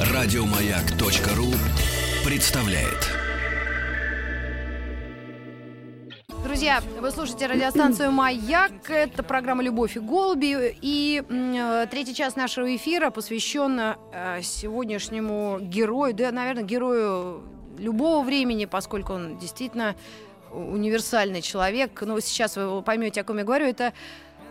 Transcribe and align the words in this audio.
Радиомаяк.ру 0.00 1.46
представляет. 2.24 3.16
Друзья, 6.42 6.80
вы 7.00 7.10
слушаете 7.10 7.46
радиостанцию 7.46 8.12
«Маяк». 8.12 8.88
Это 8.88 9.22
программа 9.22 9.62
«Любовь 9.62 9.96
и 9.96 10.00
голуби». 10.00 10.76
И 10.80 11.22
э, 11.28 11.86
третий 11.90 12.14
час 12.14 12.34
нашего 12.34 12.74
эфира 12.74 13.10
посвящен 13.10 13.78
э, 13.78 14.42
сегодняшнему 14.42 15.58
герою, 15.60 16.14
да, 16.14 16.32
наверное, 16.32 16.62
герою 16.62 17.42
любого 17.78 18.24
времени, 18.24 18.64
поскольку 18.64 19.12
он 19.12 19.38
действительно 19.38 19.96
универсальный 20.50 21.42
человек. 21.42 22.00
Но 22.02 22.18
сейчас 22.20 22.56
вы 22.56 22.82
поймете, 22.82 23.20
о 23.20 23.24
ком 23.24 23.38
я 23.38 23.44
говорю. 23.44 23.66
Это 23.66 23.92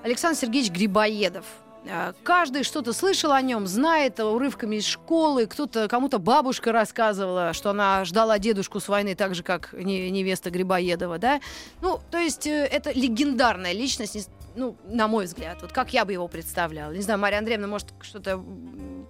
Александр 0.03 0.37
Сергеевич 0.37 0.71
Грибоедов. 0.71 1.45
Э, 1.87 2.13
каждый 2.23 2.63
что-то 2.63 2.93
слышал 2.93 3.31
о 3.31 3.41
нем, 3.41 3.67
знает 3.67 4.19
урывками 4.19 4.77
из 4.77 4.85
школы. 4.85 5.45
Кто-то, 5.45 5.87
кому-то 5.87 6.19
бабушка 6.19 6.71
рассказывала, 6.71 7.53
что 7.53 7.69
она 7.69 8.03
ждала 8.05 8.39
дедушку 8.39 8.79
с 8.79 8.87
войны 8.87 9.15
так 9.15 9.35
же, 9.35 9.43
как 9.43 9.73
невеста 9.73 10.49
Грибоедова, 10.49 11.17
да? 11.17 11.41
Ну, 11.81 11.99
то 12.11 12.17
есть 12.17 12.47
э, 12.47 12.65
это 12.65 12.91
легендарная 12.91 13.73
личность, 13.73 14.29
ну, 14.55 14.75
на 14.85 15.07
мой 15.07 15.25
взгляд. 15.25 15.61
Вот 15.61 15.71
как 15.71 15.93
я 15.93 16.05
бы 16.05 16.13
его 16.13 16.27
представляла. 16.27 16.91
Не 16.91 17.01
знаю, 17.01 17.19
Мария 17.19 17.39
Андреевна, 17.39 17.67
может, 17.67 17.93
что-то 18.01 18.43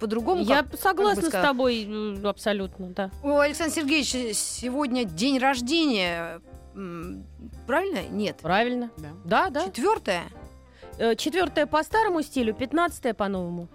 по-другому? 0.00 0.42
Я 0.42 0.62
как, 0.62 0.78
согласна 0.78 1.30
как 1.30 1.40
с 1.40 1.46
тобой 1.46 2.20
абсолютно, 2.24 2.88
да. 2.88 3.10
У 3.22 3.38
Александра 3.38 3.74
Сергеевича 3.74 4.34
сегодня 4.34 5.04
день 5.04 5.38
рождения. 5.38 6.40
Правильно? 7.66 8.00
Нет. 8.10 8.38
Правильно. 8.42 8.90
Да, 8.98 9.10
да. 9.24 9.50
да. 9.50 9.64
Четвертое? 9.66 10.24
Э, 10.98 11.14
четвертое 11.14 11.66
по 11.66 11.82
старому 11.82 12.22
стилю, 12.22 12.54
пятнадцатое 12.54 13.14
по 13.14 13.28
новому. 13.28 13.68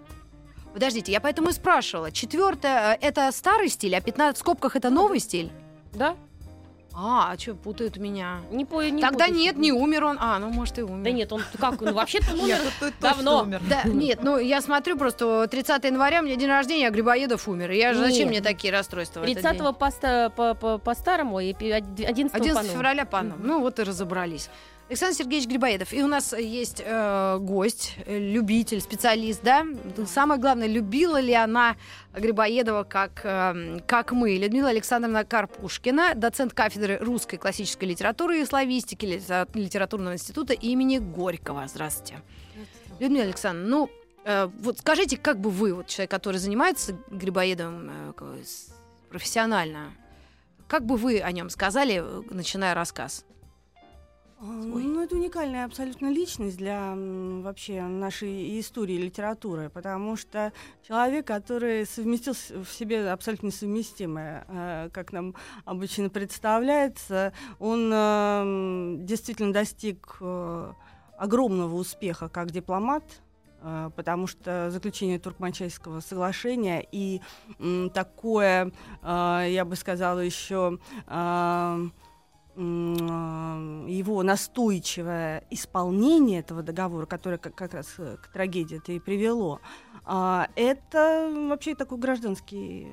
Подождите, 0.72 1.12
я 1.12 1.20
поэтому 1.20 1.50
и 1.50 1.52
спрашивала. 1.52 2.10
Четвертое 2.10 2.94
э, 2.94 2.98
это 3.00 3.30
старый 3.32 3.68
стиль, 3.68 3.94
а 3.94 4.00
15 4.00 4.36
в 4.36 4.40
скобках 4.40 4.74
это 4.74 4.90
новый 4.90 5.20
стиль? 5.20 5.50
Да. 5.92 6.16
А, 6.94 7.32
а 7.32 7.38
что 7.38 7.54
путают 7.54 7.96
меня? 7.96 8.40
Не, 8.50 8.64
по, 8.64 8.82
не 8.82 9.00
Тогда 9.00 9.26
путают. 9.26 9.36
нет, 9.36 9.56
не 9.56 9.72
умер 9.72 10.04
он. 10.04 10.18
А, 10.20 10.38
ну 10.38 10.50
может 10.50 10.78
и 10.78 10.82
умер. 10.82 11.04
Да 11.04 11.10
нет, 11.10 11.32
он 11.32 11.42
как, 11.58 11.80
он 11.80 11.94
вообще-то 11.94 12.34
умер 12.34 12.58
давно. 13.00 13.46
Да, 13.68 13.82
нет, 13.84 14.22
ну 14.22 14.38
я 14.38 14.60
смотрю 14.60 14.98
просто 14.98 15.46
30 15.48 15.84
января, 15.84 16.20
у 16.20 16.24
меня 16.24 16.36
день 16.36 16.48
рождения, 16.48 16.88
а 16.88 16.90
Грибоедов 16.90 17.48
умер. 17.48 17.70
Я 17.70 17.94
же 17.94 18.00
зачем 18.00 18.28
мне 18.28 18.40
такие 18.40 18.72
расстройства 18.72 19.22
30 19.22 19.58
по, 19.78 20.78
по, 20.78 20.94
старому 20.94 21.40
и 21.40 21.52
11 21.52 22.34
11 22.34 22.72
февраля 22.72 23.06
по 23.06 23.22
новому. 23.22 23.46
Ну 23.46 23.60
вот 23.60 23.78
и 23.78 23.84
разобрались. 23.84 24.50
Александр 24.88 25.16
Сергеевич 25.16 25.48
Грибоедов. 25.48 25.92
И 25.92 26.02
у 26.02 26.06
нас 26.06 26.32
есть 26.34 26.82
э, 26.84 27.38
гость, 27.40 27.96
э, 28.04 28.18
любитель, 28.18 28.80
специалист, 28.80 29.42
да? 29.42 29.64
Самое 30.06 30.40
главное, 30.40 30.66
любила 30.66 31.18
ли 31.18 31.32
она 31.32 31.76
Грибоедова 32.14 32.84
как, 32.84 33.20
э, 33.24 33.80
как 33.86 34.12
мы? 34.12 34.36
Людмила 34.36 34.68
Александровна 34.68 35.24
Карпушкина, 35.24 36.14
доцент 36.14 36.52
кафедры 36.52 36.98
русской 36.98 37.38
классической 37.38 37.84
литературы 37.86 38.40
и 38.40 38.44
славистики 38.44 39.06
Литературного 39.06 40.14
института 40.14 40.52
имени 40.52 40.98
Горького. 40.98 41.66
Здравствуйте. 41.68 42.20
Здравствуйте. 42.52 43.02
Людмила 43.02 43.24
Александровна, 43.24 43.68
ну, 43.70 43.90
э, 44.24 44.50
вот 44.60 44.78
скажите, 44.78 45.16
как 45.16 45.40
бы 45.40 45.50
вы, 45.50 45.74
вот 45.74 45.86
человек, 45.86 46.10
который 46.10 46.36
занимается 46.36 46.96
Грибоедовым 47.10 48.14
э, 48.16 48.42
профессионально, 49.08 49.92
как 50.68 50.86
бы 50.86 50.96
вы 50.96 51.20
о 51.20 51.32
нем 51.32 51.50
сказали, 51.50 52.02
э, 52.04 52.22
начиная 52.30 52.74
рассказ? 52.74 53.24
Свой. 54.42 54.82
Ну, 54.82 55.00
это 55.00 55.14
уникальная 55.14 55.64
абсолютно 55.64 56.10
личность 56.10 56.56
для 56.56 56.94
вообще 56.96 57.82
нашей 57.82 58.58
истории 58.58 58.96
литературы, 58.96 59.70
потому 59.70 60.16
что 60.16 60.52
человек, 60.86 61.28
который 61.28 61.86
совместил 61.86 62.34
в 62.34 62.66
себе 62.66 63.08
абсолютно 63.08 63.46
несовместимое, 63.46 64.44
э, 64.48 64.88
как 64.92 65.12
нам 65.12 65.36
обычно 65.64 66.10
представляется, 66.10 67.32
он 67.60 67.88
э, 67.94 68.96
действительно 69.04 69.52
достиг 69.52 70.16
э, 70.20 70.72
огромного 71.16 71.76
успеха 71.76 72.28
как 72.28 72.50
дипломат, 72.50 73.04
потому 73.94 74.26
что 74.26 74.72
заключение 74.72 75.20
Туркманчайского 75.20 76.00
соглашения 76.00 76.84
и 76.90 77.20
такое, 77.94 78.72
я 79.04 79.64
бы 79.64 79.76
сказала, 79.76 80.18
еще 80.18 80.80
его 82.54 84.22
настойчивое 84.22 85.44
исполнение 85.50 86.40
этого 86.40 86.62
договора, 86.62 87.06
которое 87.06 87.38
как, 87.38 87.54
как 87.54 87.72
раз 87.72 87.94
э, 87.98 88.18
к 88.22 88.28
трагедии 88.28 88.76
это 88.76 88.92
и 88.92 88.98
привело, 88.98 89.60
а, 90.04 90.48
это 90.54 91.32
вообще 91.48 91.74
такой 91.74 91.96
гражданский 91.96 92.88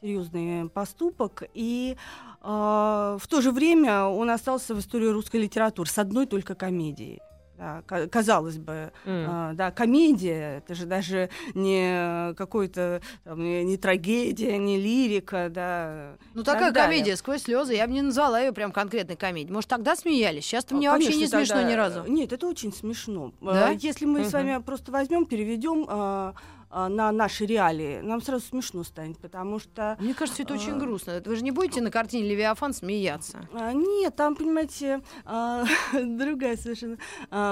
серьезный 0.00 0.70
поступок. 0.70 1.42
И 1.52 1.96
а, 2.40 3.18
в 3.20 3.26
то 3.26 3.42
же 3.42 3.50
время 3.52 4.04
он 4.04 4.30
остался 4.30 4.74
в 4.74 4.78
истории 4.78 5.08
русской 5.08 5.36
литературы 5.36 5.88
с 5.88 5.98
одной 5.98 6.26
только 6.26 6.54
комедией 6.54 7.20
да, 7.58 7.82
казалось 8.08 8.58
бы, 8.58 8.92
mm. 9.04 9.50
э, 9.50 9.54
да, 9.54 9.70
комедия, 9.72 10.58
это 10.58 10.74
же 10.74 10.86
даже 10.86 11.28
не 11.54 12.32
какой-то 12.34 13.02
там, 13.24 13.42
не, 13.42 13.64
не 13.64 13.76
трагедия, 13.76 14.56
не 14.58 14.78
лирика, 14.78 15.48
да. 15.50 16.16
Ну 16.34 16.44
такая 16.44 16.70
далее. 16.70 16.88
комедия 16.88 17.16
сквозь 17.16 17.42
слезы, 17.42 17.74
я 17.74 17.86
бы 17.86 17.92
не 17.92 18.02
назвала 18.02 18.40
ее 18.40 18.52
прям 18.52 18.70
конкретной 18.70 19.16
комедией. 19.16 19.52
Может 19.52 19.70
тогда 19.70 19.96
смеялись, 19.96 20.44
сейчас-то 20.44 20.76
мне 20.76 20.88
Конечно, 20.88 21.10
вообще 21.10 21.24
не 21.24 21.30
тогда... 21.30 21.46
смешно 21.46 21.68
ни 21.68 21.74
разу. 21.74 22.04
Нет, 22.06 22.32
это 22.32 22.46
очень 22.46 22.72
смешно. 22.72 23.32
Да? 23.40 23.70
Если 23.70 24.06
мы 24.06 24.20
uh-huh. 24.20 24.30
с 24.30 24.32
вами 24.32 24.62
просто 24.62 24.92
возьмем, 24.92 25.26
переведем 25.26 25.82
э, 25.82 25.86
а, 25.88 26.34
на 26.70 27.12
наши 27.12 27.46
реалии, 27.46 28.00
нам 28.00 28.20
сразу 28.20 28.46
смешно 28.46 28.84
станет, 28.84 29.18
потому 29.18 29.58
что... 29.58 29.96
Мне 30.00 30.14
кажется, 30.14 30.42
это 30.42 30.54
очень 30.54 30.72
а, 30.72 30.76
грустно. 30.76 31.22
Вы 31.24 31.36
же 31.36 31.42
не 31.42 31.50
будете 31.50 31.80
на 31.80 31.90
картине 31.90 32.28
«Левиафан» 32.28 32.72
смеяться? 32.72 33.40
А, 33.52 33.72
нет, 33.72 34.14
там, 34.16 34.36
понимаете, 34.36 35.02
другая 35.92 36.56
совершенно 36.56 36.98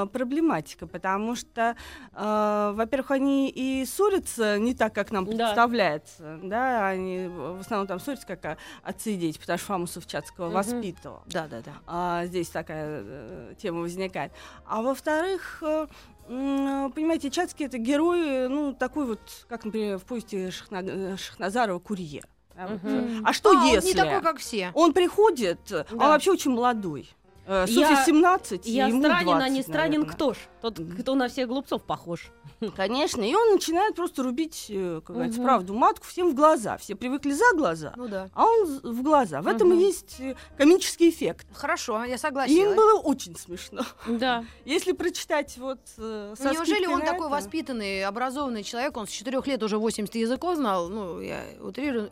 проблематика, 0.06 0.86
потому 0.86 1.34
что, 1.36 1.76
во-первых, 2.12 3.10
они 3.10 3.48
и 3.48 3.84
ссорятся 3.86 4.58
не 4.58 4.74
так, 4.74 4.94
как 4.94 5.10
нам 5.10 5.26
представляется, 5.26 6.38
да, 6.42 6.88
они 6.88 7.28
в 7.28 7.60
основном 7.60 7.86
там 7.86 8.00
ссорятся 8.00 8.26
как 8.26 8.58
отцы 8.82 9.14
и 9.14 9.16
дети, 9.16 9.38
потому 9.38 9.58
что 9.58 9.66
Фамусов 9.66 10.06
Чацкого 10.06 10.50
воспитывал. 10.50 11.22
Да, 11.26 11.48
да, 11.48 11.62
да. 11.62 12.26
Здесь 12.26 12.48
такая 12.48 13.02
э, 13.04 13.54
тема 13.58 13.80
возникает. 13.80 14.32
А 14.66 14.82
во-вторых, 14.82 15.62
э, 15.62 15.86
понимаете, 16.26 17.30
Чацкий 17.30 17.66
это 17.66 17.78
герой, 17.78 18.48
ну, 18.48 18.74
такой 18.74 19.06
вот, 19.06 19.20
как, 19.48 19.64
например, 19.64 19.98
в 19.98 20.04
повести 20.04 20.50
Шахна... 20.50 20.82
Э, 20.82 21.16
Шахназарова 21.16 21.78
«Курьер». 21.78 22.26
Uh-huh. 22.56 23.20
А 23.22 23.32
что 23.34 23.50
а, 23.50 23.64
если? 23.66 23.90
Он 23.90 23.94
не 23.96 24.10
такой, 24.10 24.22
как 24.22 24.38
все. 24.38 24.70
Он 24.72 24.94
приходит, 24.94 25.60
да. 25.68 25.84
он 25.90 25.98
вообще 25.98 26.32
очень 26.32 26.52
молодой. 26.52 27.06
Э, 27.46 27.66
Софи 27.66 27.94
17, 28.06 28.66
я 28.66 28.88
ему 28.88 29.00
странен, 29.00 29.24
20, 29.24 29.42
а 29.42 29.48
не 29.48 29.62
странен 29.62 30.00
наверное. 30.00 30.12
кто 30.12 30.34
ж? 30.34 30.36
Тот, 30.60 30.80
кто 31.00 31.14
на 31.14 31.28
всех 31.28 31.48
глупцов 31.48 31.84
похож. 31.84 32.32
Конечно, 32.76 33.22
и 33.22 33.34
он 33.34 33.52
начинает 33.52 33.94
просто 33.94 34.24
рубить, 34.24 34.66
э, 34.68 35.00
как 35.04 35.14
говорится, 35.14 35.40
угу. 35.40 35.46
правду 35.46 35.74
матку 35.74 36.06
всем 36.06 36.30
в 36.30 36.34
глаза. 36.34 36.76
Все 36.76 36.96
привыкли 36.96 37.32
за 37.32 37.44
глаза, 37.54 37.92
ну, 37.96 38.08
да. 38.08 38.28
а 38.34 38.46
он 38.46 38.80
в 38.82 39.02
глаза. 39.02 39.42
В 39.42 39.46
этом 39.46 39.68
угу. 39.68 39.78
и 39.78 39.84
есть 39.84 40.16
э, 40.18 40.34
комический 40.58 41.10
эффект. 41.10 41.46
Хорошо, 41.52 42.04
я 42.04 42.18
согласна. 42.18 42.52
им 42.52 42.74
было 42.74 42.98
очень 42.98 43.36
смешно. 43.36 43.82
Да. 44.08 44.44
Если 44.64 44.92
прочитать 44.92 45.56
вот 45.58 45.78
э, 45.98 46.34
ну, 46.38 46.52
Неужели 46.52 46.86
он 46.86 47.02
такой 47.02 47.28
воспитанный, 47.28 48.04
образованный 48.04 48.64
человек, 48.64 48.96
он 48.96 49.06
с 49.06 49.10
четырех 49.10 49.46
лет 49.46 49.62
уже 49.62 49.78
80 49.78 50.14
языков 50.16 50.56
знал, 50.56 50.88
ну, 50.88 51.20
я 51.20 51.42
утрирую. 51.60 52.10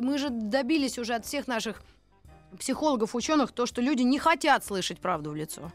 Мы 0.00 0.18
же 0.18 0.30
добились 0.30 0.98
уже 0.98 1.14
от 1.14 1.26
всех 1.26 1.48
наших 1.48 1.82
психологов, 2.58 3.14
ученых, 3.14 3.52
то, 3.52 3.66
что 3.66 3.80
люди 3.80 4.02
не 4.02 4.18
хотят 4.18 4.64
слышать 4.64 5.00
правду 5.00 5.30
в 5.30 5.36
лицо. 5.36 5.72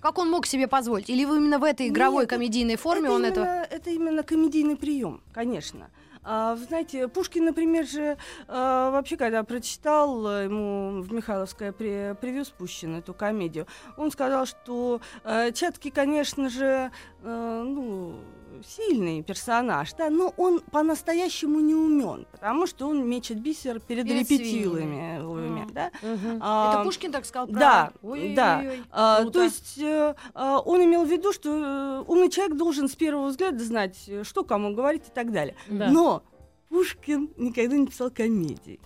Как 0.00 0.18
он 0.18 0.30
мог 0.30 0.46
себе 0.46 0.68
позволить? 0.68 1.10
Или 1.10 1.24
вы 1.24 1.38
именно 1.38 1.58
в 1.58 1.64
этой 1.64 1.88
игровой 1.88 2.22
Нет, 2.22 2.30
комедийной 2.30 2.76
форме 2.76 3.06
это 3.06 3.12
он 3.14 3.24
именно, 3.24 3.32
это? 3.32 3.74
Это 3.74 3.90
именно 3.90 4.22
комедийный 4.22 4.76
прием, 4.76 5.22
конечно. 5.32 5.90
А, 6.22 6.56
знаете, 6.56 7.08
Пушкин, 7.08 7.46
например, 7.46 7.86
же 7.86 8.18
а, 8.48 8.90
вообще, 8.90 9.16
когда 9.16 9.42
прочитал 9.42 10.28
э, 10.28 10.44
ему 10.44 11.00
в 11.00 11.12
Михайловское 11.12 11.72
при, 11.72 12.14
привез 12.20 12.48
Пущин 12.48 12.96
эту 12.96 13.14
комедию, 13.14 13.66
он 13.96 14.10
сказал, 14.10 14.44
что 14.44 15.00
а, 15.24 15.50
Чатки, 15.52 15.90
конечно 15.90 16.50
же, 16.50 16.90
а, 17.22 17.62
ну 17.62 18.20
сильный 18.64 19.22
персонаж, 19.22 19.92
да, 19.94 20.10
но 20.10 20.32
он 20.36 20.60
по-настоящему 20.60 21.60
не 21.60 21.74
умен, 21.74 22.26
потому 22.32 22.66
что 22.66 22.88
он 22.88 23.08
мечет 23.08 23.40
бисер 23.40 23.80
перед, 23.80 24.06
перед 24.06 24.30
репетилами, 24.30 25.20
mm. 25.20 25.72
да. 25.72 25.90
А, 26.40 26.74
Это 26.74 26.84
Пушкин 26.84 27.12
так 27.12 27.24
сказал, 27.24 27.46
Да, 27.48 27.92
Ой-ой-ой. 28.02 28.34
да. 28.34 28.62
А, 28.90 29.24
то 29.24 29.42
есть 29.42 29.78
а, 30.34 30.60
он 30.60 30.84
имел 30.84 31.04
в 31.04 31.10
виду, 31.10 31.32
что 31.32 31.50
э, 31.50 32.04
умный 32.06 32.30
человек 32.30 32.56
должен 32.56 32.88
с 32.88 32.96
первого 32.96 33.28
взгляда 33.28 33.62
знать, 33.62 34.10
что 34.22 34.44
кому 34.44 34.74
говорить 34.74 35.08
и 35.08 35.10
так 35.14 35.32
далее. 35.32 35.56
Да. 35.68 35.90
Но 35.90 36.22
Пушкин 36.68 37.30
никогда 37.36 37.76
не 37.76 37.86
писал 37.86 38.10
комедий. 38.10 38.80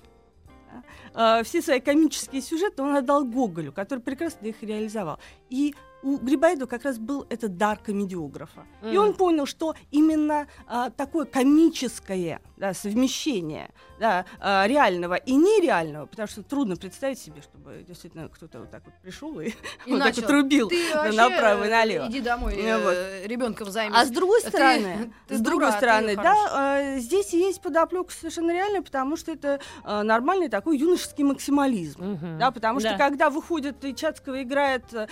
все 1.45 1.63
свои 1.63 1.81
комические 1.81 2.43
сюжеты 2.43 2.83
он 2.83 2.97
отдал 2.97 3.25
Гоголю, 3.25 3.73
который 3.73 4.01
прекрасно 4.01 4.47
их 4.47 4.63
реализовал. 4.63 5.19
И 5.51 5.75
у 6.03 6.17
Грибоедова 6.19 6.67
как 6.69 6.85
раз 6.85 6.99
был 6.99 7.27
этот 7.31 7.57
дар 7.57 7.79
комедиографа. 7.79 8.65
Мгм. 8.83 8.93
И 8.93 8.97
он 8.97 9.15
понял, 9.15 9.47
что 9.47 9.75
именно 9.91 10.47
а, 10.67 10.91
такое 10.91 11.25
комическое 11.25 12.41
да, 12.57 12.75
совмещение 12.75 13.71
да, 13.99 14.25
а, 14.41 14.67
реального 14.67 15.15
и 15.15 15.35
нереального, 15.35 16.07
потому 16.07 16.29
что 16.29 16.43
трудно 16.43 16.77
представить 16.77 17.19
себе, 17.19 17.43
чтобы 17.43 17.85
действительно 17.87 18.29
кто-то 18.29 18.61
вот 18.61 18.71
так 18.71 18.83
вот 18.85 18.95
пришел 19.03 19.39
и, 19.41 19.49
И 19.87 19.93
вот 19.93 19.99
так 19.99 20.09
начал. 20.17 20.23
вот 20.23 20.31
рубил 20.31 20.69
Ты 20.69 21.13
направо 21.13 21.65
и 21.65 21.67
э, 21.69 21.71
налево. 21.71 22.09
Иди 22.09 22.21
домой, 22.21 22.57
Ну 22.57 22.83
вот. 22.83 22.97
ребенком 23.25 23.71
займись. 23.71 23.97
А 23.97 24.05
с 24.05 24.11
другой 24.11 24.41
стороны, 24.41 25.13
ты 25.29 25.37
с 25.37 25.39
дура, 25.39 25.51
другой 25.51 25.69
а 25.69 25.73
ты 25.73 25.77
стороны, 25.79 26.17
да, 26.17 26.79
э, 26.97 26.99
здесь 26.99 27.33
есть 27.33 27.61
подоплека 27.63 28.13
совершенно 28.13 28.51
реальная, 28.53 28.83
потому 28.83 29.17
что 29.17 29.33
это 29.33 29.61
э, 29.85 30.03
нормальный 30.03 30.49
такой 30.49 30.79
юношеский 30.79 31.25
максимализм. 31.25 32.03
Мгм. 32.03 32.39
Да, 32.39 32.51
потому 32.51 32.81
что 32.81 32.91
Да. 32.91 32.99
когда 32.99 33.31
выходит 33.31 33.85
и 33.85 33.95
Чацкого 33.95 34.43
играет 34.43 34.93
э, 34.93 35.07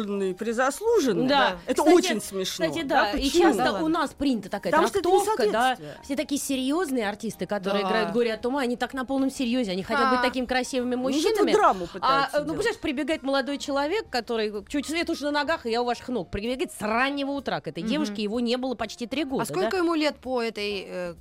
заслуженный, 0.00 0.34
призаслуженный, 0.34 1.28
Да. 1.28 1.58
это 1.66 1.82
Кстати- 1.82 1.94
очень 1.94 2.20
смешно. 2.20 2.66
Кстати, 2.68 2.84
да, 2.84 3.10
и 3.12 3.24
почему? 3.24 3.42
часто 3.44 3.64
Да 3.64 3.82
у 3.82 3.88
нас 3.88 4.10
принята 4.16 4.48
такая 4.48 4.70
Потому 4.72 4.88
что 4.88 4.98
это 4.98 5.08
трактовка, 5.10 5.50
да. 5.50 5.76
Все 6.02 6.16
такие 6.16 6.40
серьезные 6.40 7.08
артисты, 7.08 7.46
которые 7.46 7.82
Да. 7.82 7.88
играют 7.88 8.12
горе 8.12 8.34
от 8.34 8.44
ума, 8.46 8.60
они 8.60 8.76
так 8.76 8.94
на 8.94 9.04
полном 9.04 9.30
серьезе, 9.30 9.72
они 9.72 9.82
хотят 9.82 10.06
А. 10.06 10.10
быть 10.12 10.22
такими 10.22 10.46
красивыми 10.46 10.94
Ну, 10.94 11.02
мужчинами. 11.02 11.52
драму 11.52 11.88
А, 12.00 12.20
ну, 12.22 12.30
делать. 12.30 12.46
представляешь, 12.48 12.80
прибегает 12.80 13.22
молодой 13.22 13.58
человек, 13.58 14.08
который 14.10 14.52
чуть 14.68 14.86
свет 14.86 15.08
уже 15.10 15.24
на 15.26 15.30
ногах, 15.32 15.66
и 15.66 15.70
я 15.70 15.82
у 15.82 15.84
ваших 15.84 16.08
ног. 16.08 16.30
Прибегает 16.30 16.72
с 16.72 16.80
раннего 16.80 17.30
утра 17.32 17.60
к 17.60 17.68
этой 17.68 17.82
Мгм. 17.82 17.90
девушке, 17.92 18.22
его 18.22 18.40
не 18.40 18.56
было 18.56 18.74
почти 18.74 19.06
три 19.06 19.24
года. 19.24 19.42
А 19.42 19.46
сколько 19.46 19.70
да? 19.72 19.78
ему 19.78 19.94
лет 19.94 20.16
по 20.16 20.42
этой... 20.42 20.84
э, 20.88 21.14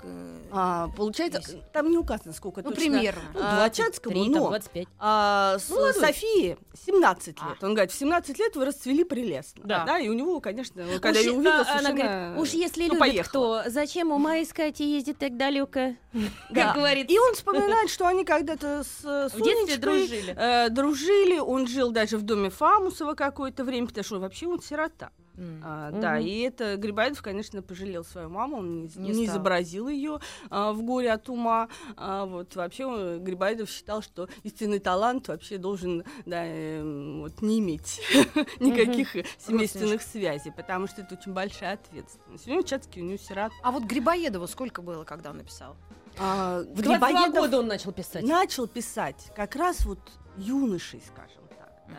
А, 0.52 0.88
получается, 0.98 1.40
Если- 1.42 1.62
там 1.74 1.90
не 1.92 1.98
указано, 1.98 2.34
сколько 2.34 2.62
Ну, 2.62 2.70
точно. 2.72 2.82
примерно. 2.84 3.22
Ну, 3.34 3.40
а, 3.44 3.56
23, 3.58 3.86
Чацкому, 3.86 4.24
там, 4.24 4.32
но 4.34 4.48
25. 4.50 4.88
а, 5.00 5.58
с 5.60 5.70
Ну. 5.70 5.94
Софии 5.94 6.58
17 6.86 7.38
А. 7.42 7.50
лет. 7.50 7.64
Он 7.64 7.74
говорит, 7.74 7.92
в 7.92 7.96
17 7.98 8.40
лет 8.40 8.56
вы 8.56 8.66
расцвели 8.70 9.04
прелестно. 9.04 9.64
Да. 9.66 10.00
и 10.00 10.08
у 10.10 10.14
него, 10.14 10.40
конечно, 10.40 10.84
когда 11.00 11.20
Уж 11.20 11.26
я 11.26 11.34
увидела, 11.34 11.56
а, 11.56 11.62
она 11.62 11.66
совершенно... 11.66 11.96
говорит, 11.96 12.42
уж 12.42 12.50
если 12.52 12.82
ну, 12.82 12.88
любит 12.88 13.00
поехала. 13.00 13.62
кто, 13.62 13.70
зачем 13.70 14.12
ума 14.12 14.42
искать 14.42 14.82
и 14.82 14.86
ездить 14.86 15.18
так 15.18 15.38
далеко? 15.38 15.96
Да. 16.50 16.66
Как 16.66 16.76
говорится. 16.76 17.14
И 17.14 17.20
он 17.20 17.36
вспоминает, 17.36 17.90
что 17.90 18.08
они 18.08 18.26
когда-то 18.26 18.84
с 18.84 19.06
э, 19.06 19.30
Сонечкой, 19.30 19.78
дружили. 19.78 20.36
э, 20.36 20.70
дружили. 20.70 21.38
Он 21.38 21.68
жил 21.68 21.92
даже 21.92 22.18
в 22.18 22.24
доме 22.24 22.50
Фамусова 22.50 23.14
какое-то 23.14 23.64
время, 23.64 23.88
потому 23.88 24.04
что 24.04 24.20
вообще 24.20 24.48
он 24.48 24.62
сирота. 24.62 25.12
А, 25.64 25.90
Мгм. 25.92 26.00
Да, 26.02 26.20
и 26.20 26.40
это 26.40 26.76
Грибоедов, 26.78 27.22
конечно, 27.22 27.62
пожалел 27.62 28.04
свою 28.04 28.30
маму, 28.30 28.58
он 28.58 28.84
не, 28.84 28.90
Не 28.96 29.12
не 29.12 29.26
изобразил 29.26 29.88
ее 29.88 30.20
в 30.50 30.82
горе 30.82 31.12
от 31.12 31.30
ума. 31.30 31.70
А, 31.96 32.26
вот 32.26 32.56
вообще 32.56 32.86
он, 32.86 33.24
Грибоедов 33.24 33.70
считал, 33.70 34.02
что 34.02 34.28
истинный 34.44 34.80
талант 34.80 35.28
вообще 35.28 35.58
должен 35.58 36.04
да, 36.26 36.44
эм, 36.46 37.22
вот, 37.22 37.42
не 37.42 37.60
иметь 37.60 38.02
никаких 38.60 39.16
семейственных 39.38 40.02
связей, 40.02 40.52
потому 40.52 40.88
что 40.88 41.02
это 41.02 41.16
очень 41.16 41.34
большая 41.34 41.76
ответственность. 41.76 42.48
У 42.48 42.52
него 42.52 42.62
Чацкий, 42.62 43.02
у 43.02 43.06
него 43.06 43.18
сирот. 43.18 43.52
А 43.64 43.72
вот 43.72 43.84
Грибоедову 43.84 44.48
сколько 44.48 44.82
было, 44.82 45.04
когда 45.04 45.30
он 45.32 45.38
написал? 45.38 45.76
А, 46.18 46.62
В 46.62 46.82
22 46.82 47.08
Грибоедов 47.08 47.34
года 47.42 47.60
он 47.60 47.68
начал 47.68 47.92
писать. 47.92 48.24
начал 48.24 48.68
писать 48.68 49.32
как 49.36 49.56
раз 49.56 49.86
вот 49.86 50.00
юношей, 50.38 51.02
скажем 51.06 51.44
так. 51.50 51.72
да. 51.88 51.96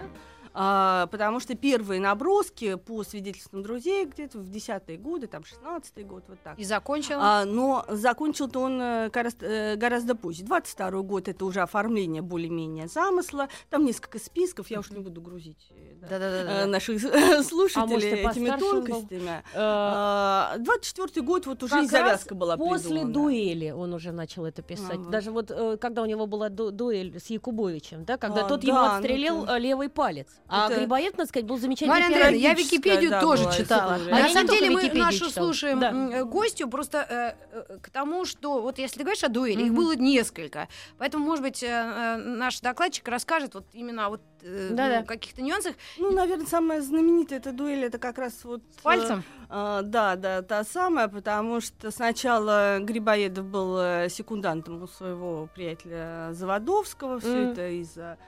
А, 0.53 1.07
потому 1.09 1.41
что 1.41 1.55
первые 1.55 2.01
наброски 2.01 2.75
по 2.75 3.03
свидетельствам 3.05 3.63
друзей 3.63 4.05
где-то 4.07 4.39
в 4.39 4.51
десятые 4.51 4.99
годы, 4.99 5.27
там 5.27 5.43
16-й 5.43 6.03
год, 6.05 6.25
вот 6.29 6.39
так. 6.43 6.59
И 6.59 6.65
закончил? 6.65 7.19
А, 7.21 7.45
но 7.45 7.85
закончил-то 7.89 8.61
он 8.61 8.81
э, 8.81 9.11
гораздо, 9.11 9.47
э, 9.47 9.77
гораздо 9.77 10.15
позже. 10.15 10.45
22 10.45 10.91
год 11.03 11.29
это 11.29 11.45
уже 11.45 11.61
оформление 11.61 12.23
более-менее 12.23 12.89
замысла. 12.89 13.49
Там 13.69 13.85
несколько 13.85 14.19
списков, 14.19 14.71
я 14.71 14.81
уж 14.81 14.91
не 14.91 15.01
буду 15.01 15.21
грузить 15.21 15.71
э, 15.71 15.95
да, 16.09 16.17
э, 16.19 16.67
наших 16.67 17.03
А 17.15 17.43
слушателей 17.43 18.23
и 18.23 18.29
этими 18.29 18.51
тонкостями. 18.59 19.43
Э, 19.55 19.57
А, 19.57 20.57
24 20.59 21.25
год 21.25 21.47
вот 21.47 21.63
уже 21.63 21.85
и 21.85 21.87
завязка 21.87 22.35
была 22.35 22.57
После 22.57 23.05
дуэли 23.05 23.71
он 23.71 23.95
уже 23.95 24.13
начал 24.13 24.45
это 24.45 24.63
писать. 24.63 25.09
Даже 25.11 25.31
вот 25.31 25.51
э, 25.51 25.77
когда 25.77 26.03
у 26.03 26.07
него 26.07 26.27
была 26.27 26.49
ду- 26.49 26.71
дуэль 26.71 27.19
с 27.19 27.27
Якубовичем, 27.27 28.05
да, 28.05 28.17
когда 28.17 28.45
А, 28.45 28.49
тот 28.49 28.65
ему 28.65 28.79
ну 28.79 28.85
отстрелил 28.87 29.47
э, 29.49 29.59
левый 29.59 29.89
палец. 29.89 30.29
А 30.51 30.67
это- 30.69 30.81
Грибоед, 30.81 31.17
надо 31.17 31.29
сказать, 31.29 31.47
был 31.47 31.59
замечательный 31.59 31.91
Марья 31.95 32.07
Андреевна, 32.07 32.37
я 32.37 32.55
Википедию 32.55 33.11
да, 33.11 33.21
тоже 33.21 33.45
была 33.45 33.53
читала. 33.53 33.95
А 33.95 33.99
На 34.11 34.29
самом 34.29 34.49
деле 34.49 34.71
мы 34.71 34.81
Википедию 34.81 35.05
нашу 35.05 35.29
читала. 35.29 35.47
слушаем 35.47 35.79
Да. 35.81 35.91
э, 35.93 36.25
гостью 36.25 36.69
просто 36.69 36.99
э, 37.09 37.35
э, 37.71 37.79
к 37.81 37.91
тому, 37.91 38.25
что 38.25 38.61
вот 38.63 38.79
если 38.79 38.99
ты 38.99 39.05
говоришь 39.05 39.23
о 39.25 39.29
дуэли, 39.29 39.61
их 39.63 39.67
Мгм. 39.73 39.75
было 39.77 39.95
несколько. 39.95 40.69
Поэтому, 40.99 41.25
может 41.25 41.43
быть, 41.45 41.63
э, 41.63 41.67
э, 41.69 42.17
наш 42.17 42.61
докладчик 42.61 43.07
расскажет 43.09 43.55
вот 43.55 43.65
именно 43.73 44.07
о 44.07 44.11
вот 44.11 44.21
э, 44.43 44.69
Да-да. 44.73 45.01
ну, 45.01 45.07
каких-то 45.07 45.43
нюансах 45.43 45.75
Ну, 45.99 46.11
наверное, 46.13 46.47
самая 46.47 46.81
знаменитая 46.81 47.39
эта 47.39 47.53
дуэль, 47.53 47.85
это 47.85 47.99
как 47.99 48.19
раз 48.19 48.33
вот... 48.45 48.63
с 48.77 48.83
пальцем. 48.83 49.23
э, 49.51 49.79
э, 49.81 49.83
да, 49.85 50.17
да, 50.17 50.43
та 50.43 50.65
самая, 50.65 51.09
потому 51.09 51.61
что 51.61 51.91
сначала 51.91 52.79
Грибоедов 52.81 53.45
был 53.45 54.09
секундантом 54.09 54.83
у 54.83 54.89
своего 54.89 55.49
приятеля 55.55 56.31
Заводовского, 56.33 57.21
все 57.21 57.29
Мгм. 57.29 57.51
это 57.53 57.69
из-за... 57.83 58.19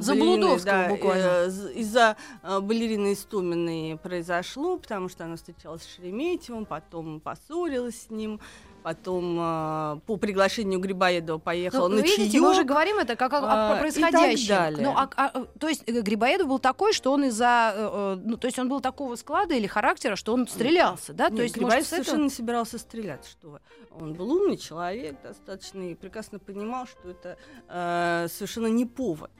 Заблудовского 0.00 0.56
балерины, 0.56 0.64
да, 0.64 0.88
буквально. 0.88 1.22
э, 1.22 1.72
из-за 1.74 2.16
э, 2.42 2.60
балерины 2.60 3.12
Истоминой 3.14 3.98
произошло, 3.98 4.76
потому 4.76 5.08
что 5.08 5.24
она 5.24 5.36
встречалась 5.36 5.82
с 5.82 5.96
Шереметьевым, 5.96 6.66
потом 6.66 7.20
поссорилась 7.20 8.02
с 8.02 8.10
ним, 8.10 8.38
потом 8.82 9.38
э, 9.40 10.00
по 10.06 10.16
приглашению 10.16 10.78
Грибоедова 10.80 11.38
поехала 11.38 11.88
Ну, 11.88 11.96
на 11.96 12.00
видите, 12.00 12.32
чаёк. 12.32 12.42
мы 12.42 12.50
уже 12.50 12.64
говорим 12.64 12.98
это 12.98 13.16
как 13.16 13.32
о, 13.32 13.38
о 13.38 13.72
а, 13.72 13.76
и 13.76 13.80
происходящем. 13.80 14.48
так 14.48 14.58
далее. 14.74 14.82
Ну, 14.86 14.92
а- 14.96 15.08
а, 15.16 15.44
то 15.58 15.68
есть 15.68 15.84
э, 15.86 16.00
Грибоедов 16.00 16.48
был 16.48 16.58
такой, 16.58 16.92
что 16.92 17.12
он 17.12 17.24
из-за, 17.24 17.72
э, 17.74 18.18
ну, 18.22 18.36
то 18.36 18.46
есть 18.48 18.58
он 18.58 18.68
был 18.68 18.80
такого 18.80 19.14
склада 19.16 19.54
или 19.54 19.66
характера, 19.66 20.16
что 20.16 20.34
он 20.34 20.46
стрелялся, 20.48 21.12
да? 21.14 21.28
Нет, 21.28 21.36
то 21.36 21.42
есть, 21.44 21.54
Грибоедов 21.54 21.78
может, 21.80 21.92
этого- 21.92 22.04
совершенно 22.04 22.24
не 22.24 22.30
собирался 22.30 22.78
стрелять, 22.78 23.26
что 23.26 23.48
вы. 23.50 23.60
Он 23.98 24.14
был 24.14 24.32
умный 24.32 24.56
человек 24.56 25.16
достаточно 25.22 25.80
и 25.90 25.94
прекрасно 25.94 26.38
понимал, 26.38 26.86
что 26.86 27.08
это 27.10 27.36
э, 27.68 28.26
совершенно 28.30 28.66
не 28.66 28.84
повод. 28.86 29.30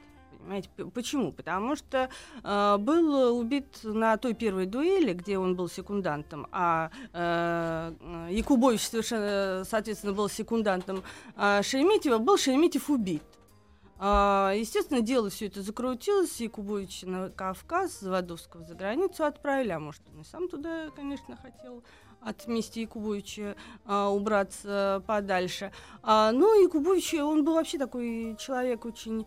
Понимаете, 0.43 0.69
почему? 0.93 1.31
Потому 1.31 1.75
что 1.75 2.09
э, 2.43 2.77
был 2.77 3.37
убит 3.37 3.79
на 3.83 4.17
той 4.17 4.33
первой 4.33 4.65
дуэли, 4.65 5.13
где 5.13 5.37
он 5.37 5.55
был 5.55 5.69
секундантом, 5.69 6.47
а 6.51 6.91
э, 7.13 7.93
Якубович 8.29 8.81
совершенно, 8.81 9.63
соответственно, 9.63 10.13
был 10.13 10.27
секундантом 10.27 11.03
а 11.35 11.63
Шереметьева, 11.63 12.17
был 12.17 12.37
Шереметьев 12.37 12.89
убит. 12.89 13.23
А, 13.99 14.51
естественно, 14.53 14.99
дело 14.99 15.29
все 15.29 15.47
это 15.47 15.61
закрутилось, 15.61 16.41
Якубовича 16.41 17.07
на 17.07 17.29
Кавказ, 17.29 18.01
Заводовского 18.01 18.65
за 18.65 18.75
границу 18.75 19.23
отправили, 19.23 19.69
а 19.69 19.79
может, 19.79 20.01
он 20.13 20.21
и 20.21 20.25
сам 20.25 20.49
туда, 20.49 20.89
конечно, 20.93 21.37
хотел 21.37 21.83
от 22.19 22.47
мести 22.47 22.79
Якубовича 22.79 23.55
а, 23.85 24.09
убраться 24.09 25.03
подальше. 25.07 25.71
А, 26.01 26.31
ну, 26.31 26.61
Якубович, 26.61 27.13
он 27.15 27.43
был 27.43 27.53
вообще 27.53 27.77
такой 27.77 28.35
человек 28.39 28.85
очень... 28.85 29.25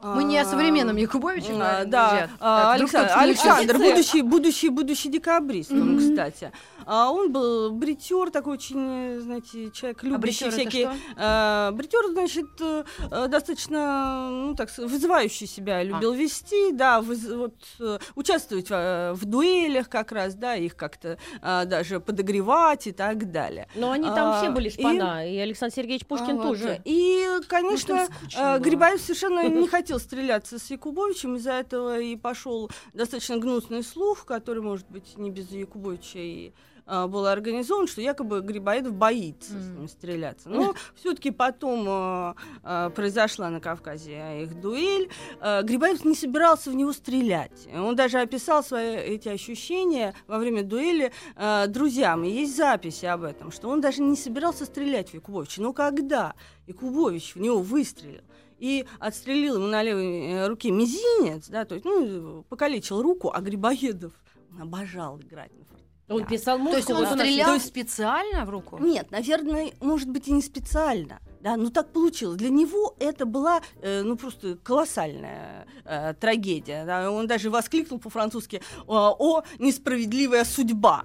Мы 0.00 0.22
не 0.24 0.38
о 0.38 0.44
современном 0.44 0.96
Якубовиче 0.96 1.52
а, 1.60 1.84
да, 1.84 2.28
а, 2.38 2.72
Так, 2.72 2.80
Александр. 2.80 3.12
Александр, 3.16 3.78
будущий, 3.78 4.22
будущий, 4.22 4.68
будущий 4.68 5.08
декабрист, 5.08 5.72
он, 5.72 5.94
Мгм. 5.94 5.98
кстати. 5.98 6.52
А 6.86 7.10
он 7.10 7.32
был 7.32 7.72
бритер, 7.72 8.30
такой 8.30 8.54
очень, 8.54 9.20
знаете, 9.20 9.70
человек, 9.72 9.98
А 10.02 10.06
любящий 10.06 10.44
это 10.46 10.52
всякие 10.56 10.90
а, 11.16 11.72
бритер, 11.72 12.00
значит, 12.12 12.46
э, 12.60 12.84
э, 13.10 13.26
достаточно, 13.28 14.30
ну 14.30 14.54
так, 14.54 14.70
вызывающий 14.78 15.46
себя 15.48 15.82
любил 15.82 16.12
вести, 16.12 16.72
да, 16.72 17.00
выз- 17.00 17.36
вот, 17.36 17.54
э, 17.80 17.98
участвовать 18.14 18.68
э, 18.70 19.12
в 19.14 19.24
дуэлях 19.24 19.88
как 19.88 20.12
раз, 20.12 20.34
да, 20.34 20.54
их 20.54 20.76
как-то 20.76 21.18
а, 21.42 21.64
даже 21.64 21.98
подогревать 22.00 22.86
и 22.86 22.92
так 22.92 23.32
далее. 23.32 23.66
Но 23.74 23.90
они 23.90 24.06
там 24.06 24.28
А, 24.30 24.40
все 24.40 24.50
были 24.50 24.68
и- 24.68 24.72
шпана, 24.72 25.28
и, 25.28 25.36
Александр 25.38 25.74
Сергеевич 25.74 26.06
Пушкин 26.06 26.38
А, 26.38 26.42
тоже. 26.42 26.80
И, 26.84 27.26
конечно, 27.48 28.06
скучно 28.06 28.38
э, 28.40 28.52
было. 28.58 28.64
Грибоедов 28.64 29.00
совершенно 29.02 29.46
не 29.48 29.66
хотел 29.66 29.87
стреляться 29.96 30.58
с 30.58 30.70
Якубовичем, 30.70 31.36
из-за 31.36 31.52
этого 31.52 31.98
и 31.98 32.16
пошел 32.16 32.70
достаточно 32.92 33.38
гнусный 33.38 33.82
слух, 33.82 34.26
который, 34.26 34.62
может 34.62 34.86
быть, 34.90 35.16
не 35.16 35.30
без 35.30 35.50
Якубовича 35.50 36.18
и 36.18 36.52
а, 36.90 37.06
был 37.06 37.26
организован, 37.26 37.86
что 37.86 38.00
якобы 38.00 38.40
Грибоедов 38.40 38.94
боится 38.94 39.52
с 39.52 39.66
Мгм. 39.66 39.78
ним 39.80 39.88
стреляться. 39.88 40.48
Но 40.48 40.74
все-таки 40.94 41.30
потом 41.30 41.84
а, 41.86 42.34
а, 42.62 42.88
произошла 42.90 43.50
на 43.50 43.60
Кавказе 43.60 44.42
их 44.44 44.58
дуэль. 44.58 45.10
А, 45.40 45.60
Грибоедов 45.62 46.06
не 46.06 46.14
собирался 46.14 46.70
в 46.70 46.74
него 46.74 46.94
стрелять. 46.94 47.68
Он 47.74 47.94
даже 47.94 48.18
описал 48.18 48.64
свои 48.64 48.96
эти 48.96 49.28
ощущения 49.28 50.14
во 50.26 50.38
время 50.38 50.62
дуэли 50.62 51.12
а, 51.36 51.66
друзьям. 51.66 52.24
И 52.24 52.30
есть 52.30 52.56
записи 52.56 53.04
об 53.04 53.22
этом, 53.22 53.52
что 53.52 53.68
он 53.68 53.82
даже 53.82 54.00
не 54.00 54.16
собирался 54.16 54.64
стрелять 54.64 55.10
в 55.10 55.14
Якубовича. 55.14 55.60
Но 55.60 55.74
когда 55.74 56.34
Якубович 56.66 57.34
в 57.34 57.40
него 57.40 57.58
выстрелил, 57.60 58.22
и 58.58 58.86
отстрелил 58.98 59.56
ему 59.56 59.66
на 59.66 59.82
левой 59.82 60.30
э, 60.32 60.46
руке 60.48 60.70
мизинец, 60.70 61.48
да, 61.48 61.64
то 61.64 61.74
есть, 61.74 61.84
ну, 61.84 62.44
покалечил 62.48 63.00
руку, 63.02 63.30
а 63.32 63.40
Грибоедов 63.40 64.12
он 64.52 64.62
обожал 64.62 65.18
играть 65.20 65.50
на 65.56 65.64
фортепиано. 65.64 65.78
Он 66.08 66.24
писал 66.26 66.58
То 66.58 66.76
есть 66.76 66.88
музыку. 66.88 67.12
он 67.12 67.18
стрелял 67.18 67.54
есть- 67.54 67.66
специально 67.66 68.44
в 68.44 68.50
руку? 68.50 68.78
Нет, 68.78 69.10
наверное, 69.10 69.72
может 69.80 70.08
быть, 70.08 70.26
и 70.28 70.32
не 70.32 70.42
специально. 70.42 71.20
Да, 71.40 71.56
ну 71.56 71.70
так 71.70 71.92
получилось. 71.92 72.36
Для 72.38 72.48
него 72.48 72.96
это 72.98 73.24
была, 73.26 73.60
э, 73.80 74.02
ну 74.02 74.16
просто 74.16 74.56
колоссальная 74.56 75.66
э, 75.84 76.14
трагедия. 76.14 76.84
Да? 76.84 77.10
Он 77.12 77.26
даже 77.28 77.48
воскликнул 77.50 78.00
по-французски 78.00 78.60
«О, 78.86 79.42
несправедливая 79.58 80.44
судьба!» 80.44 81.04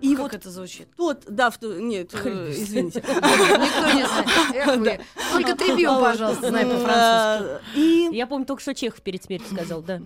И 0.00 0.14
как 0.14 0.22
вот 0.22 0.34
это 0.34 0.50
звучит? 0.50 0.88
Тот, 0.96 1.24
да, 1.28 1.50
в, 1.50 1.62
нет, 1.62 2.14
э, 2.14 2.52
извините. 2.52 3.00
Никто 3.06 3.92
не 3.92 4.76
знает. 4.76 5.00
Только 5.32 5.56
Трибьон, 5.56 6.02
пожалуйста, 6.02 6.48
знает 6.48 6.70
по-французски. 6.70 7.78
И... 7.78 8.08
Я 8.12 8.26
помню, 8.26 8.46
только 8.46 8.62
что 8.62 8.74
Чехов 8.74 9.02
перед 9.02 9.22
смертью 9.22 9.48
сказал, 9.54 9.82
да. 9.82 10.00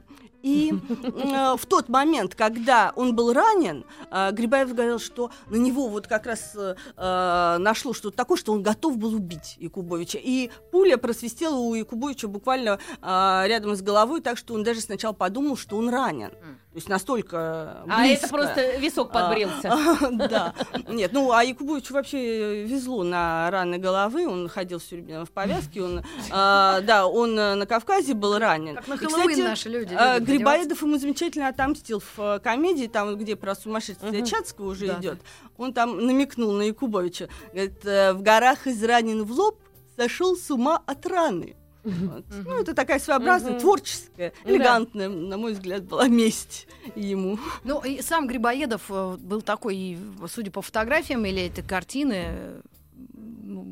И 0.44 0.74
э, 0.74 1.56
в 1.56 1.64
тот 1.64 1.88
момент, 1.88 2.34
когда 2.34 2.92
он 2.96 3.16
был 3.16 3.32
ранен, 3.32 3.86
э, 4.10 4.30
Грибаев 4.30 4.74
говорил, 4.74 4.98
что 4.98 5.30
на 5.48 5.56
него 5.56 5.88
вот 5.88 6.06
как 6.06 6.26
раз 6.26 6.54
э, 6.54 7.56
нашло 7.58 7.94
что-то 7.94 8.14
такое, 8.14 8.36
что 8.36 8.52
он 8.52 8.62
готов 8.62 8.98
был 8.98 9.14
убить 9.14 9.56
Якубовича. 9.58 10.18
И 10.22 10.50
пуля 10.70 10.98
просвистела 10.98 11.56
у 11.56 11.74
Якубовича 11.74 12.28
буквально 12.28 12.78
э, 13.00 13.42
рядом 13.46 13.74
с 13.74 13.80
головой, 13.80 14.20
так 14.20 14.36
что 14.36 14.52
он 14.52 14.64
даже 14.64 14.82
сначала 14.82 15.14
подумал, 15.14 15.56
что 15.56 15.78
он 15.78 15.88
ранен. 15.88 16.32
То 16.74 16.78
есть 16.78 16.88
настолько 16.88 17.82
близко. 17.84 18.02
А 18.02 18.06
это 18.06 18.28
просто 18.28 18.76
висок 18.78 19.12
подбрился. 19.12 19.70
А, 19.72 20.10
да. 20.10 20.54
Нет, 20.88 21.12
ну, 21.12 21.30
а 21.30 21.44
Якубовичу 21.44 21.94
вообще 21.94 22.64
везло 22.64 23.04
на 23.04 23.48
раны 23.52 23.78
головы. 23.78 24.26
Он 24.26 24.48
ходил 24.48 24.80
все 24.80 24.96
время 24.96 25.24
в 25.24 25.30
повязке. 25.30 25.84
Он, 25.84 26.02
а, 26.32 26.80
да, 26.84 27.06
он 27.06 27.36
на 27.36 27.64
Кавказе 27.64 28.14
был 28.14 28.38
ранен. 28.38 28.74
Как 28.74 28.88
на 28.88 28.96
Хэллоуин 28.96 29.44
наши 29.44 29.68
люди 29.68 29.94
Грибоедов 30.18 30.82
ему 30.82 30.98
замечательно 30.98 31.46
отомстил 31.46 32.00
в 32.00 32.18
э, 32.18 32.38
комедии, 32.40 32.88
там, 32.88 33.16
где 33.16 33.36
про 33.36 33.54
сумасшествие. 33.54 34.26
Чацкого 34.26 34.70
уже 34.70 34.88
идет. 34.88 35.20
Он 35.56 35.72
там 35.72 36.04
намекнул 36.04 36.50
на 36.54 36.62
Якубовича. 36.62 37.28
Говорит, 37.52 37.86
«Э, 37.86 38.14
в 38.14 38.22
горах 38.22 38.66
изранен 38.66 39.22
в 39.22 39.30
лоб, 39.30 39.60
сошел 39.96 40.36
с 40.36 40.50
ума 40.50 40.82
от 40.86 41.06
раны. 41.06 41.54
Вот. 41.84 42.24
Ну, 42.30 42.60
это 42.60 42.74
такая 42.74 42.98
своеобразная, 42.98 43.60
творческая, 43.60 44.32
элегантная, 44.44 45.08
на 45.08 45.36
мой 45.36 45.52
взгляд, 45.52 45.84
была 45.84 46.08
месть 46.08 46.66
ему. 46.94 47.38
Ну, 47.62 47.80
и 47.82 48.00
сам 48.00 48.26
Грибоедов 48.26 48.82
э, 48.88 49.16
был 49.18 49.42
такой, 49.42 49.98
судя 50.28 50.50
по 50.50 50.62
фотографиям 50.62 51.24
или 51.26 51.46
этой 51.46 51.62
картины, 51.62 52.62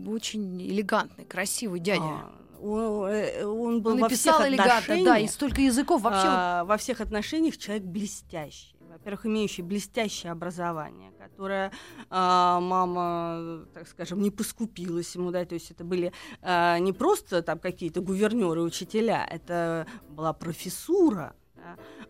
очень 0.06 0.62
элегантный, 0.62 1.24
красивый 1.24 1.80
дядя. 1.80 2.02
А, 2.02 2.32
он, 2.60 3.06
э, 3.06 3.44
он 3.44 3.82
был 3.82 3.92
он 3.92 4.00
во 4.00 4.08
всех 4.08 4.46
элегантно, 4.46 5.04
да, 5.04 5.18
и 5.18 5.26
столько 5.26 5.60
языков 5.62 6.02
вообще. 6.02 6.26
А, 6.26 6.64
во 6.64 6.76
всех 6.76 7.00
отношениях 7.00 7.56
человек 7.56 7.84
блестящий. 7.84 8.74
Во-первых, 8.92 9.24
имеющий 9.24 9.62
блестящее 9.62 10.32
образование, 10.32 11.12
которое 11.18 11.72
а, 12.10 12.60
мама, 12.60 13.64
так 13.72 13.88
скажем, 13.88 14.20
не 14.20 14.30
поскупилась 14.30 15.14
ему, 15.14 15.30
да, 15.30 15.46
то 15.46 15.54
есть 15.54 15.70
это 15.70 15.82
были 15.82 16.12
а, 16.42 16.78
не 16.78 16.92
просто 16.92 17.42
там 17.42 17.58
какие-то 17.58 18.02
гувернеры, 18.02 18.60
учителя, 18.60 19.26
это 19.30 19.86
была 20.10 20.34
профессура, 20.34 21.34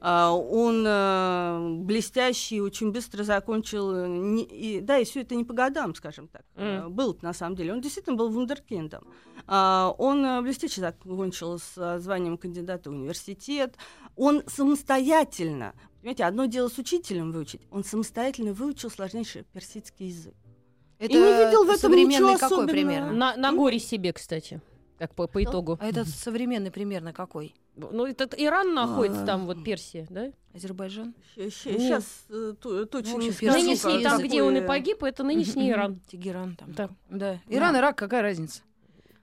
а, 0.01 0.33
он 0.33 0.85
э, 0.85 1.83
блестящий, 1.85 2.61
очень 2.61 2.91
быстро 2.91 3.23
закончил, 3.23 4.37
и, 4.37 4.81
да, 4.81 4.99
и 4.99 5.05
все 5.05 5.21
это 5.21 5.37
не 5.37 5.45
по 5.45 5.55
годам, 5.55 5.95
скажем 5.95 6.27
так, 6.27 6.43
mm. 6.57 6.89
был 6.89 7.17
на 7.23 7.33
самом 7.33 7.55
деле. 7.55 7.73
Он 7.73 7.81
действительно 7.81 8.17
был 8.17 8.29
вундеркиндом. 8.31 9.05
Он 9.47 10.25
э, 10.25 10.43
блестяще 10.43 10.81
закончил 10.81 11.59
с 11.59 11.99
званием 12.01 12.37
кандидата 12.39 12.91
в 12.91 12.95
университет. 12.95 13.77
Он 14.17 14.43
самостоятельно, 14.47 15.75
понимаете, 16.03 16.25
одно 16.25 16.47
дело 16.47 16.69
с 16.69 16.79
учителем 16.79 17.33
выучить, 17.33 17.63
он 17.71 17.85
самостоятельно 17.85 18.53
выучил 18.53 18.91
сложнейший 18.91 19.45
персидский 19.53 20.09
язык. 20.09 20.35
Это 20.99 21.15
и 21.15 21.17
не 21.17 21.45
видел 21.45 21.65
в 21.65 21.71
этом 21.71 21.93
ничего 21.93 22.35
какой 22.35 22.47
особенного. 22.47 22.69
примерно? 22.69 23.13
На, 23.13 23.37
на 23.37 23.53
горе 23.53 23.79
себе, 23.79 24.13
кстати, 24.13 24.61
как 24.99 25.15
по, 25.15 25.27
по 25.27 25.43
итогу. 25.43 25.79
А 25.81 25.89
этот 25.89 26.09
современный 26.09 26.71
примерно 26.71 27.13
какой? 27.13 27.55
Ну, 27.75 28.05
этот 28.07 28.35
Иран 28.37 28.75
находится, 28.75 29.23
а, 29.23 29.27
там 29.27 29.47
вот 29.47 29.65
Персия, 29.65 30.07
да? 30.11 30.31
Азербайджан? 30.55 31.15
Сейчас 31.35 32.05
э, 32.29 32.55
точно 32.61 33.17
не 33.17 33.33
скажу. 33.33 33.53
Нынешний, 33.53 34.03
там, 34.03 34.21
где 34.21 34.43
он 34.43 34.57
и 34.57 34.61
погиб, 34.61 35.03
это 35.03 35.25
нынешний 35.25 35.71
Иран. 35.71 36.01
Тегеран 36.11 36.57
там. 36.57 36.95
Да. 37.09 37.41
Иран, 37.49 37.77
Ирак, 37.77 37.97
какая 37.97 38.23
разница? 38.23 38.63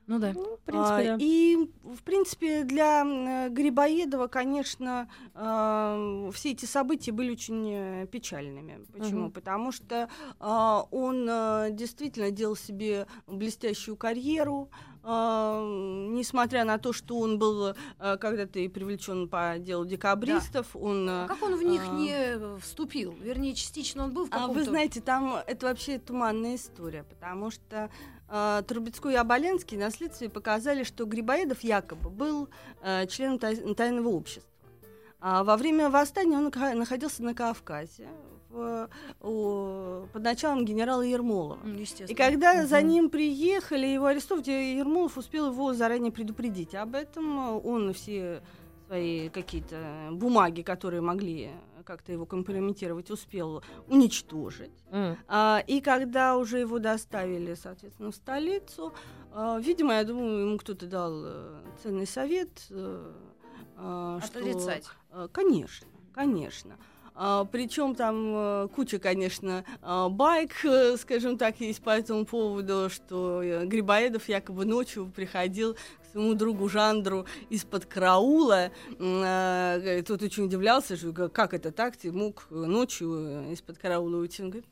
Ну 0.09 0.17
да. 0.17 0.33
Ну, 0.33 0.57
в 0.57 0.61
принципе, 0.61 0.95
а, 0.95 1.03
да. 1.03 1.17
И, 1.19 1.55
в 1.83 2.01
принципе, 2.01 2.63
для 2.63 3.03
э, 3.05 3.49
Грибоедова, 3.49 4.25
конечно, 4.25 5.07
э, 5.35 6.31
все 6.33 6.51
эти 6.51 6.65
события 6.65 7.11
были 7.11 7.31
очень 7.31 7.69
э, 7.71 8.07
печальными. 8.07 8.79
Почему? 8.91 9.25
Угу. 9.25 9.33
Потому 9.33 9.71
что 9.71 10.09
э, 10.39 10.81
он 10.89 11.27
э, 11.29 11.67
действительно 11.73 12.31
делал 12.31 12.55
себе 12.55 13.05
блестящую 13.27 13.97
карьеру, 13.97 14.71
несмотря 15.09 16.63
на 16.65 16.77
то, 16.77 16.93
что 16.93 17.17
он 17.19 17.39
был 17.39 17.69
uh, 17.69 18.17
когда-то 18.17 18.59
и 18.59 18.67
привлечен 18.67 19.27
по 19.27 19.55
делу 19.57 19.85
декабристов, 19.85 20.67
да. 20.73 20.79
он... 20.79 21.09
А 21.09 21.27
как 21.27 21.41
он 21.41 21.55
в 21.55 21.63
них 21.63 21.81
uh, 21.81 21.97
не 21.97 22.59
вступил? 22.59 23.13
Вернее, 23.19 23.53
частично 23.53 24.03
он 24.03 24.13
был 24.13 24.25
в 24.25 24.29
каком-то... 24.29 24.51
А 24.51 24.55
вы 24.55 24.63
знаете, 24.63 25.01
там 25.01 25.35
это 25.47 25.65
вообще 25.67 25.99
туманная 25.99 26.55
история, 26.55 27.03
потому 27.03 27.51
что 27.51 27.89
э, 28.29 28.63
Трубецкой 28.67 29.13
и 29.13 29.17
Оболенский 29.17 29.77
на 29.77 29.89
следствии 29.91 30.27
показали, 30.27 30.83
что 30.83 31.05
Грибоедов 31.05 31.63
якобы 31.63 32.09
был 32.09 32.49
э, 32.81 33.07
членом 33.07 33.39
тай- 33.39 33.73
тайного 33.75 34.09
общества. 34.09 34.49
А 35.21 35.43
во 35.43 35.57
время 35.57 35.89
восстания 35.89 36.37
он 36.37 36.51
находился 36.77 37.23
на 37.23 37.33
Кавказе 37.33 38.07
в, 38.49 38.89
у, 39.21 40.07
под 40.11 40.23
началом 40.23 40.65
генерала 40.65 41.01
Ермолова. 41.01 41.59
И 42.07 42.13
когда 42.15 42.59
угу. 42.59 42.67
за 42.67 42.81
ним 42.81 43.09
приехали, 43.09 43.87
его 43.87 44.07
арестовали, 44.07 44.77
Ермолов 44.77 45.17
успел 45.17 45.51
его 45.51 45.73
заранее 45.73 46.11
предупредить 46.11 46.75
об 46.75 46.95
этом. 46.95 47.65
Он 47.65 47.93
все 47.93 48.41
свои 48.87 49.29
какие-то 49.29 50.09
бумаги, 50.11 50.63
которые 50.63 51.01
могли 51.01 51.51
как-то 51.83 52.11
его 52.11 52.25
компрометировать, 52.25 53.09
успел 53.09 53.63
уничтожить. 53.87 54.83
Mm. 54.91 55.17
А, 55.27 55.63
и 55.65 55.81
когда 55.81 56.37
уже 56.37 56.59
его 56.59 56.77
доставили, 56.77 57.55
соответственно, 57.55 58.11
в 58.11 58.15
столицу, 58.15 58.93
а, 59.31 59.59
видимо, 59.59 59.93
я 59.95 60.03
думаю, 60.03 60.47
ему 60.47 60.57
кто-то 60.59 60.85
дал 60.85 61.13
э, 61.25 61.61
ценный 61.81 62.05
совет. 62.05 62.49
А, 63.75 64.19
Отрицать. 64.23 64.85
Что, 64.85 65.27
конечно, 65.29 65.87
конечно. 66.13 66.77
А, 67.21 67.43
причем 67.43 67.95
там 67.95 68.15
а, 68.33 68.67
куча, 68.69 68.97
конечно, 68.97 69.65
а, 69.81 70.07
байк, 70.07 70.53
скажем 70.97 71.37
так, 71.37 71.59
есть 71.59 71.83
по 71.83 71.89
этому 71.89 72.25
поводу, 72.25 72.89
что 72.89 73.43
Грибоедов 73.65 74.29
якобы 74.29 74.63
ночью 74.63 75.11
приходил 75.13 75.75
своему 76.11 76.33
другу 76.33 76.69
Жандру 76.69 77.25
из-под 77.49 77.85
караула. 77.85 78.71
Э, 78.99 80.01
тот 80.07 80.23
очень 80.23 80.45
удивлялся, 80.45 80.95
что 80.95 81.11
как 81.27 81.53
это 81.53 81.73
так, 81.73 81.97
ты 81.97 82.09
мог 82.13 82.47
ночью 82.49 83.51
из-под 83.51 83.77
караула 83.77 84.15
уйти. 84.15 84.41
Он 84.41 84.51
говорит, 84.51 84.69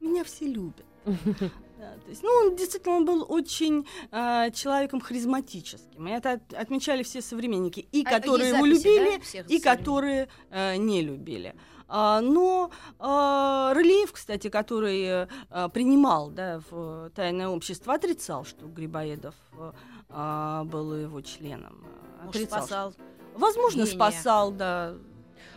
меня 0.00 0.24
все 0.24 0.46
любят. 0.46 0.84
То 1.78 2.10
есть, 2.10 2.22
ну, 2.22 2.30
он 2.30 2.56
действительно 2.56 2.96
он 2.96 3.04
был 3.04 3.24
очень 3.28 3.86
э, 4.10 4.50
человеком 4.52 5.00
харизматическим. 5.00 6.08
И 6.08 6.10
это 6.10 6.32
от, 6.32 6.54
отмечали 6.54 7.02
все 7.02 7.22
современники, 7.22 7.80
и 7.92 8.04
а, 8.04 8.10
которые 8.10 8.50
его 8.50 8.66
любили, 8.66 9.20
да, 9.32 9.40
и 9.48 9.60
которые 9.60 10.28
э, 10.50 10.76
не 10.76 11.02
любили. 11.02 11.54
А, 11.88 12.20
но 12.20 12.70
а, 12.98 13.72
Рылеев, 13.74 14.12
кстати, 14.12 14.50
который 14.50 15.26
а, 15.50 15.68
принимал 15.70 16.30
да, 16.30 16.60
в 16.70 17.10
тайное 17.14 17.48
общество, 17.48 17.94
отрицал, 17.94 18.44
что 18.44 18.66
Грибоедов 18.66 19.34
а, 20.10 20.64
был 20.64 20.94
его 20.94 21.20
членом. 21.22 21.86
Может, 22.24 22.48
спасал. 22.48 22.94
Возможно, 23.34 23.82
Гения. 23.82 23.94
спасал, 23.94 24.52
да. 24.52 24.94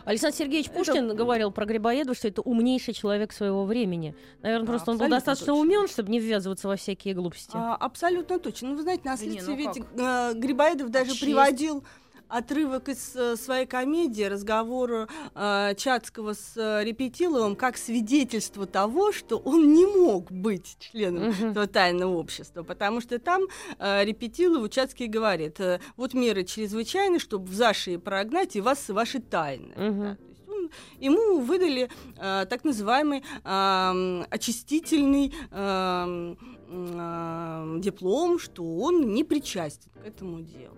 Александр 0.04 0.36
Сергеевич 0.36 0.70
Пушкин 0.70 1.06
это... 1.06 1.14
говорил 1.14 1.50
про 1.50 1.64
Грибоедова, 1.64 2.14
что 2.14 2.28
это 2.28 2.42
умнейший 2.42 2.94
человек 2.94 3.32
своего 3.32 3.64
времени. 3.64 4.14
Наверное, 4.42 4.66
просто 4.66 4.90
он 4.90 4.98
был 4.98 5.08
достаточно 5.08 5.46
точно. 5.46 5.60
умен, 5.60 5.88
чтобы 5.88 6.10
не 6.10 6.20
ввязываться 6.20 6.68
во 6.68 6.76
всякие 6.76 7.14
глупости. 7.14 7.52
А, 7.54 7.76
абсолютно 7.76 8.38
точно. 8.38 8.70
Ну, 8.70 8.76
вы 8.76 8.82
знаете, 8.82 9.02
на 9.04 9.16
следствии 9.16 9.40
да 9.40 9.52
не, 9.52 9.66
ну 9.66 9.72
ведь 9.72 9.84
э, 9.98 10.32
Грибоедов 10.34 10.90
даже 10.90 11.12
а 11.12 11.14
приводил 11.20 11.84
отрывок 12.32 12.88
из 12.88 13.14
э, 13.14 13.36
своей 13.36 13.66
комедии, 13.66 14.22
разговор 14.22 15.08
э, 15.34 15.74
Чацкого 15.76 16.32
с 16.32 16.56
э, 16.56 16.82
Репетиловым, 16.82 17.56
как 17.56 17.76
свидетельство 17.76 18.66
того, 18.66 19.12
что 19.12 19.36
он 19.36 19.74
не 19.74 19.84
мог 19.84 20.32
быть 20.32 20.76
членом 20.78 21.30
этого 21.30 21.66
тайного 21.66 22.14
общества, 22.14 22.62
потому 22.62 23.00
что 23.00 23.18
там 23.18 23.42
э, 23.78 24.04
Репетилову 24.04 24.68
Чацкий 24.68 25.08
говорит, 25.08 25.60
э, 25.60 25.80
вот 25.96 26.14
меры 26.14 26.44
чрезвычайны, 26.44 27.18
чтобы 27.18 27.46
в 27.46 27.54
Заши 27.54 27.98
прогнать 27.98 28.56
и 28.56 28.60
вас 28.60 28.88
ваши 28.88 29.20
тайны. 29.20 29.72
Да, 29.76 30.16
ему 30.98 31.40
выдали 31.40 31.90
э, 32.16 32.46
так 32.48 32.64
называемый 32.64 33.22
э, 33.44 34.24
очистительный 34.30 35.34
э, 35.50 36.34
э, 36.68 37.76
диплом, 37.80 38.38
что 38.38 38.64
он 38.64 39.12
не 39.12 39.24
причастен 39.24 39.90
к 40.02 40.06
этому 40.06 40.40
делу. 40.40 40.76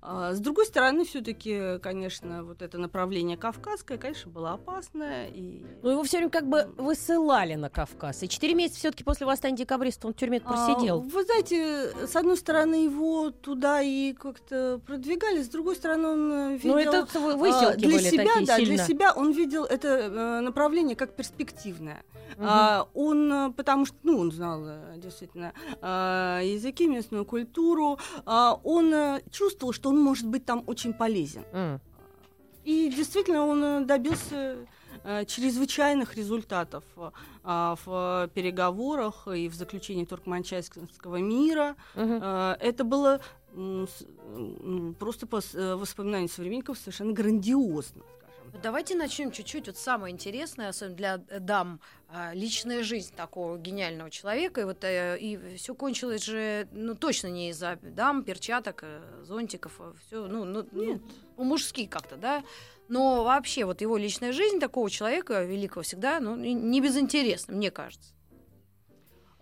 А, 0.00 0.32
с 0.32 0.40
другой 0.40 0.66
стороны, 0.66 1.04
все-таки, 1.04 1.78
конечно, 1.80 2.44
вот 2.44 2.62
это 2.62 2.78
направление 2.78 3.36
кавказское, 3.36 3.98
конечно, 3.98 4.30
было 4.30 4.52
опасное. 4.52 5.28
И... 5.28 5.64
Ну, 5.82 5.90
его 5.90 6.02
все 6.04 6.18
время 6.18 6.30
как 6.30 6.46
бы 6.46 6.70
высылали 6.76 7.54
на 7.54 7.70
Кавказ. 7.70 8.22
И 8.22 8.28
четыре 8.28 8.54
месяца 8.54 8.80
все-таки 8.80 9.04
после 9.04 9.26
восстания 9.26 9.56
декабристов 9.56 10.06
он 10.06 10.14
в 10.14 10.16
тюрьме 10.16 10.40
просидел. 10.40 10.98
А, 10.98 11.00
вы 11.00 11.24
знаете, 11.24 12.06
с 12.06 12.16
одной 12.16 12.36
стороны, 12.36 12.84
его 12.84 13.30
туда 13.30 13.82
и 13.82 14.12
как-то 14.12 14.80
продвигали, 14.86 15.42
с 15.42 15.48
другой 15.48 15.76
стороны, 15.76 16.08
он 16.08 16.32
э, 16.32 16.56
видел... 16.56 16.74
Ну, 16.74 16.78
это 16.78 17.06
а, 17.14 17.74
для 17.76 17.98
себя, 17.98 18.32
да, 18.46 18.56
сильно. 18.56 18.76
для 18.76 18.84
себя 18.84 19.12
он 19.12 19.32
видел 19.32 19.64
это 19.64 19.88
э, 19.88 20.40
направление 20.40 20.96
как 20.96 21.14
перспективное. 21.14 22.04
Угу. 22.36 22.44
А, 22.46 22.88
он, 22.94 23.32
э, 23.32 23.52
потому 23.52 23.86
что, 23.86 23.96
ну, 24.02 24.18
он 24.18 24.30
знал 24.30 24.62
действительно 24.96 25.52
а, 25.80 26.40
языки, 26.42 26.86
местную 26.86 27.24
культуру, 27.24 27.98
а, 28.24 28.58
он 28.62 29.20
чувствовал, 29.30 29.72
что 29.72 29.85
он 29.88 29.98
может 29.98 30.26
быть 30.26 30.44
там 30.44 30.62
очень 30.66 30.92
полезен. 30.92 31.44
Mm. 31.52 31.80
И 32.64 32.92
действительно 32.94 33.46
он 33.46 33.86
добился 33.86 34.56
чрезвычайных 35.26 36.16
результатов 36.16 36.82
а, 37.44 37.76
в 37.84 38.28
переговорах 38.34 39.28
и 39.28 39.48
в 39.48 39.54
заключении 39.54 40.04
Туркманчайского 40.04 41.16
мира. 41.16 41.76
Uh-huh. 41.94 42.56
Это 42.58 42.82
было 42.82 43.20
просто 44.98 45.26
по 45.28 45.40
воспоминанию 45.76 46.28
современников 46.28 46.78
совершенно 46.78 47.12
грандиозно. 47.12 48.02
Давайте 48.62 48.96
начнем 48.96 49.30
чуть-чуть. 49.30 49.66
Вот 49.66 49.76
самое 49.76 50.12
интересное, 50.12 50.70
особенно 50.70 50.96
для 50.96 51.18
дам, 51.18 51.80
личная 52.32 52.82
жизнь 52.82 53.14
такого 53.14 53.58
гениального 53.58 54.10
человека. 54.10 54.60
И 54.60 54.64
вот 54.64 54.84
э, 54.84 55.18
и 55.18 55.56
все 55.56 55.74
кончилось 55.74 56.24
же, 56.24 56.68
ну 56.72 56.94
точно 56.94 57.28
не 57.28 57.50
из-за 57.50 57.78
дам, 57.82 58.24
перчаток, 58.24 58.80
э, 58.82 59.22
зонтиков, 59.24 59.80
а 59.80 59.92
все, 60.06 60.26
ну, 60.26 60.44
ну, 60.44 60.66
ну 60.72 61.00
мужские 61.36 61.88
как-то, 61.88 62.16
да. 62.16 62.44
Но 62.88 63.24
вообще 63.24 63.64
вот 63.64 63.80
его 63.80 63.96
личная 63.96 64.32
жизнь 64.32 64.60
такого 64.60 64.88
человека 64.88 65.42
великого 65.42 65.82
всегда, 65.82 66.20
ну 66.20 66.36
не 66.36 66.80
безинтересна, 66.80 67.54
мне 67.54 67.70
кажется. 67.70 68.15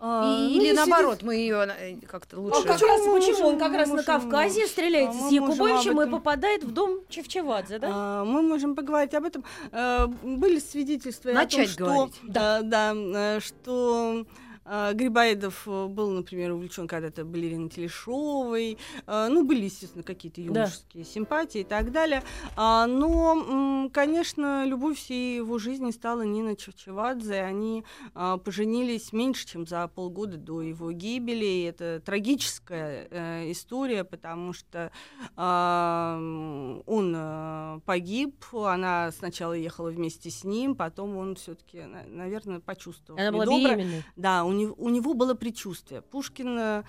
А, 0.07 0.37
ну, 0.37 0.49
Или 0.51 0.73
наоборот, 0.73 1.23
мы 1.23 1.37
ее 1.37 1.67
э, 1.67 1.97
как-то 2.07 2.39
лучше. 2.39 2.61
А 2.61 2.63
как 2.63 2.83
раз 2.83 3.01
почему 3.01 3.49
он 3.49 3.59
как 3.59 3.73
раз 3.73 3.89
на 3.89 4.03
Кавказе 4.03 4.67
стреляет 4.67 5.09
а, 5.09 5.13
с 5.15 5.33
Якубовичем 5.33 5.99
и 6.03 6.11
попадает 6.11 6.63
в 6.63 6.73
дом 6.73 6.99
Чевчевадзе, 7.09 7.79
да? 7.79 7.89
А, 7.91 8.25
мы 8.27 8.43
можем 8.43 8.77
поговорить 8.77 9.15
об 9.15 9.25
этом. 9.25 9.45
А, 9.73 10.07
были 10.07 10.59
свидетельства 10.59 11.31
Начать 11.31 11.73
о 11.77 11.79
том, 11.79 11.87
говорить. 11.87 12.17
что, 12.17 12.27
да, 12.29 12.61
да, 12.61 12.93
э, 12.95 13.41
что 13.41 14.27
Грибоедов 14.65 15.65
э, 15.67 15.87
был, 15.89 16.11
например, 16.11 16.53
увлечен 16.53 16.89
когда-то 16.89 17.25
балериной 17.25 17.69
Телешовой. 17.69 18.79
А, 19.07 19.29
ну, 19.29 19.45
были, 19.45 19.65
естественно, 19.65 20.03
какие-то 20.03 20.41
юношеские 20.41 21.05
да. 21.05 21.11
симпатии 21.11 21.61
и 21.61 21.65
так 21.65 21.93
далее. 21.93 22.23
А, 22.57 22.87
но, 22.87 23.91
конечно, 23.93 24.65
любовь 24.65 24.99
всей 24.99 25.37
его 25.37 25.59
жизни 25.59 25.91
стала 25.91 26.23
Нина 26.23 26.57
Чевчевадзе. 26.57 27.43
Они 27.43 27.85
поженились 28.15 29.13
меньше, 29.13 29.47
чем 29.47 29.67
за 29.67 29.87
полгода 29.89 30.37
до 30.37 30.63
его 30.63 30.93
гибели. 30.93 31.45
И 31.45 31.63
это 31.65 32.01
трагическая 32.05 33.09
э, 33.11 33.51
история, 33.51 34.05
потому 34.05 34.53
что 34.53 34.91
он 35.37 37.15
э, 37.17 37.81
погиб, 37.85 38.45
она 38.53 39.13
сначала 39.13 39.53
ехала 39.53 39.91
вместе 39.91 40.31
с 40.31 40.45
ним, 40.45 40.75
потом 40.75 41.17
он 41.17 41.35
все-таки, 41.35 41.83
наверное, 42.07 42.61
почувствовал. 42.61 43.19
Она 43.21 43.33
была 43.33 43.47
беременной. 43.47 44.05
Да, 44.17 44.45
него, 44.55 44.75
у 44.79 44.89
него 44.89 45.15
было 45.15 45.35
предчувствие. 45.35 46.03
Пушкин 46.03 46.59
э, 46.59 46.85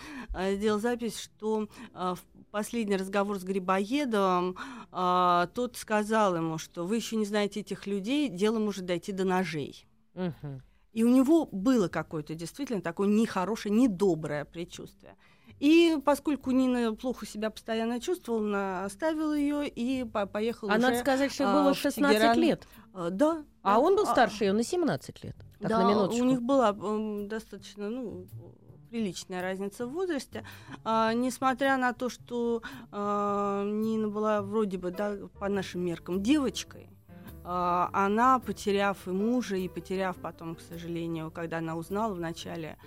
сделал 0.56 0.80
запись, 0.80 1.20
что 1.20 1.68
э, 1.94 2.16
в 2.16 2.46
последний 2.52 2.96
разговор 2.96 3.38
с 3.38 3.44
Грибоедовым 3.44 4.56
э, 4.92 5.48
тот 5.54 5.78
сказал 5.78 6.36
ему, 6.36 6.58
что 6.58 6.86
вы 6.86 6.96
еще 6.96 7.16
не 7.16 7.26
знаете 7.26 7.60
этих 7.60 7.88
людей, 7.88 8.30
дело 8.30 8.60
может 8.60 8.86
дойти 8.86 9.12
до 9.12 9.26
ножей. 9.26 9.86
Угу. 10.16 10.62
И 10.94 11.04
у 11.04 11.10
него 11.10 11.46
было 11.52 11.90
какое-то 11.90 12.36
действительно 12.36 12.82
такое 12.82 13.10
нехорошее, 13.10 13.76
недоброе 13.76 14.46
предчувствие. 14.46 15.18
И 15.60 15.98
поскольку 16.04 16.52
Нина 16.52 16.94
плохо 16.96 17.26
себя 17.26 17.50
постоянно 17.50 18.02
чувствовала, 18.02 18.46
она 18.46 18.86
оставила 18.86 19.34
ее 19.34 19.68
и 19.68 20.04
по 20.04 20.26
поехала 20.26 20.74
а 20.74 20.76
уже 20.76 20.82
надо 20.82 21.00
сказать, 21.00 21.32
что 21.32 21.46
было 21.46 21.74
16 21.74 22.18
Тегеран. 22.18 22.40
лет. 22.40 22.68
А, 22.94 23.10
да. 23.10 23.46
А 23.62 23.80
он 23.80 23.96
был 23.96 24.06
старше 24.06 24.44
ее 24.44 24.54
на 24.54 24.64
17 24.64 25.24
лет. 25.24 25.36
Так, 25.60 25.70
да, 25.70 25.84
на 25.84 25.90
минуточку. 25.90 26.24
у 26.24 26.28
них 26.28 26.42
была 26.42 26.76
э, 26.78 27.28
достаточно, 27.28 27.90
ну, 27.90 28.28
приличная 28.90 29.42
разница 29.42 29.88
в 29.88 29.92
возрасте, 29.92 30.46
а, 30.84 31.14
несмотря 31.14 31.78
на 31.78 31.94
то, 31.94 32.10
что 32.10 32.62
а, 32.92 33.64
Нина 33.66 34.10
была 34.10 34.42
вроде 34.42 34.78
бы, 34.78 34.92
да, 34.92 35.18
по 35.40 35.50
нашим 35.50 35.82
меркам, 35.82 36.22
девочкой, 36.22 36.90
а, 37.44 37.90
она, 37.94 38.40
потеряв 38.40 39.08
и 39.08 39.12
мужа, 39.12 39.56
и 39.56 39.68
потеряв 39.68 40.16
потом, 40.18 40.56
к 40.56 40.62
сожалению, 40.62 41.32
когда 41.32 41.58
она 41.58 41.76
узнала 41.76 42.14
в 42.14 42.20
начале 42.20 42.78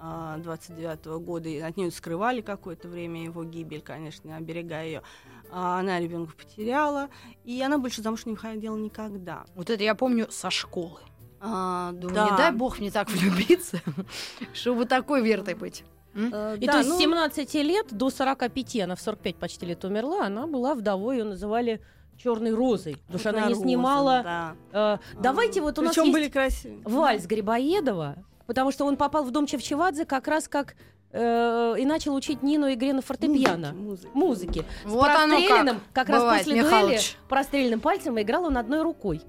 29 0.00 1.06
-го 1.06 1.18
года, 1.18 1.48
и 1.48 1.58
от 1.58 1.76
нее 1.76 1.90
скрывали 1.90 2.40
какое-то 2.40 2.88
время 2.88 3.24
его 3.24 3.44
гибель, 3.44 3.82
конечно, 3.82 4.36
оберегая 4.36 4.86
ее, 4.86 5.02
она 5.50 5.98
ребенка 5.98 6.34
потеряла, 6.36 7.08
и 7.44 7.60
она 7.62 7.78
больше 7.78 8.02
замуж 8.02 8.26
не 8.26 8.32
выходила 8.32 8.76
никогда. 8.76 9.44
Вот 9.54 9.70
это 9.70 9.82
я 9.82 9.94
помню 9.94 10.26
со 10.30 10.50
школы. 10.50 11.00
А, 11.40 11.92
Думаю, 11.92 12.14
да. 12.14 12.30
не 12.30 12.36
дай 12.36 12.52
бог 12.52 12.78
мне 12.78 12.90
так 12.90 13.10
влюбиться, 13.10 13.80
чтобы 14.52 14.86
такой 14.86 15.22
вертой 15.22 15.54
быть. 15.54 15.84
Э, 16.14 16.56
и 16.58 16.66
да, 16.66 16.72
то 16.72 16.78
есть 16.78 16.90
ну... 16.90 16.96
с 16.96 17.00
17 17.00 17.54
лет 17.54 17.86
до 17.90 18.10
45, 18.10 18.80
она 18.80 18.96
в 18.96 19.00
45 19.00 19.36
почти 19.36 19.66
лет 19.66 19.84
умерла, 19.84 20.26
она 20.26 20.46
была 20.46 20.74
вдовой, 20.74 21.18
ее 21.18 21.24
называли 21.24 21.80
черной 22.16 22.52
розой, 22.52 22.96
потому 23.06 23.18
что 23.18 23.30
она 23.30 23.46
не 23.46 23.54
снимала. 23.54 24.22
Да. 24.22 24.56
Э, 24.72 25.20
давайте 25.20 25.60
вот 25.60 25.78
у 25.78 25.82
нас 25.82 25.96
есть 25.96 26.12
были 26.12 26.28
красивые. 26.28 26.82
вальс 26.84 27.26
Грибоедова, 27.26 28.16
потому 28.48 28.72
что 28.72 28.86
он 28.86 28.96
попал 28.96 29.22
в 29.22 29.30
дом 29.30 29.46
Чевчевадзе 29.46 30.06
как 30.06 30.26
раз 30.26 30.48
как 30.48 30.74
э, 31.12 31.74
и 31.78 31.84
начал 31.84 32.14
учить 32.14 32.42
Нину 32.42 32.72
игре 32.72 32.94
на 32.94 33.02
фортепиано. 33.02 33.72
Музыки. 33.74 34.10
Музыки. 34.14 34.64
Вот 34.84 35.06
С 35.06 35.14
простреленным, 35.14 35.80
как, 35.92 36.06
как 36.06 36.08
раз 36.08 36.38
после 36.38 36.54
Михалыч. 36.54 36.86
дуэли, 36.88 37.28
простреленным 37.28 37.80
пальцем 37.80 38.20
играл 38.20 38.46
он 38.46 38.56
одной 38.56 38.82
рукой. 38.82 39.20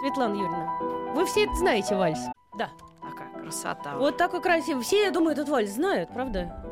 Светлана 0.00 0.34
Юрьевна, 0.34 0.78
вы 1.14 1.26
все 1.26 1.44
это 1.44 1.54
знаете, 1.56 1.96
вальс? 1.96 2.20
Да. 2.56 2.70
Такая 3.02 3.42
красота. 3.42 3.96
Вот 3.96 4.16
такой 4.16 4.40
красивый. 4.40 4.84
Все, 4.84 5.04
я 5.04 5.10
думаю, 5.10 5.32
этот 5.32 5.48
вальс 5.48 5.70
знают, 5.72 6.10
правда? 6.10 6.64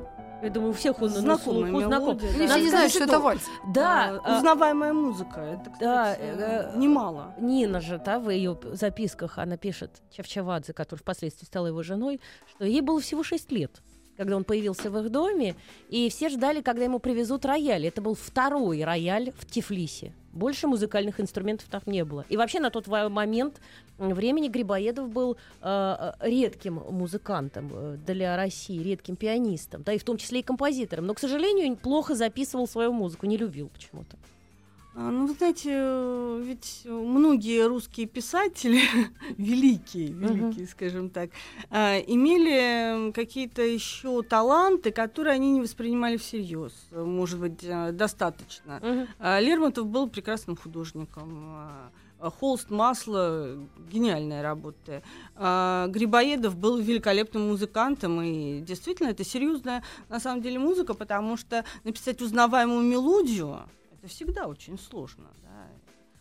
Я 0.44 0.50
думаю, 0.50 0.70
у 0.70 0.74
всех 0.74 1.00
он 1.00 1.08
знакомый, 1.08 1.70
на 1.70 1.86
знаком. 1.86 2.18
Да. 2.18 2.26
Все 2.26 2.60
не 2.60 2.68
знают, 2.68 2.92
что 2.92 3.04
это 3.04 3.18
вальс. 3.18 3.42
Да. 3.72 4.20
А, 4.22 4.36
узнаваемая 4.36 4.92
музыка. 4.92 5.40
Это, 5.40 5.70
кстати, 5.70 5.80
да, 5.80 6.16
э, 6.18 6.76
немало. 6.76 7.34
Нина 7.38 7.80
же, 7.80 7.98
да, 8.04 8.18
в 8.18 8.28
ее 8.28 8.58
записках 8.72 9.38
она 9.38 9.56
пишет, 9.56 10.02
Чавчавадзе, 10.14 10.74
который 10.74 11.00
впоследствии 11.00 11.46
стала 11.46 11.68
его 11.68 11.82
женой, 11.82 12.20
что 12.50 12.66
ей 12.66 12.82
было 12.82 13.00
всего 13.00 13.22
6 13.22 13.52
лет 13.52 13.80
когда 14.16 14.36
он 14.36 14.44
появился 14.44 14.90
в 14.90 14.98
их 14.98 15.10
доме, 15.10 15.56
и 15.88 16.08
все 16.08 16.28
ждали, 16.28 16.60
когда 16.60 16.84
ему 16.84 17.00
привезут 17.00 17.44
рояль. 17.44 17.86
Это 17.86 18.00
был 18.00 18.14
второй 18.14 18.84
рояль 18.84 19.32
в 19.36 19.44
Тифлисе. 19.44 20.12
Больше 20.32 20.66
музыкальных 20.66 21.20
инструментов 21.20 21.68
там 21.68 21.82
не 21.86 22.04
было. 22.04 22.24
И 22.28 22.36
вообще 22.36 22.60
на 22.60 22.70
тот 22.70 22.86
момент 22.86 23.60
времени 23.98 24.48
Грибоедов 24.48 25.08
был 25.08 25.36
э, 25.60 26.12
э, 26.20 26.28
редким 26.28 26.74
музыкантом 26.74 27.70
э, 27.72 27.96
для 28.06 28.36
России, 28.36 28.82
редким 28.82 29.16
пианистом, 29.16 29.82
да, 29.82 29.92
и 29.92 29.98
в 29.98 30.04
том 30.04 30.16
числе 30.16 30.40
и 30.40 30.42
композитором. 30.42 31.06
Но, 31.06 31.14
к 31.14 31.20
сожалению, 31.20 31.76
плохо 31.76 32.14
записывал 32.14 32.66
свою 32.66 32.92
музыку, 32.92 33.26
не 33.26 33.36
любил 33.36 33.68
почему-то. 33.68 34.16
А, 34.96 35.10
ну, 35.10 35.26
вы 35.26 35.34
знаете, 35.34 35.70
э, 35.72 36.42
ведь 36.44 36.82
многие 36.84 37.66
русские 37.66 38.06
писатели, 38.06 38.80
великие, 39.38 40.12
великие, 40.12 40.66
uh-huh. 40.66 40.70
скажем 40.70 41.10
так, 41.10 41.30
а, 41.68 41.98
имели 41.98 43.10
какие-то 43.10 43.62
еще 43.62 44.22
таланты, 44.22 44.92
которые 44.92 45.34
они 45.34 45.50
не 45.50 45.60
воспринимали 45.60 46.16
всерьез, 46.16 46.72
может 46.92 47.40
быть, 47.40 47.66
достаточно. 47.96 48.80
Uh-huh. 49.18 49.40
Лермонтов 49.40 49.88
был 49.88 50.08
прекрасным 50.08 50.56
художником. 50.56 51.90
Холст, 52.30 52.70
масло, 52.70 53.56
гениальная 53.90 54.42
работа. 54.42 55.02
Грибоедов 55.36 56.56
был 56.56 56.78
великолепным 56.78 57.48
музыкантом, 57.48 58.20
и 58.22 58.60
действительно, 58.60 59.08
это 59.08 59.24
серьезная, 59.24 59.82
на 60.08 60.20
самом 60.20 60.42
деле, 60.42 60.58
музыка, 60.58 60.94
потому 60.94 61.36
что 61.36 61.64
написать 61.84 62.20
узнаваемую 62.22 62.82
мелодию, 62.82 63.60
это 63.98 64.08
всегда 64.08 64.46
очень 64.46 64.78
сложно. 64.78 65.24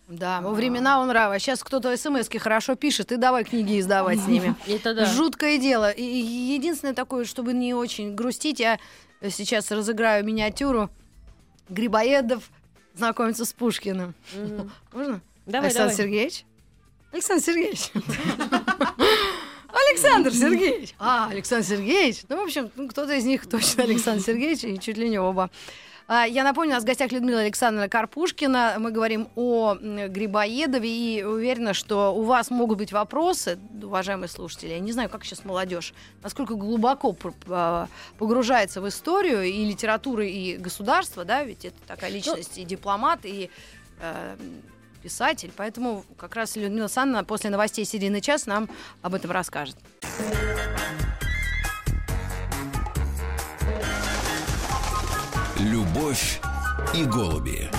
Да, 0.08 0.42
да 0.42 0.42
во 0.42 0.52
времена 0.52 1.00
он 1.00 1.08
нрава. 1.08 1.40
Сейчас 1.40 1.64
кто-то 1.64 1.96
смс 1.96 2.28
хорошо 2.38 2.76
пишет, 2.76 3.12
и 3.12 3.16
давай 3.16 3.44
книги 3.46 3.80
издавать 3.80 4.20
с 4.20 4.28
ними. 4.28 4.56
Это 4.68 4.94
да. 4.94 5.06
Жуткое 5.06 5.58
дело. 5.58 5.90
И 5.90 6.04
единственное 6.04 6.94
такое, 6.94 7.26
чтобы 7.26 7.54
не 7.54 7.74
очень 7.74 8.14
грустить, 8.14 8.60
я 8.60 8.80
сейчас 9.30 9.72
разыграю 9.72 10.26
миниатюру. 10.26 10.90
Грибоедов 11.70 12.50
знакомится 12.96 13.46
с 13.46 13.54
Пушкиным. 13.54 14.14
Можно? 14.92 15.22
Давай, 15.46 15.70
Александр 15.70 15.92
давай. 15.92 16.06
Сергеевич? 16.06 16.46
Александр 17.12 17.44
Сергеевич. 17.44 17.92
Александр 19.90 20.34
Сергеевич. 20.34 20.96
А, 21.00 21.30
Александр 21.30 21.66
Сергеевич. 21.66 22.24
Ну, 22.30 22.38
в 22.38 22.44
общем, 22.44 22.72
ну, 22.76 22.88
кто-то 22.88 23.14
из 23.14 23.26
них 23.26 23.48
точно 23.48 23.84
Александр 23.86 24.24
Сергеевич, 24.24 24.64
и 24.64 24.80
чуть 24.80 24.98
ли 24.98 25.10
не 25.10 25.20
оба. 25.20 25.50
А, 26.08 26.26
я 26.26 26.44
напомню, 26.44 26.72
у 26.72 26.74
нас 26.74 26.84
в 26.84 26.88
гостях 26.88 27.12
Людмила 27.12 27.42
Александровна 27.42 27.88
Карпушкина. 27.88 28.76
Мы 28.78 28.92
говорим 28.92 29.30
о 29.36 29.76
Грибоедове 29.76 30.90
и 30.90 31.24
уверена, 31.24 31.74
что 31.74 32.14
у 32.14 32.24
вас 32.24 32.50
могут 32.50 32.78
быть 32.78 32.92
вопросы, 32.92 33.58
уважаемые 33.82 34.30
слушатели. 34.30 34.72
Я 34.72 34.80
не 34.80 34.92
знаю, 34.92 35.10
как 35.10 35.24
сейчас 35.24 35.46
молодежь, 35.46 35.94
насколько 36.22 36.56
глубоко 36.56 37.16
а, 37.48 37.88
погружается 38.18 38.82
в 38.82 38.88
историю 38.88 39.44
и 39.44 39.66
литературы, 39.66 40.30
и 40.30 40.58
государства, 40.58 41.26
да, 41.26 41.44
ведь 41.44 41.66
это 41.66 41.78
такая 41.88 42.10
ну, 42.10 42.18
личность 42.18 42.58
и 42.58 42.64
дипломат, 42.64 43.20
и 43.24 43.50
э, 44.00 44.36
писатель. 45.04 45.52
Поэтому 45.56 46.04
как 46.18 46.36
раз 46.36 46.56
Людмила 46.56 46.88
Санна 46.88 47.24
после 47.24 47.50
новостей 47.50 47.86
«Серийный 47.86 48.22
час» 48.22 48.48
нам 48.48 48.70
об 49.02 49.14
этом 49.14 49.32
расскажет. 49.32 49.76
Любовь 55.60 56.42
и 56.96 57.06
голуби. 57.06 57.70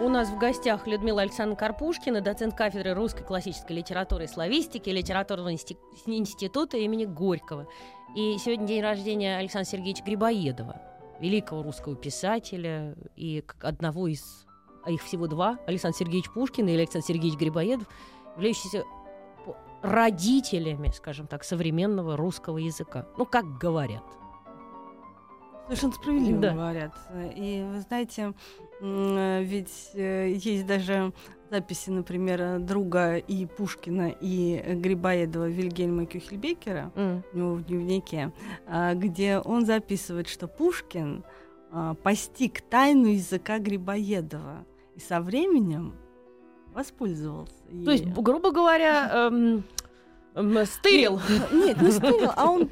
У 0.00 0.08
нас 0.08 0.30
в 0.30 0.38
гостях 0.38 0.86
Людмила 0.88 1.22
Александровна 1.22 1.56
Карпушкина, 1.56 2.20
доцент 2.20 2.56
кафедры 2.56 2.92
русской 2.92 3.22
классической 3.22 3.76
литературы 3.76 4.24
и 4.24 4.26
славистики 4.26 4.90
Литературного 4.90 5.52
института 5.52 6.76
имени 6.76 7.04
Горького. 7.04 7.68
И 8.16 8.36
сегодня 8.38 8.66
день 8.66 8.82
рождения 8.82 9.38
Александра 9.38 9.70
Сергеевича 9.70 10.02
Грибоедова, 10.04 10.82
великого 11.20 11.62
русского 11.62 11.94
писателя 11.94 12.96
и 13.16 13.44
одного 13.60 14.08
из, 14.08 14.44
а 14.84 14.90
их 14.90 15.02
всего 15.02 15.26
два, 15.26 15.58
Александр 15.66 15.96
Сергеевич 15.96 16.30
Пушкин 16.30 16.68
и 16.68 16.74
Александр 16.74 17.06
Сергеевич 17.06 17.38
Грибоедов, 17.38 17.86
являющиеся 18.36 18.84
родителями, 19.82 20.92
скажем 20.94 21.26
так, 21.26 21.44
современного 21.44 22.16
русского 22.16 22.58
языка. 22.58 23.06
Ну, 23.16 23.26
как 23.26 23.58
говорят– 23.58 24.04
Совершенно 25.66 25.92
справедливо 25.92 26.40
да. 26.40 26.52
говорят. 26.52 26.92
И 27.36 27.64
вы 27.66 27.80
знаете, 27.80 28.34
ведь 28.80 29.90
э, 29.94 30.32
есть 30.34 30.66
даже 30.66 31.12
записи, 31.50 31.90
например, 31.90 32.58
друга 32.58 33.16
и 33.16 33.46
Пушкина, 33.46 34.14
и 34.20 34.60
Грибоедова 34.74 35.48
Вильгельма 35.48 36.06
Кюхельбекера 36.06 36.90
mm. 36.94 37.22
у 37.32 37.36
него 37.36 37.54
в 37.54 37.64
дневнике, 37.64 38.32
а, 38.66 38.94
где 38.94 39.38
он 39.38 39.64
записывает, 39.66 40.28
что 40.28 40.48
Пушкин 40.48 41.24
а, 41.70 41.94
постиг 41.94 42.62
тайну 42.62 43.08
языка 43.08 43.58
Грибоедова 43.58 44.64
со 45.06 45.20
временем 45.20 45.94
воспользовался. 46.72 47.54
То 47.84 47.90
есть, 47.90 48.06
грубо 48.06 48.50
говоря, 48.50 49.10
эм, 49.32 49.64
Стырил. 50.34 51.20
Нет, 51.52 51.80
не 51.82 51.90
стырил, 51.90 52.30
а 52.34 52.50
он, 52.50 52.62
э, 52.62 52.68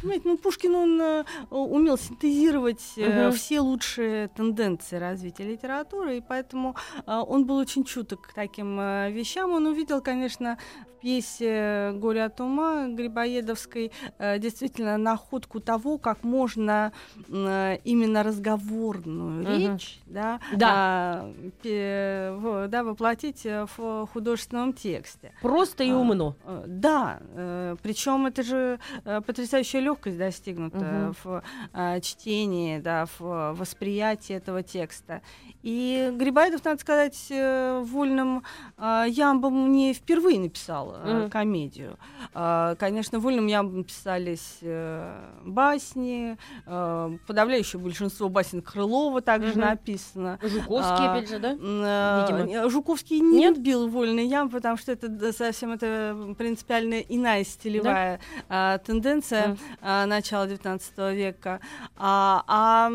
понимаете, 0.00 0.22
ну, 0.24 0.38
Пушкин, 0.38 0.74
он 0.74 1.00
э, 1.00 1.24
умел 1.50 1.98
синтезировать 1.98 2.80
uh-huh. 2.96 3.32
все 3.32 3.60
лучшие 3.60 4.28
тенденции 4.28 4.96
развития 4.96 5.44
литературы, 5.44 6.16
и 6.16 6.22
поэтому 6.26 6.74
он 7.06 7.44
был 7.44 7.56
очень 7.56 7.84
чуток 7.84 8.28
к 8.28 8.32
таким 8.32 8.78
вещам. 8.78 9.52
Он 9.52 9.66
увидел, 9.66 10.00
конечно, 10.00 10.56
в 10.86 11.00
пьесе 11.00 11.92
«Горе 11.96 12.24
от 12.24 12.40
ума» 12.40 12.86
Грибоедовской 12.88 13.92
действительно 14.38 14.96
находку 14.96 15.60
того, 15.60 15.98
как 15.98 16.24
можно 16.24 16.92
именно 17.28 18.22
разговорную 18.22 19.44
uh-huh. 19.44 19.72
речь 19.72 20.00
да, 20.06 20.40
да. 20.54 21.32
А, 21.62 22.68
да, 22.68 22.84
воплотить 22.84 23.44
в 23.44 24.08
художественном 24.12 24.72
тексте. 24.72 25.32
Просто 25.42 25.84
и 25.84 25.90
умно. 25.90 26.36
Да, 26.66 26.85
да, 26.86 27.18
э, 27.34 27.76
причем 27.82 28.26
это 28.26 28.44
же 28.44 28.78
э, 29.04 29.20
потрясающая 29.20 29.80
легкость 29.80 30.18
достигнута 30.18 30.78
угу. 30.78 31.14
в 31.24 31.42
э, 31.72 32.00
чтении, 32.00 32.78
да, 32.78 33.06
в 33.18 33.54
восприятии 33.54 34.36
этого 34.36 34.62
текста. 34.62 35.20
И 35.64 36.12
Грибоедов, 36.14 36.64
надо 36.64 36.80
сказать, 36.80 37.26
э, 37.30 37.82
вольным 37.84 38.44
э, 38.78 39.06
ямбом 39.08 39.72
не 39.72 39.94
впервые 39.94 40.38
написал 40.38 40.94
э, 40.94 41.24
mm. 41.24 41.30
комедию. 41.30 41.98
Э, 42.34 42.76
конечно, 42.78 43.18
вольным 43.18 43.48
ямбом 43.48 43.82
писались 43.82 44.58
э, 44.60 45.24
басни, 45.44 46.38
э, 46.66 47.18
подавляющее 47.26 47.80
большинство 47.80 48.28
басен 48.28 48.62
Крылова 48.62 49.20
также 49.22 49.54
mm-hmm. 49.54 49.70
написано. 49.70 50.38
Жуковский, 50.40 51.06
а, 51.06 51.14
опять 51.14 51.28
же, 51.28 51.40
да? 51.40 51.56
Э, 51.60 52.26
Видимо. 52.30 52.70
Жуковский 52.70 53.18
не 53.18 53.38
Нет? 53.38 53.56
любил 53.56 53.88
вольный 53.88 54.28
ям, 54.28 54.50
потому 54.50 54.76
что 54.76 54.92
это 54.92 55.32
совсем 55.32 55.72
это 55.72 56.34
принципиально 56.38 56.75
иная 56.84 57.44
стилевая 57.44 58.20
да? 58.48 58.76
э, 58.76 58.78
тенденция 58.78 59.48
mm. 59.48 59.58
э, 59.82 60.04
начала 60.06 60.46
XIX 60.46 61.14
века. 61.14 61.60
А, 61.96 62.44
а 62.46 62.90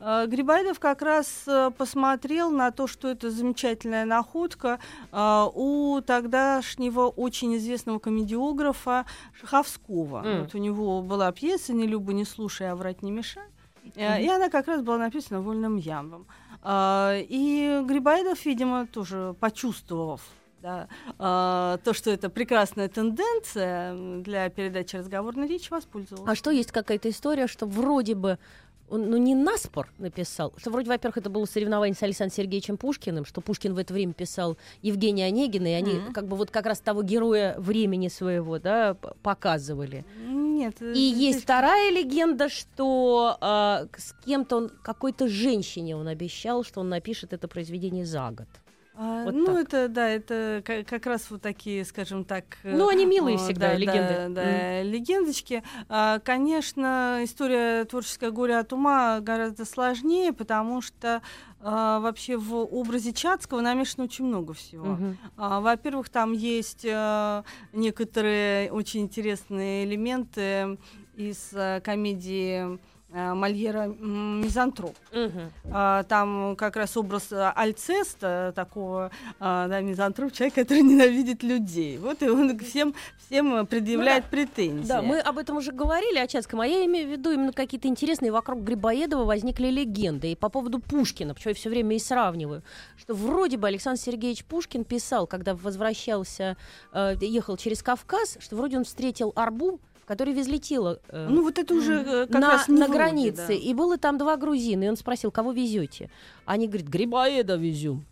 э, 0.00 0.26
Грибоедов 0.26 0.78
как 0.78 1.02
раз 1.02 1.46
посмотрел 1.76 2.08
смотрел 2.18 2.50
на 2.50 2.70
то, 2.70 2.86
что 2.86 3.08
это 3.08 3.30
замечательная 3.30 4.04
находка 4.04 4.78
э, 5.12 5.46
у 5.54 6.00
тогдашнего 6.00 7.08
очень 7.08 7.56
известного 7.56 7.98
комедиографа 7.98 9.04
Шаховского. 9.40 10.22
Mm. 10.22 10.40
Вот 10.40 10.54
у 10.54 10.58
него 10.58 11.02
была 11.02 11.32
пьеса 11.32 11.72
«Не 11.72 11.86
люба, 11.86 12.12
не 12.12 12.24
слушай, 12.24 12.70
а 12.70 12.76
врать 12.76 13.02
не 13.02 13.10
мешай». 13.10 13.44
Mm-hmm. 13.84 14.22
И 14.22 14.28
она 14.28 14.48
как 14.48 14.68
раз 14.68 14.82
была 14.82 14.98
написана 14.98 15.40
вольным 15.40 15.76
ямбом. 15.76 16.26
Э, 16.62 17.20
и 17.20 17.82
Грибоедов, 17.84 18.44
видимо, 18.44 18.86
тоже 18.86 19.34
почувствовав 19.40 20.20
да, 20.62 20.88
э, 21.18 21.78
то, 21.84 21.92
что 21.94 22.10
это 22.10 22.30
прекрасная 22.30 22.88
тенденция 22.88 24.20
для 24.22 24.48
передачи 24.48 24.96
разговорной 24.96 25.46
речи, 25.46 25.70
воспользовался. 25.70 26.30
А 26.30 26.34
что 26.34 26.50
есть 26.50 26.72
какая-то 26.72 27.08
история, 27.10 27.46
что 27.46 27.66
вроде 27.66 28.14
бы 28.14 28.38
он, 28.90 29.10
ну, 29.10 29.16
не 29.16 29.34
наспор 29.34 29.92
написал, 29.98 30.52
что 30.56 30.70
вроде, 30.70 30.88
во-первых, 30.88 31.18
это 31.18 31.30
было 31.30 31.44
соревнование 31.44 31.94
с 31.94 32.02
Александром 32.02 32.34
Сергеевичем 32.36 32.76
Пушкиным, 32.76 33.24
что 33.24 33.40
Пушкин 33.40 33.74
в 33.74 33.78
это 33.78 33.92
время 33.92 34.12
писал 34.14 34.56
Евгения 34.82 35.26
Онегина, 35.26 35.66
и 35.66 35.72
они 35.72 35.92
mm-hmm. 35.92 36.12
как 36.12 36.26
бы 36.26 36.36
вот 36.36 36.50
как 36.50 36.66
раз 36.66 36.80
того 36.80 37.02
героя 37.02 37.54
времени 37.58 38.08
своего, 38.08 38.58
да, 38.58 38.94
показывали. 39.22 40.04
Нет. 40.26 40.80
И 40.80 40.98
есть 41.00 41.42
вторая 41.42 41.90
легенда, 41.90 42.48
что 42.48 43.36
э, 43.40 43.86
с 43.96 44.14
кем-то 44.24 44.56
он, 44.56 44.70
какой-то 44.82 45.28
женщине 45.28 45.96
он 45.96 46.08
обещал, 46.08 46.64
что 46.64 46.80
он 46.80 46.88
напишет 46.88 47.32
это 47.32 47.46
произведение 47.46 48.06
за 48.06 48.30
год. 48.30 48.48
А, 49.00 49.26
вот 49.26 49.34
ну, 49.34 49.46
так. 49.46 49.56
это, 49.58 49.88
да, 49.88 50.08
это 50.08 50.60
как, 50.64 50.84
как 50.88 51.06
раз 51.06 51.30
вот 51.30 51.40
такие, 51.40 51.84
скажем 51.84 52.24
так... 52.24 52.44
Э, 52.64 52.76
ну, 52.76 52.88
они 52.88 53.06
милые 53.06 53.36
о, 53.36 53.38
всегда, 53.38 53.68
да, 53.68 53.74
легенды. 53.76 54.14
Да, 54.14 54.28
да 54.28 54.42
mm. 54.42 54.90
легендочки. 54.90 55.62
А, 55.88 56.18
конечно, 56.18 57.20
история 57.22 57.84
творческого 57.84 58.30
горя 58.30 58.58
от 58.58 58.72
ума 58.72 59.20
гораздо 59.20 59.64
сложнее, 59.64 60.32
потому 60.32 60.82
что 60.82 61.22
а, 61.60 62.00
вообще 62.00 62.36
в 62.36 62.56
образе 62.56 63.12
Чацкого 63.12 63.60
намешано 63.60 64.04
очень 64.04 64.24
много 64.24 64.52
всего. 64.52 64.98
А, 65.36 65.60
во-первых, 65.60 66.08
там 66.08 66.32
есть 66.32 66.84
а, 66.90 67.44
некоторые 67.72 68.72
очень 68.72 69.02
интересные 69.02 69.84
элементы 69.84 70.76
из 71.14 71.50
а, 71.54 71.80
комедии 71.80 72.80
Мольера 73.10 73.86
«Мизантроп». 73.86 74.94
Угу. 75.12 75.72
Там 76.08 76.56
как 76.56 76.76
раз 76.76 76.96
образ 76.96 77.32
э, 77.32 77.52
Альцеста, 77.56 78.52
такого 78.54 79.10
а, 79.40 79.66
да, 79.66 79.80
мизантроп, 79.80 80.32
человек, 80.32 80.54
который 80.54 80.82
ненавидит 80.82 81.42
людей. 81.42 81.96
Вот 81.96 82.22
и 82.22 82.28
он 82.28 82.58
всем, 82.58 82.94
всем 83.26 83.66
предъявляет 83.66 84.24
ну, 84.24 84.30
да. 84.30 84.36
претензии. 84.36 84.88
Да, 84.88 85.02
мы 85.02 85.20
об 85.20 85.38
этом 85.38 85.56
уже 85.56 85.72
говорили, 85.72 86.18
о 86.18 86.26
Чацком, 86.26 86.60
а 86.60 86.66
я 86.66 86.84
имею 86.84 87.08
в 87.08 87.10
виду 87.10 87.32
именно 87.32 87.52
какие-то 87.52 87.88
интересные 87.88 88.30
вокруг 88.30 88.60
Грибоедова 88.60 89.24
возникли 89.24 89.68
легенды. 89.68 90.32
И 90.32 90.36
по 90.36 90.50
поводу 90.50 90.78
Пушкина, 90.78 91.34
почему 91.34 91.50
я 91.50 91.54
все 91.54 91.70
время 91.70 91.96
и 91.96 91.98
сравниваю, 91.98 92.62
что 92.98 93.14
вроде 93.14 93.56
бы 93.56 93.68
Александр 93.68 94.00
Сергеевич 94.00 94.44
Пушкин 94.44 94.84
писал, 94.84 95.26
когда 95.26 95.54
возвращался, 95.54 96.56
э, 96.92 97.14
ехал 97.20 97.56
через 97.56 97.82
Кавказ, 97.82 98.36
что 98.40 98.56
вроде 98.56 98.76
он 98.76 98.84
встретил 98.84 99.32
Арбу, 99.34 99.80
которые 100.08 100.34
везли 100.34 100.58
тело 100.58 101.00
э, 101.10 101.28
ну, 101.28 101.42
вот 101.42 101.58
это 101.58 101.74
уже 101.74 101.92
э, 101.92 102.26
как 102.26 102.40
на, 102.40 102.50
раз 102.52 102.68
на 102.68 102.88
границе. 102.88 103.48
Да. 103.48 103.52
И 103.52 103.74
было 103.74 103.98
там 103.98 104.16
два 104.16 104.38
грузина. 104.38 104.84
И 104.84 104.88
он 104.88 104.96
спросил, 104.96 105.30
кого 105.30 105.52
везете? 105.52 106.08
Они 106.46 106.66
говорят, 106.66 106.88
Грибоеда 106.88 107.56
везем. 107.56 108.06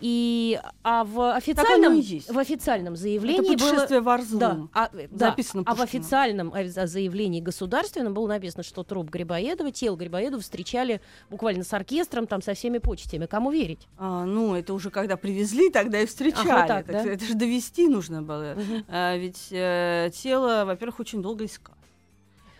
И 0.00 0.58
а 0.82 1.04
в 1.04 1.34
официальном, 1.34 2.00
в 2.00 2.38
официальном 2.38 2.96
заявлении 2.96 3.54
Это 3.54 3.64
было... 3.64 4.00
в 4.00 4.08
Да, 4.38 4.68
а, 4.72 4.90
да, 5.10 5.36
а 5.66 5.74
в 5.74 5.80
официальном 5.82 6.52
заявлении 6.86 7.40
государственном 7.40 8.14
было 8.14 8.28
написано, 8.28 8.62
что 8.62 8.82
труп 8.82 9.10
Грибоедова, 9.10 9.70
тело 9.70 9.96
Грибоедова 9.96 10.40
встречали 10.40 11.00
буквально 11.28 11.64
с 11.64 11.72
оркестром, 11.74 12.26
там 12.26 12.40
со 12.40 12.54
всеми 12.54 12.78
почтами. 12.78 13.26
Кому 13.26 13.50
верить? 13.50 13.88
А, 13.98 14.24
ну, 14.24 14.54
это 14.54 14.72
уже 14.72 14.90
когда 14.90 15.16
привезли, 15.16 15.70
тогда 15.70 16.00
и 16.00 16.06
встречали. 16.06 16.48
Ах, 16.48 16.58
вот 16.60 16.68
так, 16.68 16.88
это, 16.88 17.04
да? 17.04 17.12
это 17.12 17.24
же 17.24 17.34
довести 17.34 17.86
нужно 17.86 18.22
было. 18.22 18.52
Угу. 18.52 18.84
А, 18.88 19.16
ведь 19.16 19.48
э, 19.50 20.10
тело, 20.14 20.64
во-первых, 20.64 21.00
очень 21.00 21.20
долго 21.20 21.44
искали. 21.44 21.79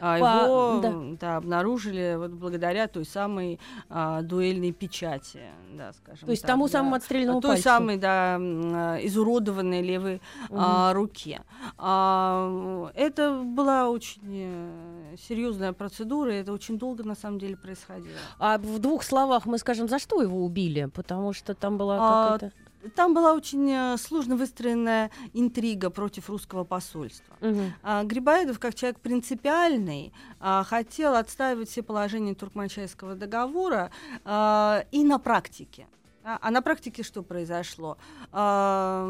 А 0.01 0.19
По- 0.19 0.45
его 0.45 0.81
да. 0.81 1.17
да, 1.21 1.37
обнаружили 1.37 2.17
вот 2.17 2.31
благодаря 2.31 2.89
той 2.89 3.05
самой 3.05 3.61
а, 3.89 4.23
дуэльной 4.23 4.73
печати, 4.73 5.41
да, 5.75 5.93
скажем 5.93 6.27
То 6.27 6.31
есть 6.31 6.43
так, 6.43 6.51
тому 6.53 6.67
да. 6.67 6.73
самому 6.73 6.95
отстрелянному 6.95 7.41
той 7.41 7.51
пальцу. 7.51 7.63
самой, 7.65 7.97
да, 7.99 8.37
а, 8.41 8.97
изуродованной 9.03 9.83
левой 9.83 10.23
а, 10.51 10.93
руке. 10.95 11.43
А, 11.77 12.91
это 12.95 13.43
была 13.45 13.91
очень 13.91 14.21
э, 14.25 15.17
серьезная 15.19 15.73
процедура, 15.73 16.35
и 16.35 16.39
это 16.39 16.53
очень 16.53 16.79
долго 16.79 17.05
на 17.05 17.15
самом 17.15 17.39
деле 17.39 17.57
происходило. 17.57 18.17
А 18.39 18.59
в 18.59 18.79
двух 18.79 19.03
словах 19.03 19.47
мы 19.47 19.59
скажем, 19.59 19.89
за 19.89 19.99
что 19.99 20.23
его 20.23 20.45
убили? 20.45 20.87
Потому 20.87 21.33
что 21.33 21.55
там 21.55 21.77
была 21.77 21.99
А, 22.01 22.33
какая-то... 22.39 22.57
Там 22.95 23.15
была 23.15 23.35
очень 23.35 23.71
э, 23.71 23.97
сложно 23.99 24.37
выстроенная 24.37 25.11
интрига 25.35 25.91
против 25.91 26.31
русского 26.31 26.65
посольства. 26.65 27.37
Мгм. 27.41 27.73
А, 27.83 28.05
Грибоедов, 28.05 28.59
как 28.59 28.75
человек 28.75 29.01
принципиальный, 29.01 30.13
а, 30.41 30.65
хотел 30.65 31.15
отстаивать 31.15 31.69
все 31.69 31.83
положения 31.83 32.35
Туркманчайского 32.35 33.15
договора 33.15 33.91
а, 34.25 34.85
и 34.93 35.05
на 35.05 35.19
практике. 35.19 35.87
А 36.23 36.39
а 36.43 36.51
на 36.51 36.61
практике 36.61 37.03
что 37.03 37.23
произошло? 37.23 37.97
А, 38.33 39.07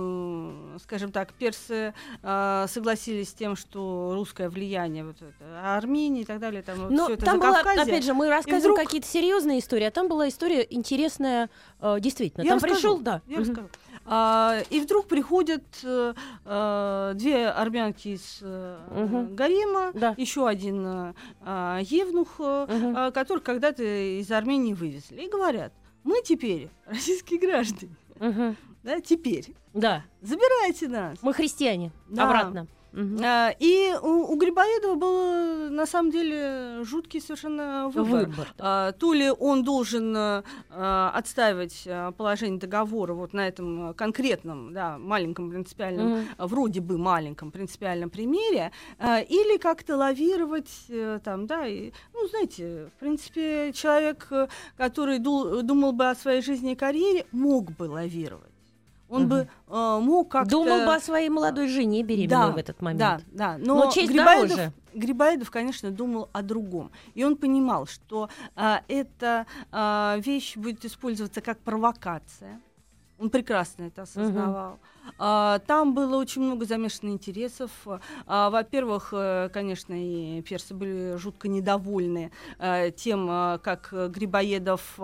скажем 0.82 1.10
так, 1.10 1.32
персы 1.32 1.92
а, 2.22 2.66
согласились 2.68 3.30
с 3.30 3.32
тем, 3.32 3.56
что 3.56 4.12
русское 4.14 4.48
влияние, 4.48 5.04
вот 5.04 5.16
это, 5.16 5.76
Армения 5.76 6.22
и 6.22 6.24
так 6.24 6.38
далее, 6.38 6.62
там 6.62 6.78
вот 6.78 6.90
Но 6.90 7.04
всё 7.06 7.14
это 7.14 7.26
там 7.26 7.40
была, 7.40 7.60
опять 7.60 8.04
же, 8.04 8.14
мы 8.14 8.28
рассказываем 8.28 8.60
вдруг- 8.74 8.78
какие-то 8.78 9.08
серьезные 9.08 9.58
истории, 9.58 9.84
а 9.84 9.90
там 9.90 10.06
была 10.08 10.28
история 10.28 10.64
интересная, 10.70 11.50
э, 11.80 11.98
действительно. 12.00 12.42
Я 12.44 12.50
там 12.50 12.56
расскажу, 12.58 12.74
пришел, 12.76 12.98
да. 13.00 13.22
Я 13.26 13.38
расскажу. 13.40 13.68
А, 14.06 14.60
и 14.70 14.80
вдруг 14.80 15.06
приходят 15.08 15.64
э, 15.82 16.14
две 17.16 17.48
армянки 17.48 18.08
из 18.08 18.38
э, 18.40 18.78
Мгм. 18.90 19.34
гарема, 19.34 19.90
Да. 19.94 20.14
еще 20.16 20.46
один 20.46 21.12
а, 21.44 21.80
евнух, 21.82 22.38
Мгм. 22.38 22.94
а, 22.96 23.10
которых 23.10 23.42
когда-то 23.42 23.82
из 23.82 24.30
Армении 24.30 24.74
вывезли. 24.74 25.22
И 25.22 25.28
говорят, 25.28 25.72
мы 26.04 26.22
теперь 26.22 26.68
российские 26.86 27.38
граждане, 27.40 27.94
Мгм. 28.18 28.56
да, 28.82 29.00
теперь. 29.00 29.54
Да, 29.74 30.04
Забирайте 30.20 30.88
нас. 30.88 31.18
мы 31.22 31.32
христиане. 31.32 31.92
Да. 32.08 32.26
Обратно. 32.26 32.66
Мгм. 32.92 33.20
А, 33.24 33.54
и 33.58 33.92
у, 34.02 34.32
у 34.32 34.36
Грибоедова 34.36 34.94
был 34.96 35.70
на 35.70 35.86
самом 35.86 36.10
деле 36.10 36.82
жуткий 36.82 37.20
совершенно 37.20 37.88
выбор. 37.88 38.26
Выбор. 38.26 38.48
да. 38.58 38.88
А, 38.88 38.92
то 38.92 39.12
ли 39.12 39.30
он 39.30 39.62
должен 39.62 40.14
а, 40.16 41.12
отстаивать 41.14 41.84
а, 41.86 42.10
положение 42.12 42.58
договора 42.58 43.14
вот 43.14 43.32
на 43.32 43.46
этом 43.46 43.94
конкретном, 43.94 44.72
да, 44.72 44.98
маленьком 44.98 45.50
принципиальном, 45.50 46.08
Мгм. 46.08 46.24
а, 46.38 46.46
вроде 46.46 46.80
бы 46.80 46.98
маленьком 46.98 47.50
принципиальном 47.50 48.10
примере, 48.10 48.72
а, 48.98 49.20
или 49.20 49.56
как-то 49.58 49.96
лавировать 49.96 50.70
э, 50.88 51.20
там, 51.24 51.46
да, 51.46 51.66
и, 51.66 51.92
ну, 52.12 52.26
знаете, 52.28 52.90
в 52.96 53.00
принципе, 53.00 53.72
человек, 53.72 54.26
э, 54.30 54.48
который 54.76 55.18
ду- 55.18 55.62
думал 55.62 55.92
бы 55.92 56.08
о 56.10 56.14
своей 56.14 56.42
жизни 56.42 56.72
и 56.72 56.74
карьере, 56.76 57.24
мог 57.32 57.70
бы 57.70 57.84
лавировать. 57.84 58.49
Он 59.10 59.22
Мгм. 59.22 59.28
бы 59.28 59.48
э, 59.68 59.98
мог 60.00 60.30
как-то... 60.30 60.50
Думал 60.50 60.86
бы 60.86 60.94
о 60.94 61.00
своей 61.00 61.28
молодой 61.28 61.68
жене 61.68 62.02
беременной 62.04 62.28
Да, 62.28 62.50
в 62.52 62.56
этот 62.56 62.80
момент. 62.80 62.98
Да, 63.00 63.20
да. 63.32 63.58
Но, 63.58 63.74
Но 63.74 63.90
честь 63.90 64.10
Грибоедов, 64.10 64.56
дороже. 64.56 64.72
Грибоедов, 64.94 65.50
конечно, 65.50 65.90
думал 65.90 66.30
о 66.32 66.42
другом. 66.42 66.92
И 67.14 67.24
он 67.24 67.36
понимал, 67.36 67.86
что 67.86 68.28
а, 68.54 68.82
эта 68.86 69.46
а, 69.72 70.16
вещь 70.20 70.56
будет 70.56 70.84
использоваться 70.84 71.40
как 71.40 71.58
провокация. 71.58 72.60
Он 73.20 73.28
прекрасно 73.28 73.84
это 73.84 74.02
осознавал. 74.02 74.78
А, 75.18 75.58
там 75.66 75.94
было 75.94 76.16
очень 76.16 76.40
много 76.40 76.64
замешанных 76.64 77.14
интересов. 77.14 77.70
А, 78.26 78.48
во-первых, 78.48 79.10
э, 79.12 79.50
конечно, 79.52 79.92
и 79.94 80.40
персы 80.40 80.72
были 80.72 81.16
жутко 81.16 81.46
недовольны 81.48 82.32
э, 82.58 82.90
тем, 82.92 83.28
э, 83.30 83.58
как 83.62 83.92
Грибоедов 83.92 84.98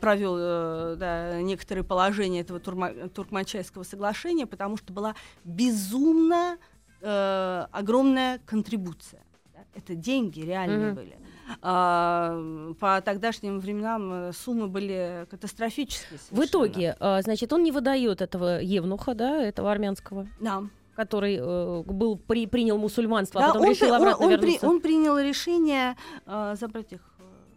провел 0.00 0.96
да, 0.96 1.42
некоторые 1.42 1.84
положения 1.84 2.40
этого 2.40 2.58
Турма- 2.58 3.08
Туркманчайского 3.10 3.82
соглашения, 3.82 4.46
потому 4.46 4.78
что 4.78 4.92
была 4.92 5.14
безумно 5.44 6.56
огромная 7.02 8.38
контрибуция. 8.46 9.22
да. 9.52 9.60
Это 9.74 9.94
деньги 9.96 10.40
реальные 10.40 10.86
Мгм. 10.88 10.94
были. 10.94 11.18
А, 11.60 12.72
по 12.80 13.00
тогдашним 13.00 13.60
временам 13.60 14.12
э, 14.12 14.32
суммы 14.32 14.68
были 14.68 15.26
катастрофические. 15.30 16.18
В 16.18 16.22
совершенно. 16.22 16.46
итоге, 16.48 16.96
а, 17.00 17.22
значит, 17.22 17.52
он 17.52 17.62
не 17.62 17.72
выдает 17.72 18.20
этого 18.20 18.60
евнуха, 18.60 19.14
да, 19.14 19.42
этого 19.42 19.70
армянского, 19.70 20.26
Да. 20.40 20.62
который 20.96 21.36
э, 21.40 21.82
был 21.86 22.16
при, 22.16 22.46
принял 22.46 22.78
мусульманство, 22.78 23.40
а 23.40 23.42
Да, 23.42 23.48
потом 23.52 23.62
он, 23.62 23.70
решил 23.72 23.86
при- 23.88 23.92
он- 23.94 24.02
обратно 24.02 24.26
он 24.26 24.32
при- 24.32 24.40
вернуться 24.40 24.66
он 24.68 24.80
принял 24.80 25.18
решение 25.18 25.96
э, 26.26 26.54
забрать 26.58 26.92
их 26.92 27.00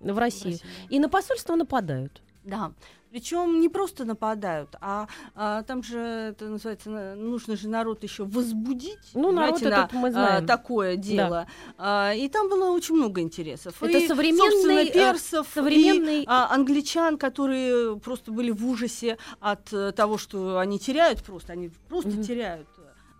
э, 0.02 0.12
в 0.12 0.18
Россию. 0.18 0.58
да. 0.62 0.96
И 0.96 1.00
на 1.00 1.10
посольство 1.10 1.56
нападают. 1.56 2.22
Да. 2.46 2.72
Причем 3.12 3.62
не 3.62 3.70
просто 3.70 4.04
нападают, 4.04 4.76
а, 4.82 5.08
а 5.36 5.64
там 5.64 5.82
же 5.84 5.98
это 6.00 6.46
называется, 6.50 6.90
на- 6.90 7.16
нужно 7.16 7.56
же 7.56 7.70
народ 7.70 8.04
еще 8.04 8.26
возбудить. 8.26 8.98
Ну, 9.14 9.32
народ 9.32 9.60
понимаете, 9.62 9.84
этот 9.86 9.94
мы 9.94 10.12
знаем. 10.12 10.44
а, 10.44 10.48
такое 10.48 10.98
дело. 10.98 11.48
А, 11.78 12.12
и 12.14 12.28
там 12.28 12.50
было 12.50 12.72
очень 12.72 12.96
много 12.96 13.22
интересов. 13.22 13.82
Это 13.82 13.98
И, 14.00 14.08
современный, 14.08 14.88
э, 14.90 14.92
персов, 14.94 15.48
современный- 15.54 16.24
и, 16.24 16.26
а, 16.28 16.54
англичан, 16.54 17.18
которые 17.18 17.98
просто 18.00 18.32
были 18.34 18.52
в 18.52 18.68
ужасе 18.68 19.18
от 19.40 19.72
э, 19.72 19.94
того, 19.94 20.18
что 20.18 20.60
они 20.60 20.78
теряют 20.78 21.24
просто, 21.24 21.54
они 21.54 21.70
просто 21.88 22.10
Мгм. 22.10 22.24
теряют 22.24 22.68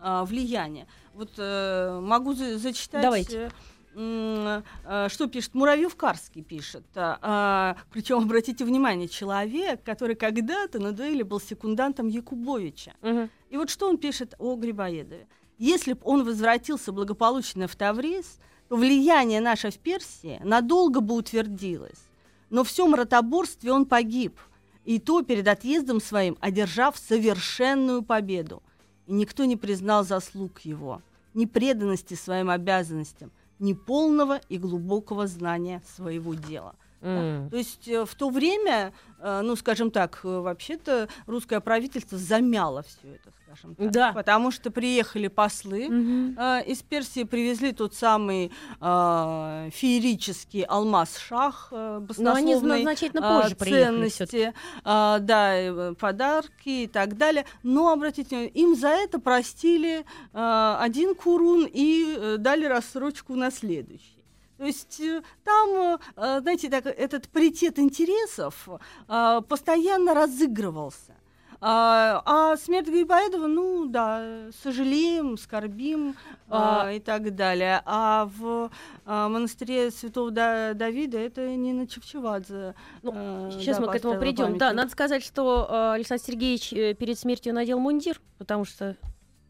а, 0.02 0.24
влияние. 0.26 0.88
Вот 1.14 1.32
э, 1.38 2.00
могу 2.02 2.34
за- 2.34 2.58
зачитать. 2.60 3.02
Давайте. 3.02 3.50
Э, 3.96 5.08
что 5.10 5.28
пишет 5.28 5.56
Муравьев 5.56 5.96
Карский 5.96 6.44
пишет. 6.44 6.84
причем 6.94 8.18
обратите 8.18 8.66
внимание, 8.66 9.08
человек, 9.08 9.84
который 9.84 10.16
когда-то 10.16 10.80
на 10.80 10.92
дуэли 10.92 11.24
был 11.24 11.40
секундантом 11.40 12.08
Якубовича. 12.08 12.94
Мгм. 13.02 13.30
И 13.50 13.58
вот 13.58 13.70
что 13.70 13.90
он 13.90 13.98
пишет 13.98 14.36
о 14.38 14.56
Грибоедове. 14.56 15.28
Если 15.58 15.94
бы 15.94 16.02
он 16.04 16.24
возвратился 16.26 16.92
благополучно 16.92 17.68
в 17.68 17.76
Таврис, 17.76 18.40
то 18.68 18.76
влияние 18.76 19.42
наше 19.42 19.72
в 19.72 19.78
Персии 19.78 20.40
надолго 20.44 21.00
бы 21.00 21.16
утвердилось. 21.16 22.10
Но 22.50 22.64
в 22.64 22.68
всем 22.68 22.94
ротоборстве 22.96 23.72
он 23.72 23.86
погиб, 23.86 24.38
и 24.84 25.00
то 25.00 25.22
перед 25.22 25.48
отъездом 25.48 26.02
своим 26.02 26.38
одержав 26.42 26.98
совершенную 26.98 28.04
победу. 28.04 28.62
И 29.08 29.14
никто 29.14 29.46
не 29.46 29.56
признал 29.56 30.04
заслуг 30.04 30.60
его, 30.62 31.02
ни 31.34 31.46
преданности 31.46 32.14
своим 32.16 32.50
обязанностям, 32.50 33.32
ни 33.60 33.74
полного 33.74 34.42
и 34.50 34.58
глубокого 34.58 35.28
знания 35.28 35.82
своего 35.96 36.34
дела. 36.34 36.76
Да. 37.06 37.12
М. 37.12 37.50
То 37.50 37.58
есть 37.58 37.88
э, 37.88 38.04
в 38.06 38.16
то 38.16 38.30
время, 38.30 38.92
э, 39.20 39.42
ну, 39.44 39.56
скажем 39.56 39.92
так, 39.92 40.22
э, 40.24 40.28
вообще-то 40.28 41.08
русское 41.28 41.60
правительство 41.60 42.18
замяло 42.18 42.82
все 42.82 43.16
это, 43.16 43.30
скажем 43.46 43.76
так. 43.76 43.92
Да. 43.92 44.12
Потому 44.12 44.50
что 44.52 44.72
приехали 44.72 45.28
послы, 45.28 45.88
э, 45.88 46.64
из 46.66 46.82
Персии 46.82 47.24
привезли 47.24 47.74
тот 47.74 47.94
самый 47.94 48.52
э, 48.82 49.70
феерический 49.72 50.64
алмаз-шах, 50.64 51.70
э, 51.72 51.76
Но 52.18 52.34
они 52.34 52.56
баснословной, 52.56 52.82
значительно 52.82 53.22
позже 53.22 53.56
всё-таки. 53.56 53.72
ценности, 53.72 54.54
а, 54.84 55.20
да, 55.20 55.56
э, 55.56 55.94
подарки 56.00 56.70
и 56.84 56.88
так 56.88 57.18
далее. 57.18 57.46
Но, 57.64 57.92
обратите 57.92 58.30
внимание, 58.36 58.50
им 58.52 58.76
за 58.76 58.90
это 58.90 59.20
простили 59.20 60.06
а, 60.34 60.80
один 60.82 61.14
курун 61.16 61.68
и 61.72 62.16
э, 62.18 62.38
дали 62.40 62.66
рассрочку 62.66 63.36
на 63.36 63.52
следующий. 63.52 64.15
То 64.58 64.66
есть 64.66 65.00
э, 65.02 65.22
там, 65.44 65.70
э, 65.70 65.98
э, 66.16 66.40
знаете, 66.42 66.70
так, 66.70 66.86
этот 66.86 67.28
паритет 67.30 67.78
интересов 67.80 68.68
а, 69.08 69.42
постоянно 69.42 70.14
разыгрывался. 70.14 71.14
А, 71.62 72.22
а 72.26 72.58
смерть 72.58 72.88
Грибоедова, 72.88 73.48
ну 73.48 73.88
да, 73.88 74.50
сожалеем, 74.62 75.38
скорбим 75.38 76.16
а, 76.50 76.84
А. 76.84 76.92
и 76.92 77.00
так 77.00 77.34
далее. 77.36 77.82
А 77.86 78.30
в 78.38 78.70
а, 79.06 79.30
монастыре 79.30 79.92
Святого 79.92 80.32
Да- 80.32 80.74
Давида 80.74 81.18
это 81.18 81.48
не 81.56 81.74
на 81.74 81.88
Чевчевадзе. 81.88 82.76
Ну, 83.02 83.12
э, 83.16 83.52
Сейчас 83.54 83.78
да, 83.78 83.86
мы 83.86 83.92
к 83.92 83.96
этому 83.96 84.20
придем. 84.20 84.58
Да, 84.58 84.74
надо 84.74 84.92
сказать, 84.92 85.24
что 85.24 85.68
э, 85.70 85.94
Александр 85.94 86.24
Сергеевич 86.24 86.74
э, 86.74 86.94
перед 86.94 87.18
смертью 87.18 87.54
надел 87.54 87.80
мундир, 87.80 88.22
потому 88.38 88.66
что 88.66 88.96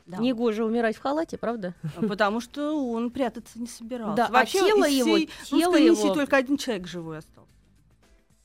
Да. 0.05 0.17
негоже 0.17 0.63
умирать 0.63 0.95
в 0.95 1.01
халате, 1.01 1.37
правда? 1.37 1.73
Потому 2.07 2.39
что 2.39 2.73
он 2.91 3.09
прятаться 3.09 3.59
не 3.59 3.67
собирался. 3.67 4.15
Да, 4.15 4.25
а 4.27 4.31
Вообще 4.31 4.59
тело 4.59 4.87
из 4.87 4.93
его- 4.97 5.15
всей 5.15 5.29
тело 5.59 5.75
его- 5.75 6.13
только 6.13 6.37
один 6.37 6.57
человек 6.57 6.85
живой 6.87 7.17
остался. 7.19 7.51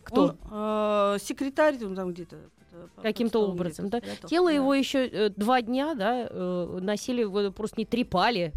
Кто? 0.02 0.22
Он, 0.22 0.38
э, 0.50 1.18
секретарь, 1.20 1.76
он 1.84 1.94
там 1.94 2.12
где-то. 2.12 2.36
э, 2.72 2.86
Каким-то 3.02 3.40
образом, 3.46 3.88
да? 3.90 3.98
спрятался, 3.98 4.28
Тело 4.28 4.46
да. 4.48 4.52
его 4.54 4.72
еще 4.74 5.06
э, 5.06 5.28
два 5.30 5.60
дня, 5.60 5.94
да, 5.94 6.26
э, 6.30 6.78
носили, 6.80 7.50
просто 7.50 7.78
не 7.80 7.84
трепали 7.84 8.52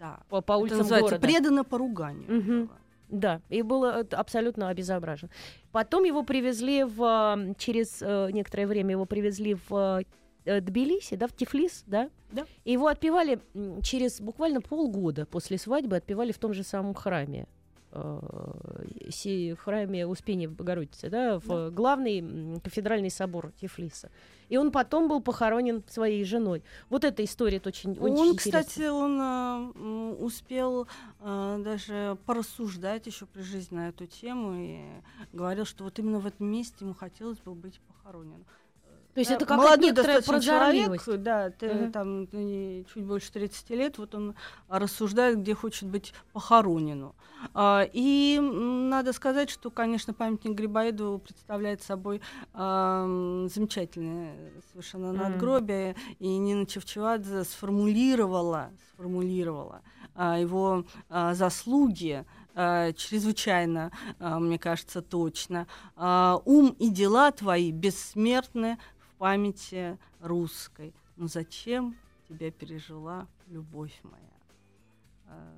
Да. 0.00 0.18
по, 0.28 0.40
по 0.40 0.52
Это 0.54 0.58
улицам 0.62 0.78
называется 0.78 1.10
города. 1.18 1.26
предано 1.26 1.62
поруганию. 1.64 2.42
Было. 2.66 2.68
Да, 3.10 3.40
и 3.48 3.62
было 3.62 4.00
это 4.00 4.16
абсолютно 4.18 4.68
обезображен. 4.70 5.30
Потом 5.72 6.04
его 6.04 6.22
привезли 6.22 6.84
в, 6.84 7.02
э, 7.38 7.54
через 7.58 7.98
э, 8.02 8.30
некоторое 8.32 8.66
время 8.66 8.92
его 8.92 9.04
привезли 9.04 9.56
в 9.68 10.00
э, 10.00 10.04
Тбилиси, 10.44 11.16
да, 11.16 11.26
в 11.26 11.32
Тифлис, 11.32 11.84
да? 11.86 12.08
Да. 12.32 12.46
И 12.64 12.72
его 12.72 12.86
отпевали 12.86 13.40
через 13.82 14.20
буквально 14.20 14.60
полгода 14.60 15.26
после 15.26 15.58
свадьбы, 15.58 15.96
отпевали 15.96 16.32
в 16.32 16.38
том 16.38 16.54
же 16.54 16.62
самом 16.62 16.94
храме. 16.94 17.46
э, 17.92 18.20
си- 19.10 19.54
храме 19.56 20.06
Успения 20.06 20.48
Богородицы, 20.48 21.10
да, 21.10 21.40
в 21.40 21.52
э, 21.52 21.70
главный 21.70 22.60
кафедральный 22.62 23.10
собор 23.10 23.50
Тифлиса. 23.60 24.10
И 24.48 24.56
он 24.56 24.70
потом 24.70 25.08
был 25.08 25.20
похоронен 25.20 25.82
своей 25.88 26.24
женой. 26.24 26.62
Вот 26.88 27.02
эта 27.04 27.24
история 27.24 27.60
очень, 27.64 27.92
очень 27.98 28.02
Он, 28.16 28.28
интересная. 28.34 28.62
кстати, 28.62 28.86
он 28.88 29.20
м, 29.20 30.22
успел 30.22 30.86
а, 31.20 31.58
даже 31.58 32.16
порассуждать 32.26 33.06
еще 33.06 33.26
при 33.26 33.42
жизни 33.42 33.74
на 33.76 33.88
эту 33.88 34.06
тему 34.06 34.54
и 34.56 34.78
говорил, 35.32 35.64
что 35.64 35.82
вот 35.84 35.98
именно 35.98 36.20
в 36.20 36.26
этом 36.26 36.46
месте 36.46 36.76
ему 36.84 36.94
хотелось 36.94 37.38
бы 37.38 37.54
быть 37.54 37.80
похоронен. 37.80 38.44
То 39.20 39.22
есть 39.22 39.30
Да, 39.30 39.36
это 39.36 39.44
какая-то 39.44 39.66
молодой 39.66 39.92
достаточно 39.92 40.40
человек, 40.40 41.02
да, 41.18 41.50
ты, 41.50 41.68
Мгм. 41.74 41.92
там 41.92 42.26
чуть 42.92 43.04
больше 43.04 43.30
30 43.30 43.70
лет, 43.70 43.98
вот 43.98 44.14
он 44.14 44.34
рассуждает, 44.68 45.40
где 45.40 45.54
хочет 45.54 45.88
быть 45.88 46.14
похоронен. 46.32 47.12
А, 47.52 47.86
и 47.92 48.38
надо 48.40 49.12
сказать, 49.12 49.50
что, 49.50 49.70
конечно, 49.70 50.14
памятник 50.14 50.52
Грибоедову 50.56 51.18
представляет 51.18 51.82
собой 51.82 52.22
а, 52.54 53.06
замечательное 53.52 54.36
совершенно 54.72 55.12
надгробие, 55.12 55.96
и 56.18 56.28
Нина 56.38 56.64
Чевчевадзе 56.64 57.44
сформулировала, 57.44 58.70
сформулировала 58.92 59.82
а, 60.14 60.38
его 60.38 60.84
а, 61.10 61.34
заслуги 61.34 62.24
чрезвычайно, 62.52 63.92
мне 64.18 64.58
кажется, 64.58 65.02
точно. 65.02 65.68
Ум 65.96 66.74
и 66.80 66.90
дела 66.90 67.30
твои 67.30 67.70
бессмертны 67.70 68.76
памяти 69.24 69.98
русской. 70.20 70.94
Но 71.16 71.26
зачем 71.28 71.94
тебя 72.26 72.50
пережила 72.50 73.26
любовь 73.48 73.92
моя? 74.02 74.16
А, 75.26 75.54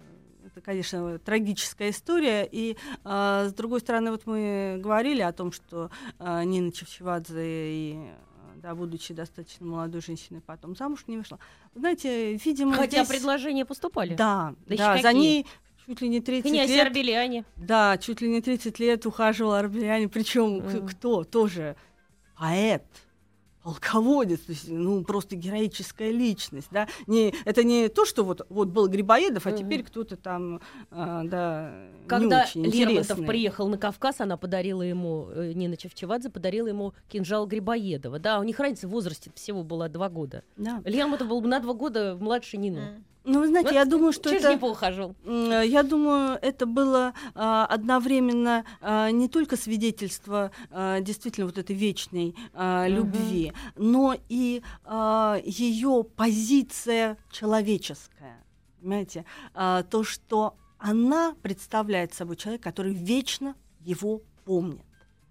Это, 0.47 0.61
конечно, 0.61 1.19
трагическая 1.21 1.91
история. 1.91 2.43
И, 2.51 2.77
а, 3.05 3.47
с 3.49 3.55
другой 3.55 3.79
стороны, 3.79 4.11
вот 4.11 4.27
мы 4.27 4.81
говорили 4.83 5.21
о 5.23 5.33
том, 5.33 5.53
что 5.53 5.93
а, 6.19 6.43
Нина 6.43 6.73
Чевчевадзе 6.73 7.45
и 7.73 8.11
да, 8.57 8.75
будучи 8.75 9.15
достаточно 9.15 9.65
молодой 9.65 10.01
женщиной, 10.03 10.41
потом 10.41 10.75
замуж 10.77 11.05
не 11.07 11.17
вышла. 11.17 11.39
Вы 11.75 11.81
Знаете, 11.81 12.35
видимо, 12.45 12.75
Хотя 12.75 13.05
здесь- 13.05 13.09
предложения 13.09 13.65
поступали. 13.65 14.15
Да, 14.17 14.55
Да 14.67 14.77
да, 14.97 15.03
за 15.03 15.13
ней 15.13 15.47
чуть 15.87 16.01
ли 16.01 16.09
не 16.09 16.21
30 16.21 16.51
Князь 16.51 16.69
лет. 16.69 16.87
Арбеляне. 16.89 17.45
Да, 17.57 17.97
чуть 17.99 18.21
ли 18.21 18.29
не 18.29 18.41
30 18.41 18.81
лет 18.81 19.07
ухаживал 19.07 19.53
Арбеляне, 19.55 20.09
причем 20.09 20.57
Мгм. 20.59 20.89
кто 20.89 21.23
тоже 21.25 21.77
поэт, 22.37 22.85
полководец, 23.63 24.41
то 24.41 24.53
есть, 24.53 24.69
ну, 24.69 25.05
просто 25.05 25.37
героическая 25.37 26.11
личность, 26.11 26.69
да. 26.71 26.89
Не, 27.07 27.35
это 27.45 27.65
не 27.65 27.89
то, 27.89 28.05
что 28.05 28.25
вот, 28.25 28.45
вот 28.49 28.69
был 28.69 28.89
Грибоедов, 28.89 29.47
а 29.47 29.51
Мгм. 29.51 29.59
теперь 29.59 29.83
кто-то 29.83 30.17
там, 30.17 30.61
а, 30.91 31.23
да, 31.25 31.73
Когда 32.07 32.45
не 32.55 32.63
очень 32.63 32.65
Лермонтов 32.65 33.05
интересный. 33.11 33.27
приехал 33.27 33.69
на 33.69 33.79
Кавказ, 33.79 34.21
она 34.21 34.37
подарила 34.37 34.83
ему, 34.83 35.29
э, 35.31 35.53
Нина 35.55 35.77
Чевчевадзе 35.77 36.31
подарила 36.31 36.67
ему 36.69 36.93
кинжал 37.09 37.47
Грибоедова. 37.47 38.19
Да, 38.19 38.41
у 38.41 38.43
них 38.43 38.59
разница 38.59 38.89
в 38.89 38.91
возрасте 38.91 39.31
всего 39.35 39.63
была 39.63 39.89
два 39.89 40.09
года. 40.09 40.43
Да. 40.57 40.83
Лермонтов 40.85 41.29
был 41.29 41.41
на 41.43 41.61
два 41.61 41.75
года 41.75 42.17
младше 42.21 42.57
Нины. 42.57 43.03
Ну, 43.25 43.41
вы 43.41 43.49
знаете, 43.49 43.69
Вот 43.69 43.75
я 43.75 43.85
думаю, 43.85 44.13
что 44.13 44.31
это... 44.31 44.53
него 44.53 44.71
ухаживал. 44.71 45.15
М, 45.25 45.63
Я 45.63 45.83
думаю, 45.83 46.39
это 46.43 46.67
было 46.67 47.15
а, 47.35 47.67
одновременно 47.67 48.65
а, 48.81 49.11
не 49.11 49.29
только 49.29 49.57
свидетельство 49.57 50.51
а, 50.71 51.01
действительно 51.01 51.47
вот 51.47 51.57
этой 51.59 51.77
вечной 51.77 52.35
а, 52.53 52.87
любви, 52.89 53.53
но 53.77 54.17
и 54.29 54.63
ее 55.45 56.05
позиция 56.17 57.17
человеческая. 57.31 58.43
Понимаете? 58.81 59.25
А, 59.55 59.83
то, 59.85 60.03
что 60.03 60.57
она 60.79 61.35
представляет 61.43 62.13
собой 62.15 62.35
человека, 62.37 62.65
который 62.65 62.93
вечно 62.93 63.55
его 63.81 64.23
помнит. 64.45 64.83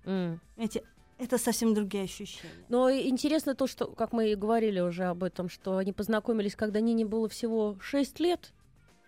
М. 0.05 0.39
Понимаете? 0.55 0.83
Это 1.21 1.37
совсем 1.37 1.75
другие 1.75 2.05
ощущения. 2.05 2.65
Но 2.67 2.91
интересно 2.91 3.53
то, 3.53 3.67
что, 3.67 3.85
как 3.85 4.11
мы 4.11 4.31
и 4.31 4.35
говорили 4.35 4.79
уже 4.79 5.03
об 5.03 5.23
этом, 5.23 5.49
что 5.49 5.77
они 5.77 5.93
познакомились, 5.93 6.55
когда 6.55 6.79
Нине 6.79 7.05
было 7.05 7.29
всего 7.29 7.77
6 7.79 8.19
лет, 8.19 8.53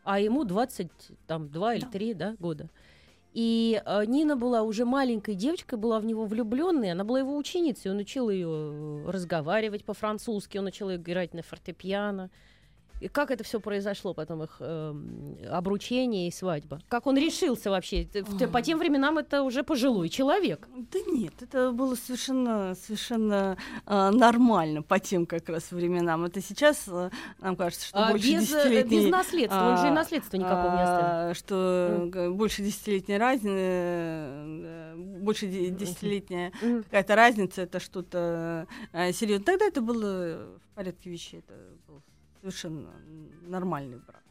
а 0.04 0.20
ему 0.20 0.44
22 0.44 1.74
или 1.74 1.82
Да. 1.82 1.90
3 1.90 2.14
да, 2.14 2.36
года. 2.40 2.70
И 3.34 3.82
э, 3.84 4.06
Нина 4.06 4.36
была 4.36 4.62
уже 4.62 4.86
маленькой 4.86 5.34
девочкой, 5.34 5.80
была 5.80 6.00
в 6.00 6.06
него 6.06 6.26
влюбленной, 6.26 6.92
она 6.92 7.04
была 7.04 7.20
его 7.20 7.36
ученицей, 7.36 7.90
он 7.90 7.98
учил 7.98 8.30
ее 8.30 9.04
разговаривать 9.08 9.84
по-французски, 9.84 10.60
он 10.60 10.68
учил 10.68 10.92
ее 10.92 10.98
играть 10.98 11.34
на 11.34 11.42
фортепиано. 11.42 12.30
И 13.04 13.10
как 13.10 13.32
это 13.32 13.44
все 13.44 13.60
произошло, 13.60 14.14
потом 14.14 14.44
их 14.44 14.56
эм, 14.62 15.38
обручение 15.52 16.30
и 16.30 16.32
свадьба? 16.32 16.80
Как 16.88 17.06
он 17.06 17.18
решился 17.18 17.70
вообще? 17.70 18.08
В- 18.14 18.48
По 18.48 18.62
тем 18.62 18.80
временам 18.80 19.18
это 19.18 19.44
уже 19.44 19.64
пожилой 19.64 20.08
человек. 20.08 20.70
Да 20.92 21.00
нет, 21.08 21.34
это 21.42 21.72
было 21.74 21.96
совершенно, 21.96 22.76
совершенно 22.76 23.58
а, 23.86 24.10
нормально 24.12 24.84
по 24.84 25.00
тем 25.00 25.26
как 25.26 25.50
раз 25.50 25.72
временам. 25.72 26.24
Это 26.24 26.40
сейчас 26.42 26.86
а, 26.88 27.10
нам 27.42 27.58
кажется, 27.58 27.88
что 27.88 28.06
А 28.06 28.12
больше 28.12 28.26
без, 28.26 28.54
э, 28.54 28.56
десятилетней... 28.64 29.00
без 29.06 29.12
наследства, 29.12 29.70
он 29.72 29.78
же 29.80 29.88
и 29.88 29.90
а, 29.90 29.94
наследства 29.94 30.38
никакого 30.38 30.76
не 30.76 30.82
оставил. 30.84 31.32
а, 31.32 31.34
Что 31.34 32.08
г- 32.10 32.32
больше 32.32 32.62
десятилетней 32.64 33.18
разницы, 33.18 34.94
больше 35.20 35.48
де- 35.48 35.70
десятилетняя 35.72 36.52
Мгм. 36.62 36.84
какая-то 36.84 37.16
разница, 37.16 37.62
это 37.64 37.80
что-то 37.82 38.66
серьезно. 39.12 39.44
Тогда 39.46 39.66
это 39.66 39.82
было 39.82 40.58
в 40.64 40.76
порядке 40.76 41.10
вещей, 41.10 41.40
это 41.40 41.54
был 41.88 42.02
совершенно 42.44 42.92
нормальный 43.48 44.00
брак. 44.00 44.22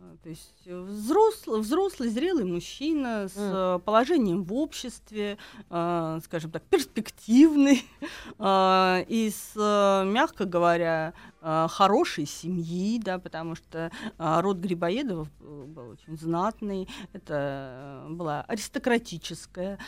А, 0.00 0.16
То 0.24 0.28
есть 0.30 0.62
э, 0.66 0.80
взрослый, 0.80 1.60
взрослый, 1.60 2.08
зрелый 2.08 2.44
мужчина 2.44 3.28
с 3.28 3.34
э, 3.36 3.78
положением 3.84 4.42
в 4.42 4.52
обществе, 4.52 5.38
а, 5.70 6.18
скажем 6.24 6.50
так, 6.50 6.64
перспективный 6.64 7.84
и 8.40 9.32
с, 9.32 9.52
э, 9.54 10.04
мягко 10.10 10.44
говоря, 10.44 11.14
а, 11.46 11.68
хорошей 11.68 12.24
семьи, 12.26 12.98
да, 12.98 13.18
потому 13.18 13.54
что 13.54 13.90
а, 14.18 14.40
род 14.40 14.56
Грибоедовых 14.56 15.28
был 15.40 15.90
очень 15.90 16.16
знатный, 16.16 16.88
это 17.12 18.04
э, 18.08 18.12
была 18.12 18.42
аристократическая 18.48 19.78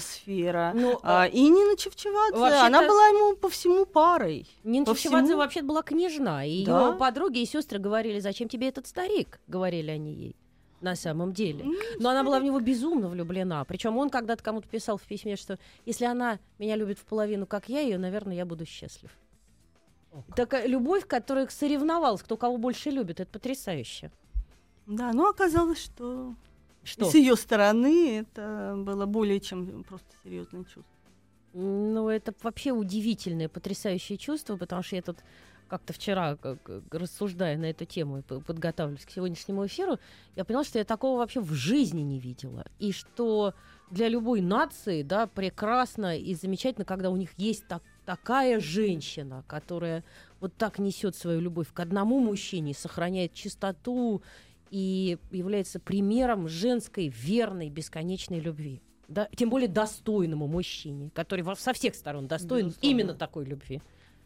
сфера. 0.00 0.72
Ну, 0.74 0.98
А, 1.02 1.26
и 1.26 1.42
Нина 1.48 1.76
Чевчевадзе, 1.76 2.54
она 2.66 2.86
была 2.86 3.06
ему 3.08 3.36
по 3.36 3.48
всему 3.48 3.84
парой. 3.86 4.46
Нина 4.64 4.86
по 4.86 4.94
Чевчевадзе 4.94 5.26
всему- 5.28 5.38
вообще 5.38 5.62
была 5.62 5.82
княжна. 5.82 6.44
И 6.44 6.50
ее 6.50 6.66
Да. 6.66 6.92
подруги 6.92 7.40
и 7.40 7.46
сестры 7.46 7.78
говорили, 7.78 8.20
зачем 8.20 8.48
тебе 8.48 8.68
этот 8.68 8.86
старик, 8.86 9.40
говорили 9.46 9.90
они 9.90 10.14
ей. 10.14 10.36
На 10.80 10.94
самом 10.94 11.32
деле. 11.32 11.64
М, 11.64 11.74
Но 11.98 12.10
она 12.10 12.22
была 12.22 12.38
в 12.38 12.44
него 12.44 12.60
безумно 12.60 13.08
влюблена. 13.08 13.64
Причем 13.64 13.96
он 13.98 14.10
когда-то 14.10 14.44
кому-то 14.44 14.68
писал 14.68 14.96
в 14.96 15.02
письме, 15.02 15.34
что 15.34 15.58
если 15.84 16.04
она 16.04 16.38
меня 16.58 16.76
любит 16.76 16.98
в 17.00 17.04
половину, 17.04 17.46
как 17.46 17.68
я 17.68 17.80
ее, 17.80 17.98
наверное, 17.98 18.36
я 18.36 18.46
буду 18.46 18.64
счастлив. 18.64 19.10
Такая 20.36 20.66
любовь, 20.66 21.06
которая 21.06 21.48
соревновалась, 21.48 22.22
кто 22.22 22.36
кого 22.36 22.56
больше 22.56 22.90
любит, 22.90 23.20
это 23.20 23.30
потрясающе. 23.30 24.10
Да, 24.86 25.12
но 25.12 25.28
оказалось, 25.28 25.78
что, 25.78 26.34
Что? 26.82 27.04
с 27.10 27.14
ее 27.14 27.36
стороны 27.36 28.20
это 28.20 28.74
было 28.78 29.06
более 29.06 29.40
чем 29.40 29.84
просто 29.84 30.08
серьезное 30.24 30.64
чувство. 30.64 30.84
Ну, 31.52 32.08
это 32.08 32.32
вообще 32.42 32.72
удивительное, 32.72 33.48
потрясающее 33.48 34.18
чувство, 34.18 34.56
потому 34.56 34.82
что 34.82 34.96
я 34.96 35.02
тут 35.02 35.18
как-то 35.68 35.92
вчера, 35.92 36.36
как, 36.36 36.58
рассуждая 36.90 37.58
на 37.58 37.66
эту 37.66 37.84
тему 37.84 38.18
и 38.18 38.22
подготавливаясь 38.22 39.04
к 39.04 39.10
сегодняшнему 39.10 39.66
эфиру, 39.66 39.98
я 40.34 40.44
поняла, 40.44 40.64
что 40.64 40.78
я 40.78 40.84
такого 40.84 41.18
вообще 41.18 41.40
в 41.40 41.52
жизни 41.52 42.00
не 42.00 42.18
видела. 42.18 42.64
И 42.78 42.92
что 42.92 43.54
для 43.90 44.08
любой 44.08 44.40
нации, 44.40 45.02
да, 45.02 45.26
прекрасно 45.26 46.16
и 46.18 46.34
замечательно, 46.34 46.84
когда 46.86 47.10
у 47.10 47.16
них 47.16 47.30
есть 47.36 47.66
так- 47.68 47.82
такая 48.08 48.58
женщина, 48.58 49.44
которая 49.46 50.02
вот 50.40 50.54
так 50.56 50.78
несет 50.78 51.14
свою 51.14 51.40
любовь 51.40 51.70
к 51.74 51.78
одному 51.78 52.20
мужчине, 52.20 52.72
сохраняет 52.72 53.34
чистоту 53.34 54.22
и 54.70 55.18
является 55.30 55.78
примером 55.78 56.48
женской, 56.48 57.08
верной, 57.08 57.68
бесконечной 57.68 58.40
любви. 58.40 58.80
Да, 59.08 59.28
тем 59.36 59.50
более 59.50 59.68
достойному 59.68 60.46
мужчине, 60.46 61.10
который 61.14 61.44
со 61.56 61.74
всех 61.74 61.94
сторон 61.94 62.28
достоин 62.28 62.68
Безусловно. 62.68 62.90
именно 62.90 63.14
такой 63.14 63.44
любви. 63.44 63.82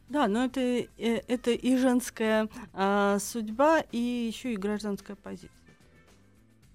Да, 0.09 0.29
но 0.29 0.45
это, 0.45 0.61
э, 0.61 0.87
это 0.97 1.51
и 1.51 1.77
женская 1.77 2.49
а, 2.73 3.19
судьба, 3.19 3.81
и 3.91 3.99
еще 3.99 4.53
и 4.53 4.57
гражданская 4.57 5.17
позиция. 5.17 5.51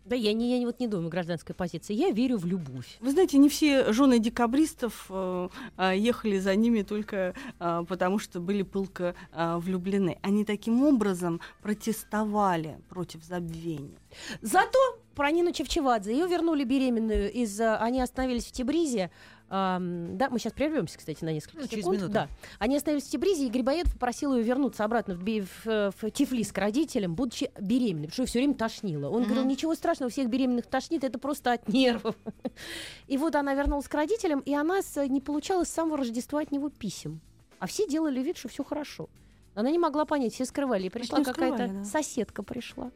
Да, 0.07 0.15
я 0.15 0.31
не, 0.31 0.57
я 0.59 0.65
вот 0.65 0.79
не 0.79 0.87
думаю 0.87 1.09
гражданской 1.09 1.53
позиции. 1.53 1.93
Я 1.93 2.11
верю 2.11 2.37
в 2.37 2.45
любовь. 2.45 2.97
Вы 3.01 3.11
знаете, 3.11 3.37
не 3.37 3.49
все 3.49 3.91
жены 3.91 4.19
декабристов 4.19 5.07
э, 5.09 5.49
а, 5.75 5.93
ехали 5.93 6.39
за 6.39 6.55
ними 6.55 6.83
только 6.83 7.33
а, 7.59 7.83
потому, 7.83 8.17
что 8.17 8.39
были 8.39 8.63
пылко 8.63 9.15
а, 9.33 9.59
влюблены. 9.59 10.17
Они 10.21 10.45
таким 10.45 10.83
образом 10.83 11.41
протестовали 11.61 12.79
против 12.87 13.23
забвения. 13.25 13.99
Зато 14.41 14.79
про 15.17 15.31
Нину 15.31 15.51
Чевчевадзе. 15.51 16.11
Ее 16.11 16.27
вернули 16.27 16.63
беременную 16.63 17.31
из... 17.33 17.59
а, 17.59 17.77
Они 17.77 17.99
остановились 17.99 18.45
в 18.45 18.51
Тибризе. 18.51 19.09
А, 19.49 19.79
да, 19.79 20.29
мы 20.29 20.39
сейчас 20.39 20.53
прервемся, 20.53 20.97
кстати, 20.97 21.23
на 21.23 21.31
несколько 21.31 21.57
Ну, 21.57 21.63
секунд. 21.63 21.71
через 21.71 21.85
минуту. 21.85 22.13
Да. 22.13 22.27
Они 22.59 22.75
остановились 22.75 23.07
в 23.07 23.11
Тибризе, 23.11 23.45
и 23.45 23.49
Грибоедов 23.49 23.93
попросил 23.93 24.35
ее 24.35 24.43
вернуться 24.43 24.83
обратно 24.83 25.15
в, 25.15 25.23
в, 25.23 25.93
в 26.01 26.11
Тифлис 26.11 26.51
к 26.51 26.57
родителям, 26.57 27.15
будучи 27.15 27.49
беременной, 27.59 28.07
потому 28.07 28.13
что 28.13 28.21
ее 28.23 28.27
все 28.27 28.39
время 28.39 28.55
тошнило. 28.55 29.09
Он 29.09 29.23
говорил, 29.23 29.45
ничего 29.45 29.73
страшного, 29.75 30.11
всех 30.11 30.29
беременных 30.29 30.65
тошнит, 30.67 31.03
это 31.03 31.17
просто 31.17 31.53
от 31.53 31.67
нервов. 31.69 32.15
И 33.07 33.17
вот 33.17 33.35
она 33.35 33.53
вернулась 33.53 33.87
к 33.87 33.93
родителям, 33.93 34.39
и 34.41 34.53
она 34.53 34.79
не 35.07 35.21
получала 35.21 35.63
с 35.63 35.69
самого 35.69 35.97
Рождества 35.97 36.41
от 36.41 36.51
него 36.51 36.69
писем. 36.69 37.21
А 37.59 37.67
все 37.67 37.87
делали 37.87 38.21
вид, 38.21 38.37
что 38.37 38.49
все 38.49 38.63
хорошо. 38.63 39.09
Она 39.55 39.71
не 39.71 39.79
могла 39.79 40.05
понять, 40.05 40.33
все 40.33 40.45
скрывали. 40.45 40.87
И 40.87 40.89
пришла 40.89 41.23
какая-то 41.23 41.67
да. 41.67 41.83
соседка 41.83 42.43
пришла. 42.43 42.91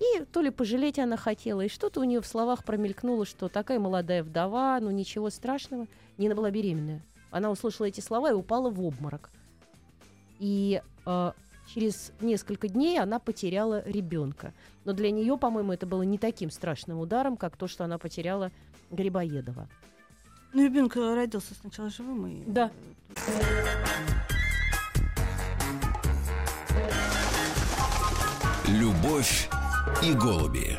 И 0.00 0.24
то 0.24 0.40
ли 0.40 0.50
пожалеть 0.50 0.98
она 0.98 1.18
хотела, 1.18 1.60
и 1.60 1.68
что-то 1.68 2.00
у 2.00 2.04
нее 2.04 2.22
в 2.22 2.26
словах 2.26 2.64
промелькнуло, 2.64 3.26
что 3.26 3.48
такая 3.48 3.78
молодая 3.78 4.24
вдова, 4.24 4.80
ну 4.80 4.90
ничего 4.90 5.28
страшного. 5.28 5.86
Нина 6.16 6.34
была 6.34 6.50
беременная. 6.50 7.02
Она 7.30 7.50
услышала 7.50 7.86
эти 7.86 8.00
слова 8.00 8.30
и 8.30 8.34
упала 8.34 8.70
в 8.70 8.82
обморок. 8.82 9.30
И 10.38 10.80
э, 11.04 11.32
через 11.74 12.12
несколько 12.20 12.68
дней 12.68 12.98
она 12.98 13.18
потеряла 13.18 13.86
ребенка. 13.86 14.54
Но 14.86 14.94
для 14.94 15.10
нее, 15.10 15.36
по-моему, 15.36 15.72
это 15.74 15.86
было 15.86 16.02
не 16.02 16.16
таким 16.16 16.50
страшным 16.50 16.98
ударом, 16.98 17.36
как 17.36 17.58
то, 17.58 17.68
что 17.68 17.84
она 17.84 17.98
потеряла 17.98 18.50
Грибоедова. 18.90 19.68
Ну, 20.54 20.64
ребенок 20.64 20.96
родился 20.96 21.54
сначала 21.54 21.90
живым 21.90 22.26
и... 22.26 22.42
Да. 22.46 22.70
Любовь 28.66 29.48
и 30.02 30.14
голуби. 30.14 30.78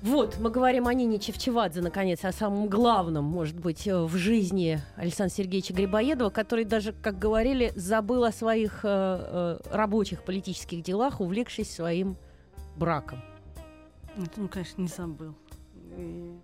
Вот, 0.00 0.38
мы 0.38 0.50
говорим 0.50 0.86
о 0.86 0.94
Нине 0.94 1.18
Чевчевадзе, 1.18 1.80
наконец, 1.80 2.24
о 2.24 2.32
самом 2.32 2.68
главном, 2.68 3.24
может 3.24 3.58
быть, 3.58 3.86
э, 3.88 4.00
в 4.00 4.16
жизни 4.16 4.80
Александра 4.96 5.34
Сергеевича 5.34 5.74
Грибоедова, 5.74 6.30
который 6.30 6.64
даже, 6.64 6.92
как 6.92 7.18
говорили, 7.18 7.72
забыл 7.74 8.22
о 8.24 8.30
своих 8.30 8.84
э, 8.84 8.88
э, 8.88 9.58
рабочих 9.72 10.22
политических 10.22 10.82
делах, 10.82 11.20
увлекшись 11.20 11.74
своим 11.74 12.16
браком. 12.76 13.22
Это, 14.16 14.40
ну, 14.40 14.48
конечно, 14.48 14.80
не 14.80 14.88
забыл. 14.88 15.34
И, 15.96 16.38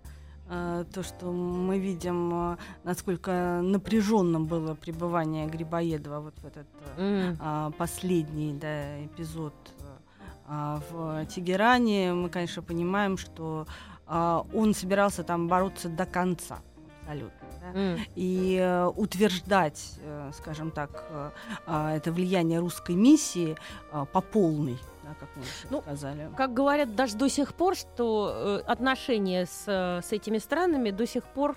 а, 0.47 0.83
то, 0.93 1.01
что 1.01 1.31
мы 1.31 1.79
видим, 1.79 2.33
а, 2.33 2.57
насколько 2.83 3.61
напряженным 3.63 4.45
было 4.45 4.75
пребывание 4.75 5.47
Грибоедова 5.47 6.19
вот 6.19 6.35
в 6.37 6.45
этот 6.45 6.67
а, 6.97 7.35
а, 7.39 7.71
последний 7.71 8.53
да, 8.53 9.03
эпизод 9.05 9.53
в 10.47 11.25
Тегеране, 11.25 12.13
мы, 12.13 12.29
конечно, 12.29 12.61
понимаем, 12.61 13.17
что 13.17 13.65
а, 14.07 14.45
он 14.53 14.73
собирался 14.73 15.23
там 15.23 15.47
бороться 15.47 15.89
до 15.89 16.05
конца. 16.05 16.59
Абсолютно. 17.01 17.47
да. 17.61 17.79
М. 17.79 17.99
И 18.15 18.57
э, 18.59 18.85
утверждать, 18.87 19.93
э, 20.01 20.31
скажем 20.35 20.71
так, 20.71 21.05
э, 21.09 21.29
а, 21.67 21.95
это 21.95 22.11
влияние 22.11 22.59
русской 22.59 22.95
миссии 22.95 23.55
а, 23.91 24.05
по 24.05 24.21
полной, 24.21 24.77
да, 25.03 25.15
как 25.19 25.29
мы 25.35 25.43
Ну, 25.69 25.81
сказали. 25.81 26.29
Как 26.35 26.53
говорят 26.53 26.95
даже 26.95 27.15
до 27.15 27.29
сих 27.29 27.53
пор, 27.53 27.75
что 27.75 28.61
э, 28.65 28.71
отношения 28.71 29.45
с, 29.45 29.65
э, 29.67 30.01
с 30.03 30.11
этими 30.11 30.39
странами 30.39 30.89
до 30.89 31.05
сих 31.05 31.23
пор 31.25 31.55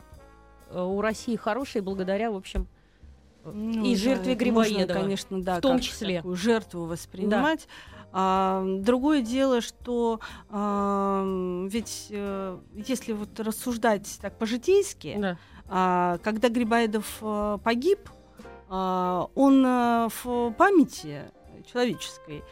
э, 0.70 0.82
у 0.82 1.00
России 1.00 1.36
хорошие 1.36 1.80
благодаря, 1.80 2.30
в 2.30 2.36
общем, 2.36 2.66
э, 3.44 3.50
Ну, 3.50 3.84
и 3.86 3.94
да, 3.94 4.00
жертве 4.02 4.34
это 4.34 4.44
можно, 4.52 4.70
Грибоедова. 4.74 4.98
конечно, 5.00 5.42
да, 5.42 5.58
в 5.58 5.60
том 5.62 5.80
числе. 5.80 6.16
такую 6.16 6.36
жертву 6.36 6.84
воспринимать. 6.84 7.68
А, 8.12 8.64
другое 8.66 9.20
дело, 9.22 9.60
что 9.60 10.20
а, 10.48 11.24
ведь 11.68 12.08
э, 12.10 12.58
если 12.74 13.12
вот 13.12 13.38
рассуждать 13.40 14.18
так 14.20 14.38
по-житейски, 14.38 15.16
Да. 15.18 15.38
а, 15.68 16.18
когда 16.18 16.48
Грибоедов 16.48 17.18
э, 17.20 17.58
погиб, 17.62 18.08
а, 18.70 19.28
он 19.34 19.64
э, 19.64 20.08
в 20.22 20.52
памяти 20.52 21.22
человеческой, 21.70 22.42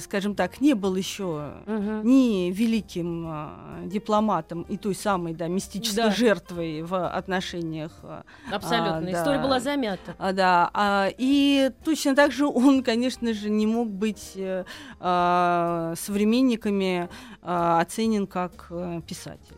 скажем 0.00 0.34
так, 0.34 0.60
не 0.62 0.72
был 0.74 0.96
еще 0.96 1.52
Мгм. 1.66 2.00
ни 2.06 2.50
великим 2.50 3.26
а, 3.28 3.80
дипломатом 3.84 4.62
и 4.62 4.78
той 4.78 4.94
самой 4.94 5.34
да, 5.34 5.48
мистической 5.48 6.04
Да. 6.04 6.10
жертвой 6.10 6.80
в 6.82 7.06
отношениях 7.06 7.92
а, 8.02 8.22
Абсолютно. 8.50 9.02
да. 9.02 9.12
История 9.12 9.38
была 9.38 9.60
замята. 9.60 10.14
а, 10.18 10.32
да, 10.32 10.70
а, 10.72 11.08
и 11.18 11.70
точно 11.84 12.16
так 12.16 12.32
же 12.32 12.46
он, 12.46 12.82
конечно 12.82 13.34
же, 13.34 13.50
не 13.50 13.66
мог 13.66 13.90
быть 13.90 14.32
э, 14.36 14.64
а, 14.98 15.92
современниками 15.96 17.10
а, 17.42 17.80
оценен 17.82 18.26
как 18.26 18.68
э, 18.70 19.02
писатель. 19.06 19.57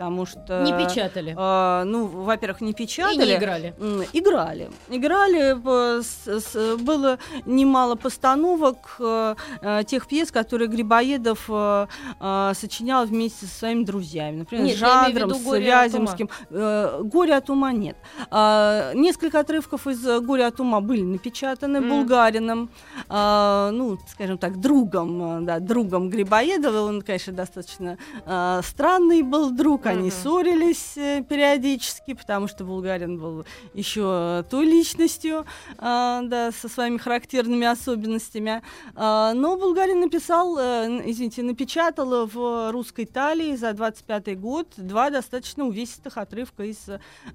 Потому 0.00 0.24
что... 0.24 0.62
Не 0.62 0.72
печатали. 0.72 1.34
а, 1.36 1.84
ну, 1.84 2.06
во-первых, 2.06 2.62
не 2.62 2.70
И 2.70 2.74
печатали. 2.74 3.32
не 3.32 3.36
играли. 3.36 3.74
Играли. 4.14 4.70
Играли. 4.88 5.98
э, 5.98 6.02
с- 6.02 6.40
с- 6.40 6.76
было 6.78 7.18
немало 7.44 7.96
постановок 7.96 8.96
э, 8.98 9.34
э, 9.60 9.84
тех 9.84 10.06
пьес, 10.06 10.30
которые 10.30 10.68
Грибоедов 10.68 11.44
э, 11.50 11.86
э, 12.18 12.52
сочинял 12.54 13.04
вместе 13.04 13.44
со 13.44 13.58
своими 13.58 13.84
друзьями. 13.84 14.38
Например, 14.38 14.64
Нет, 14.66 14.78
виду 15.14 15.34
с 15.34 15.42
«Горе 15.44 15.70
от 15.74 15.74
ума». 15.74 15.82
Вяземским. 15.84 16.28
Э, 16.50 17.00
«Горе 17.04 17.34
от 17.36 17.50
ума» 17.50 17.72
нет. 17.72 17.96
А, 18.30 18.94
Несколько 18.94 19.40
отрывков 19.40 19.86
из 19.86 20.06
э, 20.06 20.20
«Горя 20.20 20.46
от 20.46 20.60
ума» 20.60 20.80
были 20.80 21.02
напечатаны 21.02 21.76
М. 21.76 21.88
Булгарином, 21.90 22.70
а, 23.10 23.70
ну, 23.72 23.98
скажем 24.08 24.38
так, 24.38 24.58
другом, 24.60 25.42
э, 25.42 25.44
да, 25.44 25.58
другом 25.60 26.08
Грибоедова. 26.08 26.80
Он, 26.88 27.02
конечно, 27.02 27.34
достаточно 27.34 27.98
э, 28.24 28.60
странный 28.64 29.22
был 29.22 29.50
друг, 29.50 29.86
они 29.90 30.10
ссорились 30.10 30.96
э, 30.96 31.22
периодически, 31.28 32.14
потому 32.14 32.48
что 32.48 32.64
Булгарин 32.64 33.18
был 33.18 33.44
еще 33.74 34.44
той 34.50 34.66
личностью, 34.66 35.44
а, 35.78 36.22
да, 36.22 36.52
со 36.52 36.68
своими 36.68 36.98
характерными 36.98 37.66
особенностями. 37.66 38.62
А, 38.94 39.34
но 39.34 39.56
Булгарин 39.56 40.00
написал, 40.00 40.56
э, 40.58 41.02
извините, 41.06 41.42
напечатал 41.42 42.26
в 42.26 42.70
русской 42.72 43.04
талии 43.04 43.56
за 43.56 43.72
25 43.72 44.38
год 44.38 44.68
два 44.76 45.10
достаточно 45.10 45.64
увесистых 45.64 46.16
отрывка 46.16 46.64
из 46.64 46.86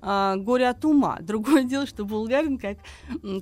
«Горя 0.02 0.70
от 0.70 0.86
ума». 0.86 1.18
Другое 1.22 1.64
дело, 1.64 1.86
что 1.86 2.06
Булгарин, 2.06 2.58
как 2.58 2.78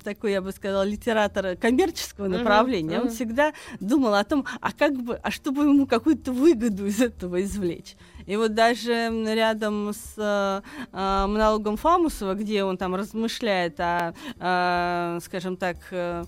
такой, 0.03 0.31
я 0.31 0.41
бы 0.41 0.51
сказала, 0.51 0.83
литератор 0.83 1.55
коммерческого 1.55 2.27
направления, 2.27 2.99
он 3.01 3.09
всегда 3.09 3.53
думал 3.79 4.15
о 4.15 4.23
том, 4.23 4.45
а 4.61 4.71
как 4.71 4.93
бы, 4.93 5.15
а 5.15 5.31
чтобы 5.31 5.63
ему 5.63 5.87
какую-то 5.87 6.31
выгоду 6.31 6.85
из 6.85 7.01
этого 7.01 7.41
извлечь. 7.41 7.95
И 8.25 8.35
вот 8.35 8.53
даже 8.53 8.93
рядом 9.33 9.93
с 9.93 10.13
э, 10.17 10.61
э, 10.91 11.25
монологом 11.27 11.77
Фамусова, 11.77 12.33
где 12.33 12.63
он 12.63 12.77
там 12.77 12.95
размышляет 12.95 13.79
о, 13.79 14.13
э, 14.39 15.19
скажем 15.21 15.57
так, 15.57 15.77
э, 15.91 16.23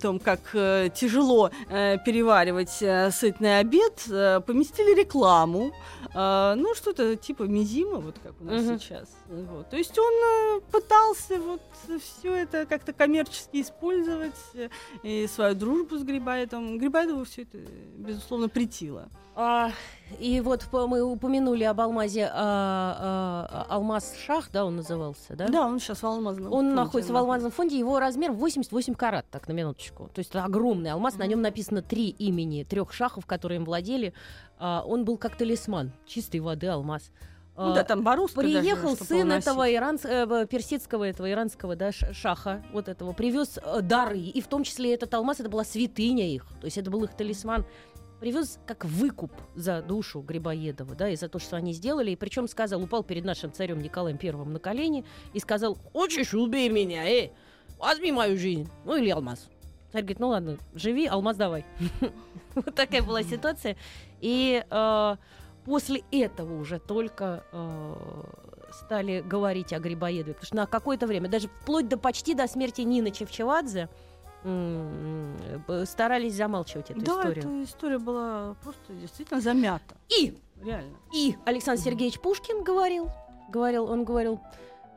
том, 0.00 0.18
как 0.18 0.40
э, 0.54 0.88
тяжело 0.94 1.50
э, 1.68 1.98
переваривать 2.04 2.78
э, 2.80 3.10
сытный 3.10 3.60
обед, 3.60 4.02
э, 4.10 4.40
поместили 4.40 4.98
рекламу. 4.98 5.72
Э, 6.14 6.54
ну, 6.56 6.74
что-то 6.74 7.16
типа 7.16 7.44
мизима, 7.44 7.98
вот 7.98 8.16
как 8.22 8.34
у 8.40 8.44
нас 8.44 8.62
Мгм. 8.62 8.78
сейчас. 8.78 9.08
Вот. 9.28 9.70
То 9.70 9.76
есть 9.76 9.96
он 9.98 10.12
э, 10.12 10.60
пытался 10.72 11.38
вот 11.40 11.60
все 12.02 12.34
это 12.34 12.66
как-то 12.66 12.92
коммерчески 12.92 13.60
использовать, 13.60 14.34
э, 14.54 14.68
и 15.02 15.26
свою 15.26 15.54
дружбу 15.54 15.96
с 15.98 16.02
Грибоедовым. 16.02 16.78
Грибоедову 16.78 17.24
все 17.24 17.42
это, 17.42 17.58
безусловно, 17.96 18.48
притило. 18.48 19.08
А, 19.34 19.70
и 20.18 20.40
вот 20.40 20.66
мы 20.72 21.02
упомянули 21.02 21.64
об 21.64 21.80
алмазе 21.80 22.30
а, 22.32 23.66
а, 23.68 23.74
Алмаз 23.74 24.14
Шах, 24.16 24.50
да, 24.52 24.64
он 24.64 24.76
назывался, 24.76 25.36
да? 25.36 25.48
Да, 25.48 25.66
он 25.66 25.78
сейчас 25.78 26.02
в 26.02 26.06
алмазном 26.06 26.52
Он 26.52 26.64
фонде 26.66 26.74
находится 26.74 27.12
в 27.12 27.16
алмазном 27.16 27.50
фонде, 27.52 27.78
его 27.78 27.98
размер 28.00 28.32
88 28.32 28.94
карат, 28.94 29.26
так, 29.30 29.48
на 29.48 29.52
минуточку. 29.52 30.08
То 30.14 30.20
есть 30.20 30.30
это 30.30 30.44
огромный 30.44 30.90
алмаз, 30.92 31.16
на 31.16 31.26
нем 31.26 31.42
написано 31.42 31.82
три 31.82 32.08
имени 32.08 32.64
трех 32.64 32.92
шахов, 32.92 33.26
которые 33.26 33.56
им 33.58 33.64
владели. 33.64 34.12
А, 34.58 34.82
он 34.86 35.04
был 35.04 35.18
как 35.18 35.36
талисман, 35.36 35.92
чистой 36.06 36.40
воды 36.40 36.66
алмаз. 36.68 37.10
Ну 37.56 37.72
А, 37.72 37.74
да, 37.74 37.82
там 37.82 38.02
Боруска 38.04 38.40
даже, 38.40 38.60
Приехал 38.60 38.94
чтобы 38.94 39.04
сын 39.04 39.22
уносить. 39.26 39.48
этого 39.48 39.68
иранс- 39.68 40.06
э, 40.08 40.46
персидского, 40.46 41.02
этого 41.04 41.28
иранского 41.30 41.74
да, 41.74 41.90
шаха, 41.92 42.62
вот 42.72 42.88
этого, 42.88 43.12
привез 43.12 43.58
э, 43.60 43.80
дары, 43.82 44.20
и 44.20 44.40
в 44.40 44.46
том 44.46 44.62
числе 44.62 44.94
этот 44.94 45.12
алмаз, 45.14 45.40
это 45.40 45.48
была 45.48 45.64
святыня 45.64 46.24
их, 46.32 46.46
то 46.60 46.66
есть 46.66 46.78
это 46.78 46.88
был 46.88 47.02
их 47.02 47.14
талисман. 47.14 47.64
Привез 48.20 48.58
как 48.66 48.84
выкуп 48.84 49.32
за 49.54 49.80
душу 49.80 50.20
Грибоедова, 50.20 50.94
да, 50.94 51.08
и 51.08 51.16
за 51.16 51.28
то, 51.28 51.38
что 51.38 51.56
они 51.56 51.72
сделали. 51.72 52.10
И 52.10 52.16
причем 52.16 52.48
сказал, 52.48 52.82
упал 52.82 53.04
перед 53.04 53.24
нашим 53.24 53.52
царем 53.52 53.80
Николаем 53.80 54.18
Первым 54.18 54.52
на 54.52 54.58
колени 54.58 55.04
и 55.32 55.38
сказал, 55.38 55.76
хочешь, 55.92 56.34
убей 56.34 56.68
меня, 56.68 57.04
эй, 57.04 57.32
возьми 57.78 58.10
мою 58.10 58.36
жизнь, 58.36 58.68
ну 58.84 58.96
или 58.96 59.10
алмаз. 59.10 59.48
Царь 59.92 60.02
говорит, 60.02 60.20
ну 60.20 60.28
ладно, 60.28 60.58
живи, 60.74 61.06
алмаз 61.06 61.36
давай. 61.36 61.64
Вот 62.54 62.74
такая 62.74 63.02
была 63.02 63.22
ситуация. 63.22 63.76
И 64.20 64.64
э, 64.68 65.16
после 65.64 66.02
этого 66.10 66.60
уже 66.60 66.80
только 66.80 67.44
э, 67.52 67.94
стали 68.72 69.20
говорить 69.20 69.72
о 69.72 69.78
Грибоедове. 69.78 70.34
Потому 70.34 70.46
что 70.46 70.56
на 70.56 70.66
какое-то 70.66 71.06
время, 71.06 71.28
даже 71.28 71.48
вплоть 71.48 71.88
до 71.88 71.96
почти 71.96 72.34
до 72.34 72.46
смерти 72.48 72.82
Нины 72.82 73.10
Чевчевадзе, 73.10 73.88
старались 75.84 76.34
замалчивать 76.34 76.90
эту 76.90 77.00
да, 77.00 77.12
историю. 77.12 77.38
эта 77.38 77.64
история 77.64 77.98
была 77.98 78.54
просто 78.62 78.92
действительно 78.94 79.40
замята. 79.40 79.96
И, 80.08 80.38
Реально. 80.62 80.96
и 81.12 81.36
Александр 81.44 81.82
Сергеевич 81.82 82.20
Пушкин 82.20 82.62
говорил, 82.62 83.10
говорил, 83.48 83.84
он 83.84 84.04
говорил, 84.04 84.40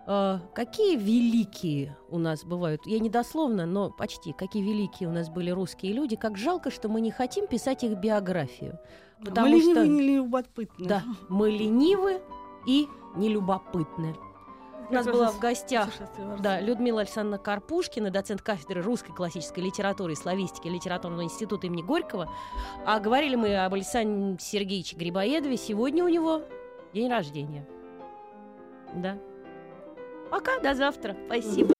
э, 0.07 0.39
какие 0.53 0.95
великие 0.95 1.97
у 2.09 2.19
нас 2.19 2.43
бывают, 2.43 2.85
я 2.85 2.99
не 2.99 3.09
дословно, 3.09 3.65
но 3.65 3.89
почти, 3.89 4.33
какие 4.33 4.63
великие 4.63 5.09
у 5.09 5.11
нас 5.11 5.29
были 5.29 5.49
русские 5.49 5.93
люди, 5.93 6.15
как 6.15 6.37
жалко, 6.37 6.69
что 6.69 6.87
мы 6.87 7.01
не 7.01 7.11
хотим 7.11 7.47
писать 7.47 7.83
их 7.83 7.97
биографию. 7.97 8.79
Потому 9.23 9.49
мы 9.49 9.55
ленивы 9.55 9.81
что, 9.81 9.87
не 9.87 10.01
любопытны. 10.01 10.87
Да, 10.87 11.03
мы 11.29 11.49
ленивы 11.51 12.21
и 12.67 12.87
нелюбопытны. 13.15 14.15
У 14.91 14.93
нас 14.93 15.05
была 15.05 15.31
в 15.31 15.39
гостях 15.39 15.87
да, 16.39 16.59
Людмила 16.59 16.99
Александровна 16.99 17.37
Карпушкина, 17.37 18.11
доцент 18.11 18.41
кафедры 18.41 18.81
русской 18.81 19.13
классической 19.13 19.63
литературы 19.63 20.13
и 20.13 20.15
славистики 20.17 20.67
Литературного 20.67 21.23
института 21.23 21.67
имени 21.67 21.81
Горького. 21.81 22.29
А 22.85 22.99
говорили 22.99 23.35
мы 23.35 23.55
об 23.55 23.73
Александре 23.73 24.37
Сергеевиче 24.39 24.97
Грибоедове. 24.97 25.55
Сегодня 25.55 26.03
у 26.03 26.09
него 26.09 26.41
день 26.93 27.09
рождения. 27.09 27.65
Да. 28.93 29.17
Пока, 30.29 30.59
до 30.59 30.75
завтра. 30.75 31.15
Спасибо. 31.25 31.73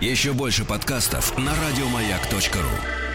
Еще 0.00 0.32
больше 0.32 0.64
подкастов 0.64 1.36
на 1.36 1.50
радиомаяк.ру 1.50 3.09